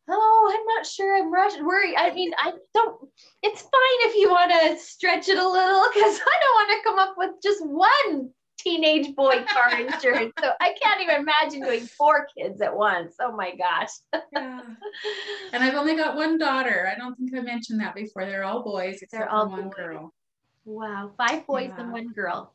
oh, 0.08 0.56
I'm 0.56 0.66
not 0.76 0.86
sure. 0.86 1.18
I'm 1.18 1.34
rushed, 1.34 1.64
worried. 1.64 1.96
I 1.98 2.14
mean, 2.14 2.32
I 2.38 2.54
don't, 2.74 3.10
it's 3.42 3.62
fine 3.62 3.72
if 3.72 4.16
you 4.16 4.30
want 4.30 4.52
to 4.52 4.78
stretch 4.78 5.30
it 5.30 5.38
a 5.38 5.50
little 5.50 5.84
because 5.94 6.20
I 6.28 6.40
don't 6.42 6.56
want 6.56 6.70
to 6.70 6.84
come 6.84 7.00
up 7.00 7.16
with 7.18 7.32
just 7.42 7.66
one 7.66 8.30
teenage 8.58 9.16
boy 9.16 9.44
car 9.50 9.80
insurance. 9.80 10.34
So 10.42 10.52
I 10.60 10.74
can't 10.82 11.02
even 11.02 11.22
imagine 11.22 11.62
doing 11.62 11.86
four 11.86 12.28
kids 12.38 12.62
at 12.62 12.76
once. 12.76 13.16
Oh 13.20 13.36
my 13.36 13.56
gosh. 13.56 13.90
yeah. 14.34 14.62
And 15.54 15.64
I've 15.64 15.76
only 15.76 15.96
got 15.96 16.16
one 16.16 16.38
daughter. 16.38 16.92
I 16.92 16.98
don't 16.98 17.16
think 17.16 17.36
I 17.36 17.42
mentioned 17.42 17.80
that 17.82 17.96
before. 17.96 18.26
They're 18.26 18.44
all 18.44 18.64
boys 18.64 18.96
except 19.02 19.12
They're 19.12 19.30
all 19.30 19.50
one 19.50 19.66
boys. 19.66 19.74
girl. 19.76 20.14
Wow. 20.66 21.12
Five 21.18 21.46
boys 21.46 21.70
yeah. 21.70 21.82
and 21.82 21.92
one 21.92 22.10
girl. 22.10 22.54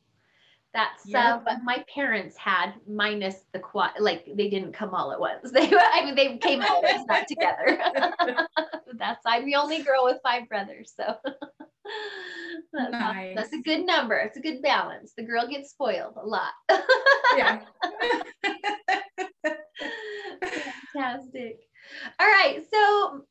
That's 0.73 1.05
yep. 1.05 1.25
uh, 1.25 1.39
what 1.41 1.65
my 1.65 1.85
parents 1.93 2.37
had, 2.37 2.75
minus 2.89 3.45
the 3.53 3.59
quad. 3.59 3.91
Like 3.99 4.25
they 4.37 4.49
didn't 4.49 4.73
come 4.73 4.95
all 4.95 5.13
at 5.13 5.19
once. 5.19 5.51
They, 5.53 5.69
I 5.69 6.05
mean, 6.05 6.15
they 6.15 6.39
came 6.39 6.63
all 6.63 6.83
not 7.09 7.27
together. 7.27 7.79
that's 8.95 9.23
I'm 9.27 9.45
the 9.47 9.57
only 9.57 9.83
girl 9.83 10.05
with 10.05 10.19
five 10.23 10.49
brothers, 10.49 10.93
so 10.97 11.17
that's, 12.73 12.93
nice. 12.93 13.37
that's 13.37 13.53
a 13.53 13.63
good 13.63 13.85
number. 13.87 14.17
It's 14.17 14.37
a 14.37 14.41
good 14.41 14.63
balance. 14.63 15.13
The 15.17 15.23
girl 15.25 15.47
gets 15.47 15.71
spoiled 15.71 16.15
a 16.17 16.27
lot. 16.27 16.53
yeah. 17.37 17.61
Fantastic. 20.93 21.61
All 22.19 22.27
right, 22.27 22.63
so 22.73 23.25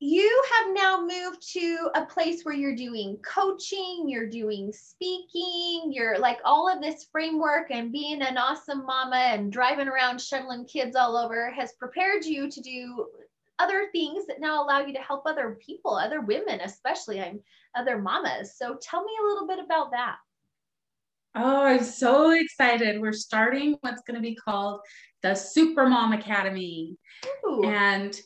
you 0.00 0.44
have 0.52 0.74
now 0.74 1.00
moved 1.00 1.50
to 1.54 1.88
a 1.94 2.04
place 2.04 2.42
where 2.42 2.54
you're 2.54 2.76
doing 2.76 3.16
coaching, 3.24 4.04
you're 4.06 4.28
doing 4.28 4.70
speaking, 4.72 5.90
you're 5.92 6.18
like 6.18 6.40
all 6.44 6.68
of 6.68 6.82
this 6.82 7.06
framework 7.10 7.70
and 7.70 7.90
being 7.92 8.20
an 8.20 8.36
awesome 8.36 8.84
mama 8.84 9.16
and 9.16 9.50
driving 9.50 9.88
around 9.88 10.20
shuttling 10.20 10.66
kids 10.66 10.94
all 10.94 11.16
over 11.16 11.50
has 11.52 11.72
prepared 11.78 12.24
you 12.24 12.50
to 12.50 12.60
do 12.60 13.06
other 13.58 13.88
things 13.92 14.26
that 14.26 14.40
now 14.40 14.62
allow 14.62 14.80
you 14.80 14.92
to 14.92 15.00
help 15.00 15.22
other 15.24 15.58
people, 15.64 15.94
other 15.94 16.20
women, 16.20 16.60
especially 16.60 17.20
I'm 17.20 17.40
other 17.76 17.98
mamas. 17.98 18.56
So 18.56 18.76
tell 18.80 19.04
me 19.04 19.12
a 19.20 19.26
little 19.26 19.46
bit 19.46 19.58
about 19.58 19.90
that. 19.92 20.16
Oh, 21.36 21.64
I'm 21.64 21.82
so 21.82 22.30
excited. 22.30 23.00
We're 23.00 23.12
starting 23.12 23.76
what's 23.80 24.02
going 24.02 24.14
to 24.14 24.22
be 24.22 24.36
called 24.36 24.80
the 25.22 25.34
Super 25.34 25.88
Mom 25.88 26.12
Academy. 26.12 26.96
Ooh. 27.44 27.64
And 27.64 28.16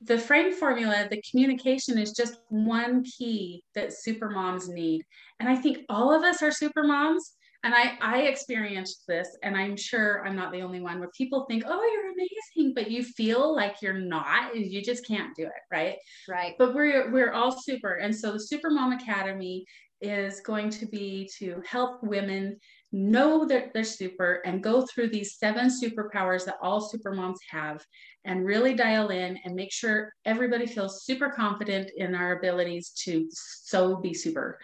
the 0.00 0.18
frame 0.18 0.52
formula, 0.52 1.08
the 1.10 1.22
communication 1.28 1.98
is 1.98 2.12
just 2.12 2.38
one 2.48 3.04
key 3.04 3.64
that 3.74 3.92
super 3.92 4.30
moms 4.30 4.68
need. 4.68 5.04
And 5.40 5.48
I 5.48 5.56
think 5.56 5.80
all 5.88 6.14
of 6.14 6.22
us 6.22 6.42
are 6.42 6.50
super 6.50 6.84
moms. 6.84 7.32
And 7.64 7.74
I, 7.74 7.98
I 8.00 8.22
experienced 8.22 9.02
this, 9.08 9.36
and 9.42 9.56
I'm 9.56 9.76
sure 9.76 10.24
I'm 10.24 10.36
not 10.36 10.52
the 10.52 10.62
only 10.62 10.80
one 10.80 11.00
where 11.00 11.10
people 11.16 11.44
think, 11.46 11.64
oh, 11.66 11.90
you're 11.92 12.12
amazing, 12.12 12.72
but 12.74 12.90
you 12.90 13.02
feel 13.02 13.54
like 13.54 13.82
you're 13.82 13.98
not, 13.98 14.56
you 14.56 14.80
just 14.80 15.06
can't 15.06 15.34
do 15.34 15.42
it, 15.42 15.52
right? 15.72 15.96
Right. 16.28 16.54
But 16.56 16.74
we're 16.74 17.10
we're 17.10 17.32
all 17.32 17.50
super. 17.50 17.94
And 17.94 18.14
so 18.14 18.32
the 18.32 18.40
Super 18.40 18.70
Mom 18.70 18.92
Academy 18.92 19.64
is 20.00 20.40
going 20.40 20.70
to 20.70 20.86
be 20.86 21.28
to 21.38 21.60
help 21.66 22.02
women 22.04 22.56
know 22.92 23.44
that 23.44 23.72
they're 23.74 23.84
super 23.84 24.40
and 24.46 24.62
go 24.62 24.86
through 24.86 25.08
these 25.08 25.36
seven 25.36 25.68
superpowers 25.68 26.44
that 26.44 26.56
all 26.62 26.80
super 26.80 27.12
moms 27.12 27.40
have 27.50 27.84
and 28.24 28.46
really 28.46 28.74
dial 28.74 29.08
in 29.08 29.38
and 29.44 29.54
make 29.54 29.72
sure 29.72 30.12
everybody 30.24 30.66
feels 30.66 31.04
super 31.04 31.28
confident 31.28 31.90
in 31.96 32.14
our 32.14 32.38
abilities 32.38 32.90
to 32.90 33.28
so 33.30 33.96
be 33.96 34.14
super 34.14 34.58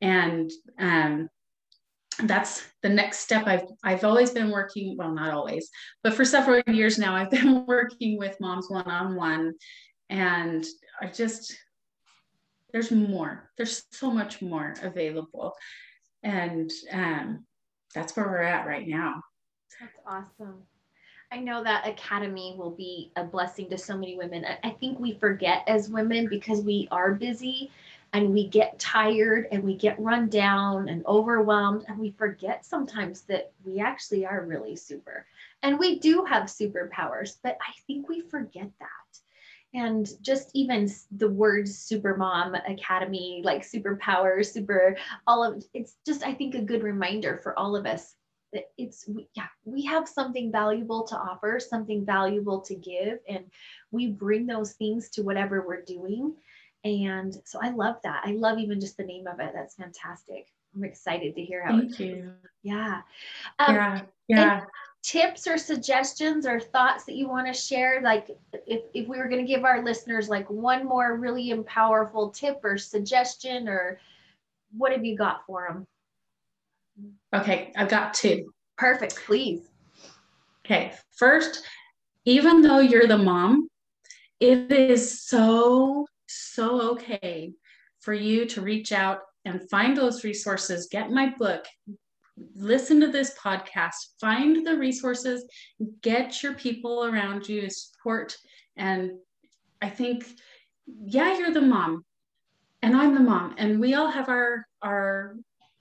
and 0.00 0.50
um, 0.78 1.28
that's 2.24 2.64
the 2.82 2.88
next 2.88 3.20
step. 3.20 3.46
I've 3.46 3.64
I've 3.84 4.04
always 4.04 4.30
been 4.30 4.50
working 4.50 4.96
well 4.96 5.12
not 5.12 5.32
always 5.32 5.68
but 6.02 6.14
for 6.14 6.24
several 6.24 6.60
years 6.66 6.98
now 6.98 7.14
I've 7.14 7.30
been 7.30 7.64
working 7.68 8.18
with 8.18 8.40
moms 8.40 8.68
one 8.68 8.88
on 8.88 9.14
one 9.14 9.54
and 10.10 10.66
I 11.00 11.06
just 11.06 11.56
there's 12.72 12.90
more 12.90 13.50
there's 13.56 13.84
so 13.92 14.10
much 14.10 14.40
more 14.40 14.74
available. 14.82 15.54
And 16.22 16.70
um, 16.92 17.44
that's 17.94 18.16
where 18.16 18.26
we're 18.26 18.42
at 18.42 18.66
right 18.66 18.86
now. 18.86 19.22
That's 19.80 19.98
awesome. 20.06 20.62
I 21.30 21.38
know 21.38 21.62
that 21.62 21.86
academy 21.86 22.54
will 22.56 22.70
be 22.70 23.12
a 23.16 23.24
blessing 23.24 23.68
to 23.70 23.76
so 23.76 23.96
many 23.96 24.16
women. 24.16 24.46
I 24.64 24.70
think 24.70 24.98
we 24.98 25.18
forget 25.18 25.62
as 25.66 25.90
women 25.90 26.26
because 26.28 26.62
we 26.62 26.88
are 26.90 27.14
busy 27.14 27.70
and 28.12 28.32
we 28.32 28.46
get 28.46 28.78
tired 28.78 29.48
and 29.52 29.62
we 29.62 29.76
get 29.76 30.00
run 30.00 30.28
down 30.28 30.88
and 30.88 31.04
overwhelmed 31.06 31.84
and 31.88 31.98
we 31.98 32.10
forget 32.12 32.64
sometimes 32.64 33.22
that 33.22 33.52
we 33.64 33.80
actually 33.80 34.24
are 34.24 34.44
really 34.46 34.76
super. 34.76 35.26
And 35.62 35.78
we 35.78 35.98
do 35.98 36.24
have 36.24 36.44
superpowers, 36.44 37.36
but 37.42 37.58
I 37.60 37.72
think 37.86 38.08
we 38.08 38.20
forget 38.20 38.70
that. 38.80 39.20
And 39.74 40.08
just 40.22 40.50
even 40.54 40.90
the 41.10 41.28
words 41.28 41.76
super 41.76 42.16
mom 42.16 42.54
academy, 42.54 43.42
like 43.44 43.62
superpower, 43.62 44.44
super 44.44 44.96
all 45.26 45.44
of 45.44 45.62
it's 45.74 45.96
just, 46.06 46.24
I 46.24 46.32
think, 46.32 46.54
a 46.54 46.62
good 46.62 46.82
reminder 46.82 47.38
for 47.42 47.58
all 47.58 47.76
of 47.76 47.84
us 47.84 48.14
that 48.52 48.70
it's 48.78 49.08
yeah 49.34 49.46
we 49.64 49.84
have 49.84 50.08
something 50.08 50.50
valuable 50.50 51.02
to 51.06 51.16
offer 51.16 51.60
something 51.60 52.04
valuable 52.04 52.60
to 52.60 52.74
give 52.74 53.18
and 53.28 53.44
we 53.90 54.06
bring 54.06 54.46
those 54.46 54.72
things 54.72 55.10
to 55.10 55.22
whatever 55.22 55.66
we're 55.66 55.82
doing 55.82 56.34
and 56.84 57.34
so 57.44 57.58
i 57.62 57.70
love 57.70 57.96
that. 58.04 58.22
I 58.24 58.32
love 58.32 58.58
even 58.58 58.80
just 58.80 58.96
the 58.96 59.04
name 59.04 59.26
of 59.26 59.40
it. 59.40 59.52
That's 59.54 59.74
fantastic. 59.74 60.48
I'm 60.74 60.84
excited 60.84 61.34
to 61.34 61.42
hear 61.42 61.64
how 61.64 61.78
Thank 61.78 61.98
you. 61.98 62.32
yeah. 62.62 63.00
Um, 63.58 63.74
yeah 63.74 64.00
yeah. 64.28 64.60
tips 65.02 65.46
or 65.46 65.56
suggestions 65.56 66.46
or 66.46 66.60
thoughts 66.60 67.04
that 67.04 67.14
you 67.14 67.28
want 67.28 67.46
to 67.46 67.54
share? 67.54 68.00
Like 68.02 68.28
if, 68.66 68.82
if 68.94 69.08
we 69.08 69.18
were 69.18 69.28
going 69.28 69.44
to 69.44 69.50
give 69.50 69.64
our 69.64 69.82
listeners 69.82 70.28
like 70.28 70.48
one 70.50 70.86
more 70.86 71.16
really 71.16 71.54
powerful 71.66 72.30
tip 72.30 72.60
or 72.62 72.76
suggestion 72.76 73.68
or 73.68 73.98
what 74.76 74.92
have 74.92 75.04
you 75.04 75.16
got 75.16 75.46
for 75.46 75.66
them 75.68 75.86
Okay, 77.34 77.72
I've 77.76 77.88
got 77.88 78.14
two. 78.14 78.52
Perfect, 78.76 79.16
please. 79.26 79.68
Okay, 80.64 80.92
first, 81.16 81.64
even 82.24 82.62
though 82.62 82.80
you're 82.80 83.06
the 83.06 83.18
mom, 83.18 83.68
it 84.40 84.70
is 84.72 85.22
so, 85.24 86.06
so 86.28 86.92
okay 86.92 87.52
for 88.00 88.14
you 88.14 88.46
to 88.46 88.60
reach 88.60 88.92
out 88.92 89.20
and 89.44 89.68
find 89.70 89.96
those 89.96 90.24
resources. 90.24 90.88
Get 90.90 91.10
my 91.10 91.34
book, 91.38 91.64
listen 92.54 93.00
to 93.00 93.08
this 93.08 93.34
podcast, 93.38 93.94
find 94.20 94.66
the 94.66 94.76
resources, 94.76 95.44
get 96.02 96.42
your 96.42 96.54
people 96.54 97.04
around 97.04 97.48
you 97.48 97.62
to 97.62 97.70
support. 97.70 98.36
And 98.76 99.12
I 99.82 99.88
think, 99.88 100.26
yeah, 100.86 101.36
you're 101.38 101.52
the 101.52 101.60
mom, 101.60 102.04
and 102.82 102.96
I'm 102.96 103.14
the 103.14 103.20
mom, 103.20 103.54
and 103.58 103.80
we 103.80 103.94
all 103.94 104.10
have 104.10 104.28
our 104.28 104.66
our 104.82 105.36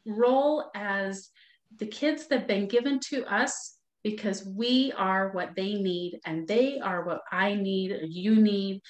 role 0.06 0.72
as 0.76 1.30
the 1.78 1.86
kids 1.86 2.28
that 2.28 2.40
have 2.40 2.48
been 2.48 2.68
given 2.68 3.00
to 3.10 3.26
us 3.26 3.76
because 4.04 4.46
we 4.46 4.94
are 4.94 5.32
what 5.32 5.54
they 5.56 5.74
need 5.74 6.20
and 6.26 6.48
they 6.48 6.80
are 6.80 7.06
what 7.06 7.22
I 7.32 7.56
need, 7.56 8.00
you 8.08 8.36
need. 8.36 8.82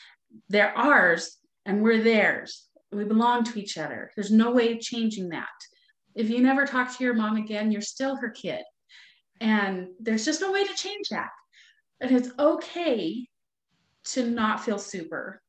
They're 0.49 0.77
ours 0.77 1.36
and 1.67 1.83
we're 1.83 2.01
theirs. 2.01 2.65
We 2.91 3.03
belong 3.03 3.43
to 3.43 3.59
each 3.59 3.77
other. 3.77 4.09
There's 4.15 4.31
no 4.31 4.51
way 4.51 4.71
of 4.71 4.79
changing 4.79 5.29
that. 5.29 5.47
If 6.15 6.29
you 6.29 6.41
never 6.41 6.65
talk 6.65 6.97
to 6.97 7.03
your 7.03 7.13
mom 7.13 7.35
again, 7.35 7.71
you're 7.71 7.81
still 7.81 8.15
her 8.15 8.29
kid. 8.29 8.63
And 9.39 9.89
there's 9.99 10.25
just 10.25 10.41
no 10.41 10.51
way 10.51 10.63
to 10.63 10.73
change 10.73 11.09
that. 11.11 11.29
And 12.01 12.15
it's 12.15 12.31
okay 12.39 13.27
to 14.05 14.25
not 14.25 14.63
feel 14.63 14.79
super. 14.79 15.41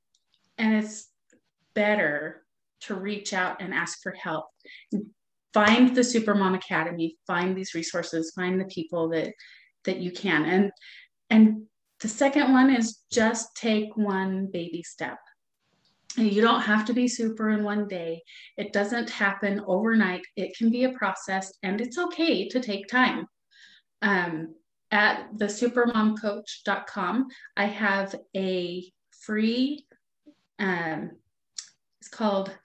And 0.59 0.75
it's 0.75 1.09
better 1.75 2.43
to 2.81 2.95
reach 2.95 3.33
out 3.33 3.62
and 3.62 3.73
ask 3.73 4.03
for 4.03 4.12
help 4.12 4.47
find 5.55 5.95
the 5.95 6.01
supermom 6.01 6.55
academy 6.55 7.16
find 7.27 7.57
these 7.57 7.75
resources 7.75 8.33
find 8.35 8.61
the 8.61 8.66
people 8.66 9.09
that 9.09 9.33
that 9.85 9.99
you 9.99 10.11
can 10.11 10.45
and 10.45 10.71
and 11.31 11.62
the 12.01 12.09
second 12.09 12.53
one 12.53 12.71
is 12.71 13.01
just 13.11 13.49
take 13.57 13.97
one 13.97 14.49
baby 14.53 14.83
step 14.83 15.19
you 16.27 16.41
don't 16.41 16.61
have 16.62 16.85
to 16.85 16.93
be 16.93 17.09
super 17.09 17.51
in 17.51 17.62
one 17.62 17.87
day 17.89 18.23
it 18.57 18.73
doesn't 18.73 19.11
happen 19.11 19.62
overnight 19.66 20.23
it 20.37 20.57
can 20.57 20.71
be 20.71 20.85
a 20.85 20.93
process 20.93 21.53
and 21.62 21.81
it's 21.81 21.99
okay 21.99 22.49
to 22.49 22.61
take 22.61 22.87
time 22.89 23.27
um, 24.03 24.55
at 24.91 25.27
the 25.37 25.47
supermomcoach.com 25.47 27.27
i 27.57 27.64
have 27.64 28.14
a 28.37 28.85
free 29.11 29.85
um, 30.59 31.11
it's 32.01 32.09
called 32.09 32.57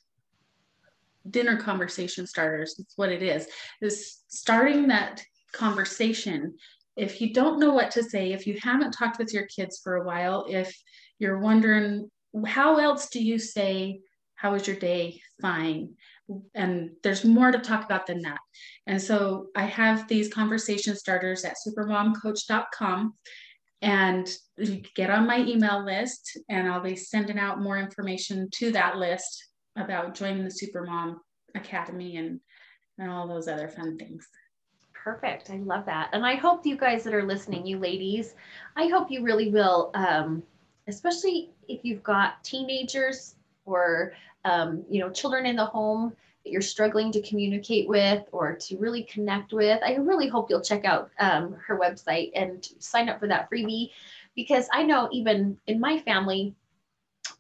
dinner 1.30 1.58
conversation 1.58 2.28
starters. 2.28 2.76
It's 2.80 2.97
what 2.97 3.12
it 3.12 3.24
is. 3.24 3.47
Is 3.82 4.22
starting 4.28 4.88
that 4.88 5.24
conversation. 5.54 6.56
If 6.95 7.22
you 7.22 7.34
don't 7.34 7.60
know 7.60 7.74
what 7.74 7.91
to 7.91 8.04
say, 8.04 8.34
if 8.34 8.45
you 8.45 8.58
haven't 8.62 8.91
talked 8.91 9.20
with 9.20 9.34
your 9.34 9.47
kids 9.47 9.80
for 9.84 9.95
a 9.95 10.06
while, 10.06 10.45
if 10.49 10.76
you're 11.20 11.39
wondering 11.39 12.10
how 12.46 12.78
else 12.78 13.10
do 13.10 13.24
you 13.24 13.38
say, 13.40 14.02
how 14.36 14.54
was 14.54 14.68
your 14.68 14.76
day? 14.76 15.22
Fine. 15.42 15.94
And 16.56 16.92
there's 17.04 17.26
more 17.26 17.52
to 17.52 17.60
talk 17.60 17.86
about 17.86 18.08
than 18.08 18.22
that. 18.22 18.40
And 18.88 19.02
so 19.02 19.48
I 19.56 19.64
have 19.64 20.08
these 20.08 20.34
conversation 20.34 20.96
starters 20.96 21.46
at 21.46 21.58
supermomcoach.com 21.66 23.14
and 23.82 24.30
get 24.96 25.10
on 25.10 25.28
my 25.28 25.40
email 25.40 25.84
list, 25.84 26.38
and 26.48 26.70
I'll 26.70 26.82
be 26.82 26.96
sending 26.96 27.38
out 27.38 27.62
more 27.62 27.78
information 27.78 28.50
to 28.56 28.72
that 28.72 28.98
list 28.98 29.46
about 29.76 30.16
joining 30.16 30.46
the 30.46 30.50
Supermom 30.50 31.18
Academy 31.56 32.16
and, 32.16 32.40
and 32.98 33.12
all 33.12 33.28
those 33.28 33.50
other 33.50 33.68
fun 33.68 33.98
things. 33.98 34.26
Perfect. 34.94 35.50
I 35.50 35.58
love 35.58 35.86
that. 35.86 36.10
And 36.14 36.26
I 36.26 36.36
hope 36.36 36.66
you 36.66 36.78
guys 36.78 37.04
that 37.04 37.14
are 37.14 37.26
listening, 37.26 37.66
you 37.66 37.78
ladies, 37.78 38.36
I 38.78 38.88
hope 38.88 39.12
you 39.12 39.22
really 39.22 39.50
will, 39.50 39.92
um, 39.96 40.44
especially 40.88 41.52
if 41.68 41.82
you've 41.84 42.04
got 42.04 42.44
teenagers 42.44 43.36
or, 43.66 44.14
um, 44.46 44.84
you 44.90 45.00
know, 45.00 45.10
children 45.10 45.46
in 45.46 45.56
the 45.56 45.66
home 45.66 46.14
that 46.44 46.52
you're 46.52 46.62
struggling 46.62 47.12
to 47.12 47.22
communicate 47.22 47.88
with 47.88 48.24
or 48.32 48.56
to 48.56 48.78
really 48.78 49.04
connect 49.04 49.54
with. 49.54 49.82
I 49.86 49.96
really 49.96 50.28
hope 50.28 50.50
you'll 50.50 50.62
check 50.62 50.84
out 50.84 51.10
um, 51.20 51.56
her 51.66 51.80
website 51.80 52.32
and 52.36 52.68
sign 52.80 53.08
up 53.08 53.20
for 53.20 53.28
that 53.28 53.50
freebie 53.50 53.92
because 54.36 54.68
I 54.74 54.84
know 54.84 55.10
even 55.12 55.58
in 55.68 55.80
my 55.80 56.00
family, 56.00 56.56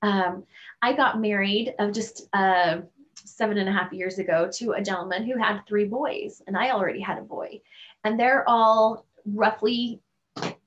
um, 0.01 0.43
I 0.81 0.93
got 0.93 1.19
married 1.19 1.73
of 1.79 1.93
just 1.93 2.27
uh, 2.33 2.81
seven 3.15 3.57
and 3.57 3.69
a 3.69 3.71
half 3.71 3.91
years 3.91 4.19
ago 4.19 4.49
to 4.53 4.73
a 4.73 4.81
gentleman 4.81 5.25
who 5.25 5.37
had 5.37 5.61
three 5.67 5.85
boys, 5.85 6.41
and 6.47 6.57
I 6.57 6.71
already 6.71 6.99
had 6.99 7.17
a 7.17 7.21
boy. 7.21 7.61
And 8.03 8.19
they're 8.19 8.47
all 8.47 9.05
roughly 9.25 10.01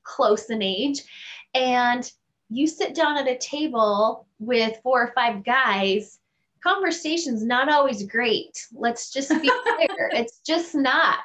close 0.02 0.50
in 0.50 0.62
age. 0.62 1.02
And 1.54 2.10
you 2.48 2.66
sit 2.66 2.94
down 2.94 3.18
at 3.18 3.28
a 3.28 3.38
table 3.38 4.26
with 4.38 4.78
four 4.82 5.02
or 5.02 5.12
five 5.14 5.44
guys, 5.44 6.18
conversation's 6.62 7.44
not 7.44 7.68
always 7.68 8.04
great. 8.04 8.66
Let's 8.72 9.10
just 9.10 9.30
be 9.30 9.50
clear. 9.62 10.10
it's 10.12 10.40
just 10.40 10.74
not. 10.74 11.18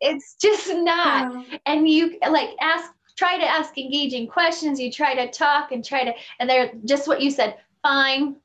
It's 0.00 0.34
just 0.34 0.68
not. 0.72 1.36
Uh-huh. 1.36 1.58
And 1.66 1.88
you 1.88 2.18
like 2.30 2.50
ask, 2.60 2.92
try 3.16 3.38
to 3.38 3.44
ask 3.44 3.76
engaging 3.78 4.26
questions. 4.26 4.80
You 4.80 4.90
try 4.90 5.14
to 5.14 5.30
talk 5.30 5.72
and 5.72 5.84
try 5.84 6.04
to, 6.04 6.12
and 6.38 6.48
they're 6.48 6.72
just 6.84 7.08
what 7.08 7.20
you 7.20 7.30
said 7.30 7.56
fine, 7.82 8.36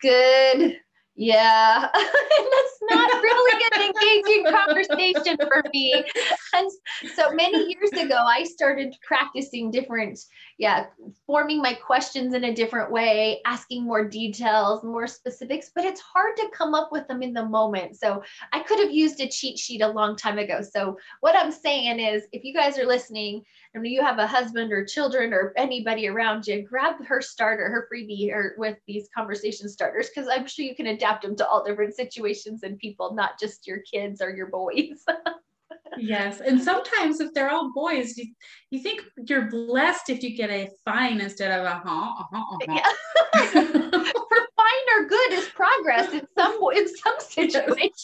good, 0.00 0.78
yeah, 1.14 1.88
that's 1.94 2.75
not 2.90 3.22
really 3.22 3.64
an 3.74 3.82
engaging 3.82 4.44
conversation 4.52 5.36
for 5.36 5.62
me. 5.72 6.04
And 6.54 6.70
so 7.14 7.32
many 7.32 7.74
years 7.74 7.92
ago, 7.92 8.16
I 8.16 8.44
started 8.44 8.96
practicing 9.02 9.70
different, 9.70 10.18
yeah, 10.58 10.86
forming 11.26 11.60
my 11.60 11.74
questions 11.74 12.34
in 12.34 12.44
a 12.44 12.54
different 12.54 12.90
way, 12.90 13.40
asking 13.44 13.84
more 13.84 14.08
details, 14.08 14.84
more 14.84 15.06
specifics, 15.06 15.70
but 15.74 15.84
it's 15.84 16.00
hard 16.00 16.36
to 16.36 16.50
come 16.54 16.74
up 16.74 16.90
with 16.92 17.06
them 17.08 17.22
in 17.22 17.32
the 17.32 17.44
moment. 17.44 17.96
So 17.96 18.22
I 18.52 18.60
could 18.60 18.78
have 18.80 18.92
used 18.92 19.20
a 19.20 19.28
cheat 19.28 19.58
sheet 19.58 19.82
a 19.82 19.88
long 19.88 20.16
time 20.16 20.38
ago. 20.38 20.60
So 20.62 20.98
what 21.20 21.36
I'm 21.36 21.52
saying 21.52 22.00
is, 22.00 22.24
if 22.32 22.44
you 22.44 22.54
guys 22.54 22.78
are 22.78 22.86
listening 22.86 23.42
and 23.74 23.86
you 23.86 24.02
have 24.02 24.18
a 24.18 24.26
husband 24.26 24.72
or 24.72 24.84
children 24.84 25.32
or 25.32 25.52
anybody 25.56 26.08
around 26.08 26.46
you, 26.46 26.62
grab 26.62 27.04
her 27.04 27.20
starter, 27.20 27.68
her 27.68 27.88
freebie, 27.92 28.32
or 28.32 28.54
with 28.56 28.78
these 28.86 29.08
conversation 29.14 29.68
starters, 29.68 30.08
because 30.08 30.28
I'm 30.28 30.46
sure 30.46 30.64
you 30.64 30.74
can 30.74 30.86
adapt 30.86 31.22
them 31.22 31.36
to 31.36 31.46
all 31.46 31.64
different 31.64 31.94
situations 31.94 32.62
and 32.62 32.75
people, 32.78 33.14
not 33.14 33.38
just 33.38 33.66
your 33.66 33.78
kids 33.78 34.20
or 34.20 34.30
your 34.30 34.46
boys. 34.46 35.04
yes. 35.98 36.40
And 36.40 36.60
sometimes 36.60 37.20
if 37.20 37.32
they're 37.32 37.50
all 37.50 37.72
boys, 37.74 38.16
you, 38.16 38.26
you 38.70 38.80
think 38.80 39.02
you're 39.28 39.50
blessed 39.50 40.10
if 40.10 40.22
you 40.22 40.36
get 40.36 40.50
a 40.50 40.68
fine 40.84 41.20
instead 41.20 41.58
of 41.58 41.64
a 41.64 41.82
huh, 41.84 42.12
uh-huh, 42.20 42.38
uh-huh. 42.38 42.80
Yeah. 43.34 44.12
Fine 44.56 44.98
or 44.98 45.06
good 45.06 45.32
is 45.32 45.48
progress 45.48 46.12
in 46.12 46.26
some 46.36 46.58
in 46.74 46.88
some 46.88 47.14
situations. 47.20 47.94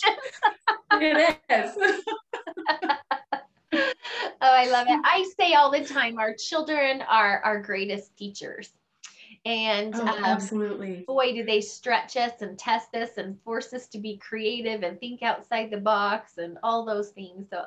it 0.93 1.41
is. 1.49 1.77
oh, 3.73 3.79
I 4.41 4.69
love 4.71 4.87
it. 4.89 5.01
I 5.03 5.29
say 5.39 5.55
all 5.55 5.71
the 5.71 5.83
time, 5.83 6.19
our 6.19 6.35
children 6.35 7.03
are 7.09 7.41
our 7.43 7.61
greatest 7.63 8.17
teachers. 8.19 8.71
And 9.45 9.95
oh, 9.97 10.07
um, 10.07 10.25
absolutely. 10.25 11.05
Boy, 11.07 11.33
do 11.33 11.45
they 11.45 11.61
stretch 11.61 12.17
us 12.17 12.43
and 12.43 12.57
test 12.57 12.95
us 12.95 13.17
and 13.17 13.41
force 13.43 13.73
us 13.73 13.89
to 13.89 13.99
be 13.99 14.17
creative 14.19 14.85
and 14.85 15.01
think 15.01 15.23
outside 15.23 15.71
the 15.71 15.79
box 15.79 16.39
and 16.39 16.59
all 16.63 16.85
those 16.85 17.11
things. 17.11 17.49
So 17.51 17.65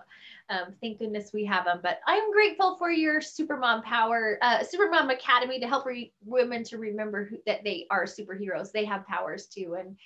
um, 0.49 0.73
thank 0.81 0.99
goodness 0.99 1.33
we 1.33 1.43
have 1.45 1.65
them. 1.65 1.81
But 1.83 1.99
I'm 2.07 2.31
grateful 2.31 2.77
for 2.77 2.91
your 2.91 3.19
Supermom 3.19 3.83
Power, 3.83 4.37
uh, 4.41 4.59
Supermom 4.59 5.11
Academy 5.11 5.59
to 5.59 5.67
help 5.67 5.85
re- 5.85 6.13
women 6.23 6.63
to 6.65 6.77
remember 6.77 7.25
who, 7.25 7.37
that 7.45 7.65
they 7.65 7.87
are 7.89 8.05
superheroes. 8.05 8.71
They 8.71 8.85
have 8.85 9.05
powers 9.05 9.47
too. 9.47 9.75
And 9.77 9.97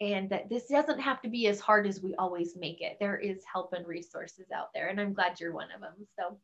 and 0.00 0.28
that 0.28 0.48
this 0.48 0.66
doesn't 0.66 1.00
have 1.00 1.22
to 1.22 1.28
be 1.28 1.46
as 1.46 1.58
hard 1.58 1.86
as 1.86 2.02
we 2.02 2.14
always 2.16 2.54
make 2.54 2.80
it. 2.82 2.98
There 3.00 3.16
is 3.16 3.42
help 3.50 3.72
and 3.72 3.86
resources 3.86 4.46
out 4.54 4.68
there, 4.74 4.88
and 4.88 5.00
I'm 5.00 5.14
glad 5.14 5.40
you're 5.40 5.54
one 5.54 5.68
of 5.74 5.80
them. 5.80 5.94
So, 6.18 6.36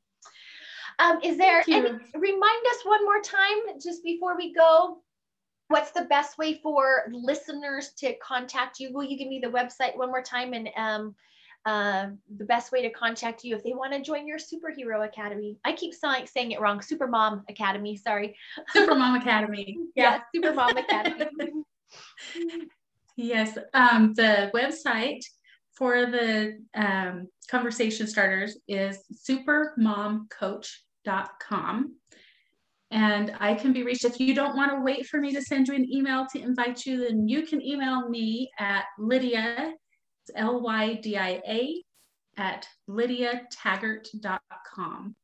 um, 0.98 1.20
is 1.22 1.36
there 1.36 1.62
any, 1.68 1.90
remind 2.14 2.66
us 2.70 2.84
one 2.84 3.04
more 3.04 3.20
time 3.20 3.78
just 3.80 4.02
before 4.04 4.36
we 4.36 4.52
go? 4.52 4.98
What's 5.68 5.92
the 5.92 6.02
best 6.02 6.38
way 6.38 6.60
for 6.62 7.04
listeners 7.10 7.92
to 7.98 8.14
contact 8.16 8.78
you? 8.78 8.92
Will 8.92 9.04
you 9.04 9.16
give 9.16 9.28
me 9.28 9.40
the 9.42 9.48
website 9.48 9.96
one 9.96 10.08
more 10.08 10.22
time 10.22 10.52
and 10.52 10.68
um, 10.76 11.14
uh, 11.64 12.08
the 12.36 12.44
best 12.44 12.72
way 12.72 12.82
to 12.82 12.90
contact 12.90 13.44
you 13.44 13.54
if 13.54 13.62
they 13.62 13.72
want 13.72 13.92
to 13.92 14.00
join 14.00 14.26
your 14.26 14.38
superhero 14.38 15.06
academy. 15.06 15.58
I 15.64 15.72
keep 15.72 15.94
saying, 15.94 16.26
saying 16.26 16.50
it 16.52 16.60
wrong. 16.60 16.80
Supermom 16.80 17.44
Academy. 17.48 17.96
Sorry. 17.96 18.36
Supermom 18.76 19.20
Academy. 19.20 19.78
Yeah. 19.94 20.20
yeah 20.34 20.40
Supermom 20.40 20.78
Academy. 20.78 21.26
Yes, 23.16 23.58
um, 23.74 24.14
the 24.14 24.50
website 24.54 25.20
for 25.82 26.06
the 26.06 26.62
um, 26.76 27.26
conversation 27.50 28.06
starters 28.06 28.56
is 28.68 29.00
supermomcoach.com. 29.28 31.96
And 32.92 33.34
I 33.40 33.54
can 33.54 33.72
be 33.72 33.82
reached 33.82 34.04
if 34.04 34.20
you 34.20 34.32
don't 34.32 34.54
want 34.54 34.70
to 34.70 34.80
wait 34.80 35.06
for 35.06 35.18
me 35.18 35.34
to 35.34 35.42
send 35.42 35.66
you 35.66 35.74
an 35.74 35.92
email 35.92 36.24
to 36.32 36.40
invite 36.40 36.86
you, 36.86 37.08
then 37.08 37.26
you 37.26 37.44
can 37.44 37.60
email 37.60 38.08
me 38.08 38.48
at 38.60 38.84
Lydia, 38.96 39.72
L 40.36 40.60
Y 40.60 40.94
D 41.02 41.16
I 41.16 41.42
A, 41.48 41.82
at 42.36 42.64
lydiataggart.com. 42.88 45.16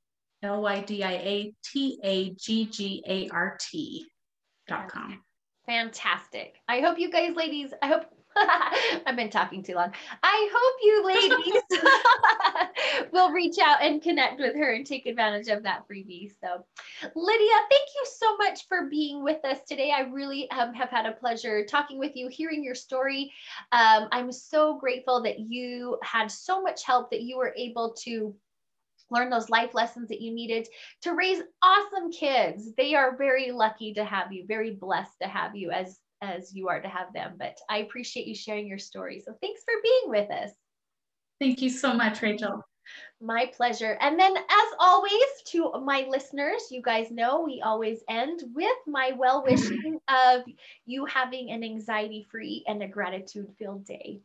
L 0.42 0.62
Y 0.62 0.80
D 0.80 1.04
I 1.04 1.12
A 1.12 1.54
T 1.64 2.00
A 2.02 2.34
G 2.34 2.66
G 2.66 3.04
A 3.06 3.28
R 3.28 3.56
T.com. 3.60 5.22
Fantastic. 5.66 6.56
I 6.66 6.80
hope 6.80 6.98
you 6.98 7.12
guys, 7.12 7.36
ladies, 7.36 7.72
I 7.80 7.86
hope 7.86 8.06
I've 9.06 9.16
been 9.16 9.30
talking 9.30 9.62
too 9.62 9.74
long. 9.74 9.92
I 10.22 10.50
hope 10.52 10.74
you 10.82 11.04
ladies 11.06 11.62
will 13.12 13.30
reach 13.32 13.58
out 13.58 13.82
and 13.82 14.02
connect 14.02 14.40
with 14.40 14.54
her 14.54 14.72
and 14.72 14.86
take 14.86 15.06
advantage 15.06 15.48
of 15.48 15.62
that 15.64 15.84
freebie. 15.88 16.32
So, 16.40 16.64
Lydia, 17.14 17.54
thank 17.70 17.88
you 17.94 18.06
so 18.18 18.36
much 18.36 18.66
for 18.68 18.88
being 18.88 19.22
with 19.22 19.44
us 19.44 19.58
today. 19.66 19.92
I 19.92 20.02
really 20.02 20.50
um, 20.50 20.74
have 20.74 20.90
had 20.90 21.06
a 21.06 21.12
pleasure 21.12 21.64
talking 21.64 21.98
with 21.98 22.12
you, 22.14 22.28
hearing 22.28 22.62
your 22.62 22.74
story. 22.74 23.32
Um, 23.72 24.08
I'm 24.12 24.32
so 24.32 24.78
grateful 24.78 25.22
that 25.22 25.40
you 25.40 25.98
had 26.02 26.30
so 26.30 26.62
much 26.62 26.84
help 26.84 27.10
that 27.10 27.22
you 27.22 27.38
were 27.38 27.54
able 27.56 27.94
to 28.04 28.34
learn 29.10 29.30
those 29.30 29.48
life 29.48 29.74
lessons 29.74 30.08
that 30.08 30.20
you 30.20 30.32
needed 30.32 30.68
to 31.02 31.14
raise 31.14 31.42
awesome 31.62 32.12
kids. 32.12 32.74
They 32.76 32.94
are 32.94 33.16
very 33.16 33.50
lucky 33.52 33.94
to 33.94 34.04
have 34.04 34.32
you, 34.32 34.44
very 34.46 34.72
blessed 34.72 35.18
to 35.22 35.28
have 35.28 35.56
you 35.56 35.70
as 35.70 35.98
as 36.22 36.54
you 36.54 36.68
are 36.68 36.80
to 36.80 36.88
have 36.88 37.12
them. 37.12 37.34
But 37.38 37.58
I 37.68 37.78
appreciate 37.78 38.26
you 38.26 38.34
sharing 38.34 38.66
your 38.66 38.78
story. 38.78 39.22
So 39.24 39.34
thanks 39.40 39.62
for 39.64 39.74
being 39.82 40.02
with 40.06 40.30
us. 40.30 40.50
Thank 41.40 41.62
you 41.62 41.70
so 41.70 41.94
much, 41.94 42.22
Rachel. 42.22 42.62
My 43.20 43.50
pleasure. 43.54 43.98
And 44.00 44.18
then, 44.18 44.36
as 44.36 44.68
always, 44.80 45.12
to 45.48 45.72
my 45.84 46.06
listeners, 46.08 46.68
you 46.70 46.82
guys 46.82 47.10
know 47.10 47.42
we 47.42 47.60
always 47.64 48.00
end 48.08 48.42
with 48.54 48.76
my 48.86 49.12
well 49.16 49.44
wishing 49.44 49.98
of 50.08 50.42
you 50.86 51.04
having 51.04 51.50
an 51.50 51.62
anxiety 51.62 52.26
free 52.30 52.64
and 52.66 52.82
a 52.82 52.88
gratitude 52.88 53.48
filled 53.58 53.84
day. 53.84 54.20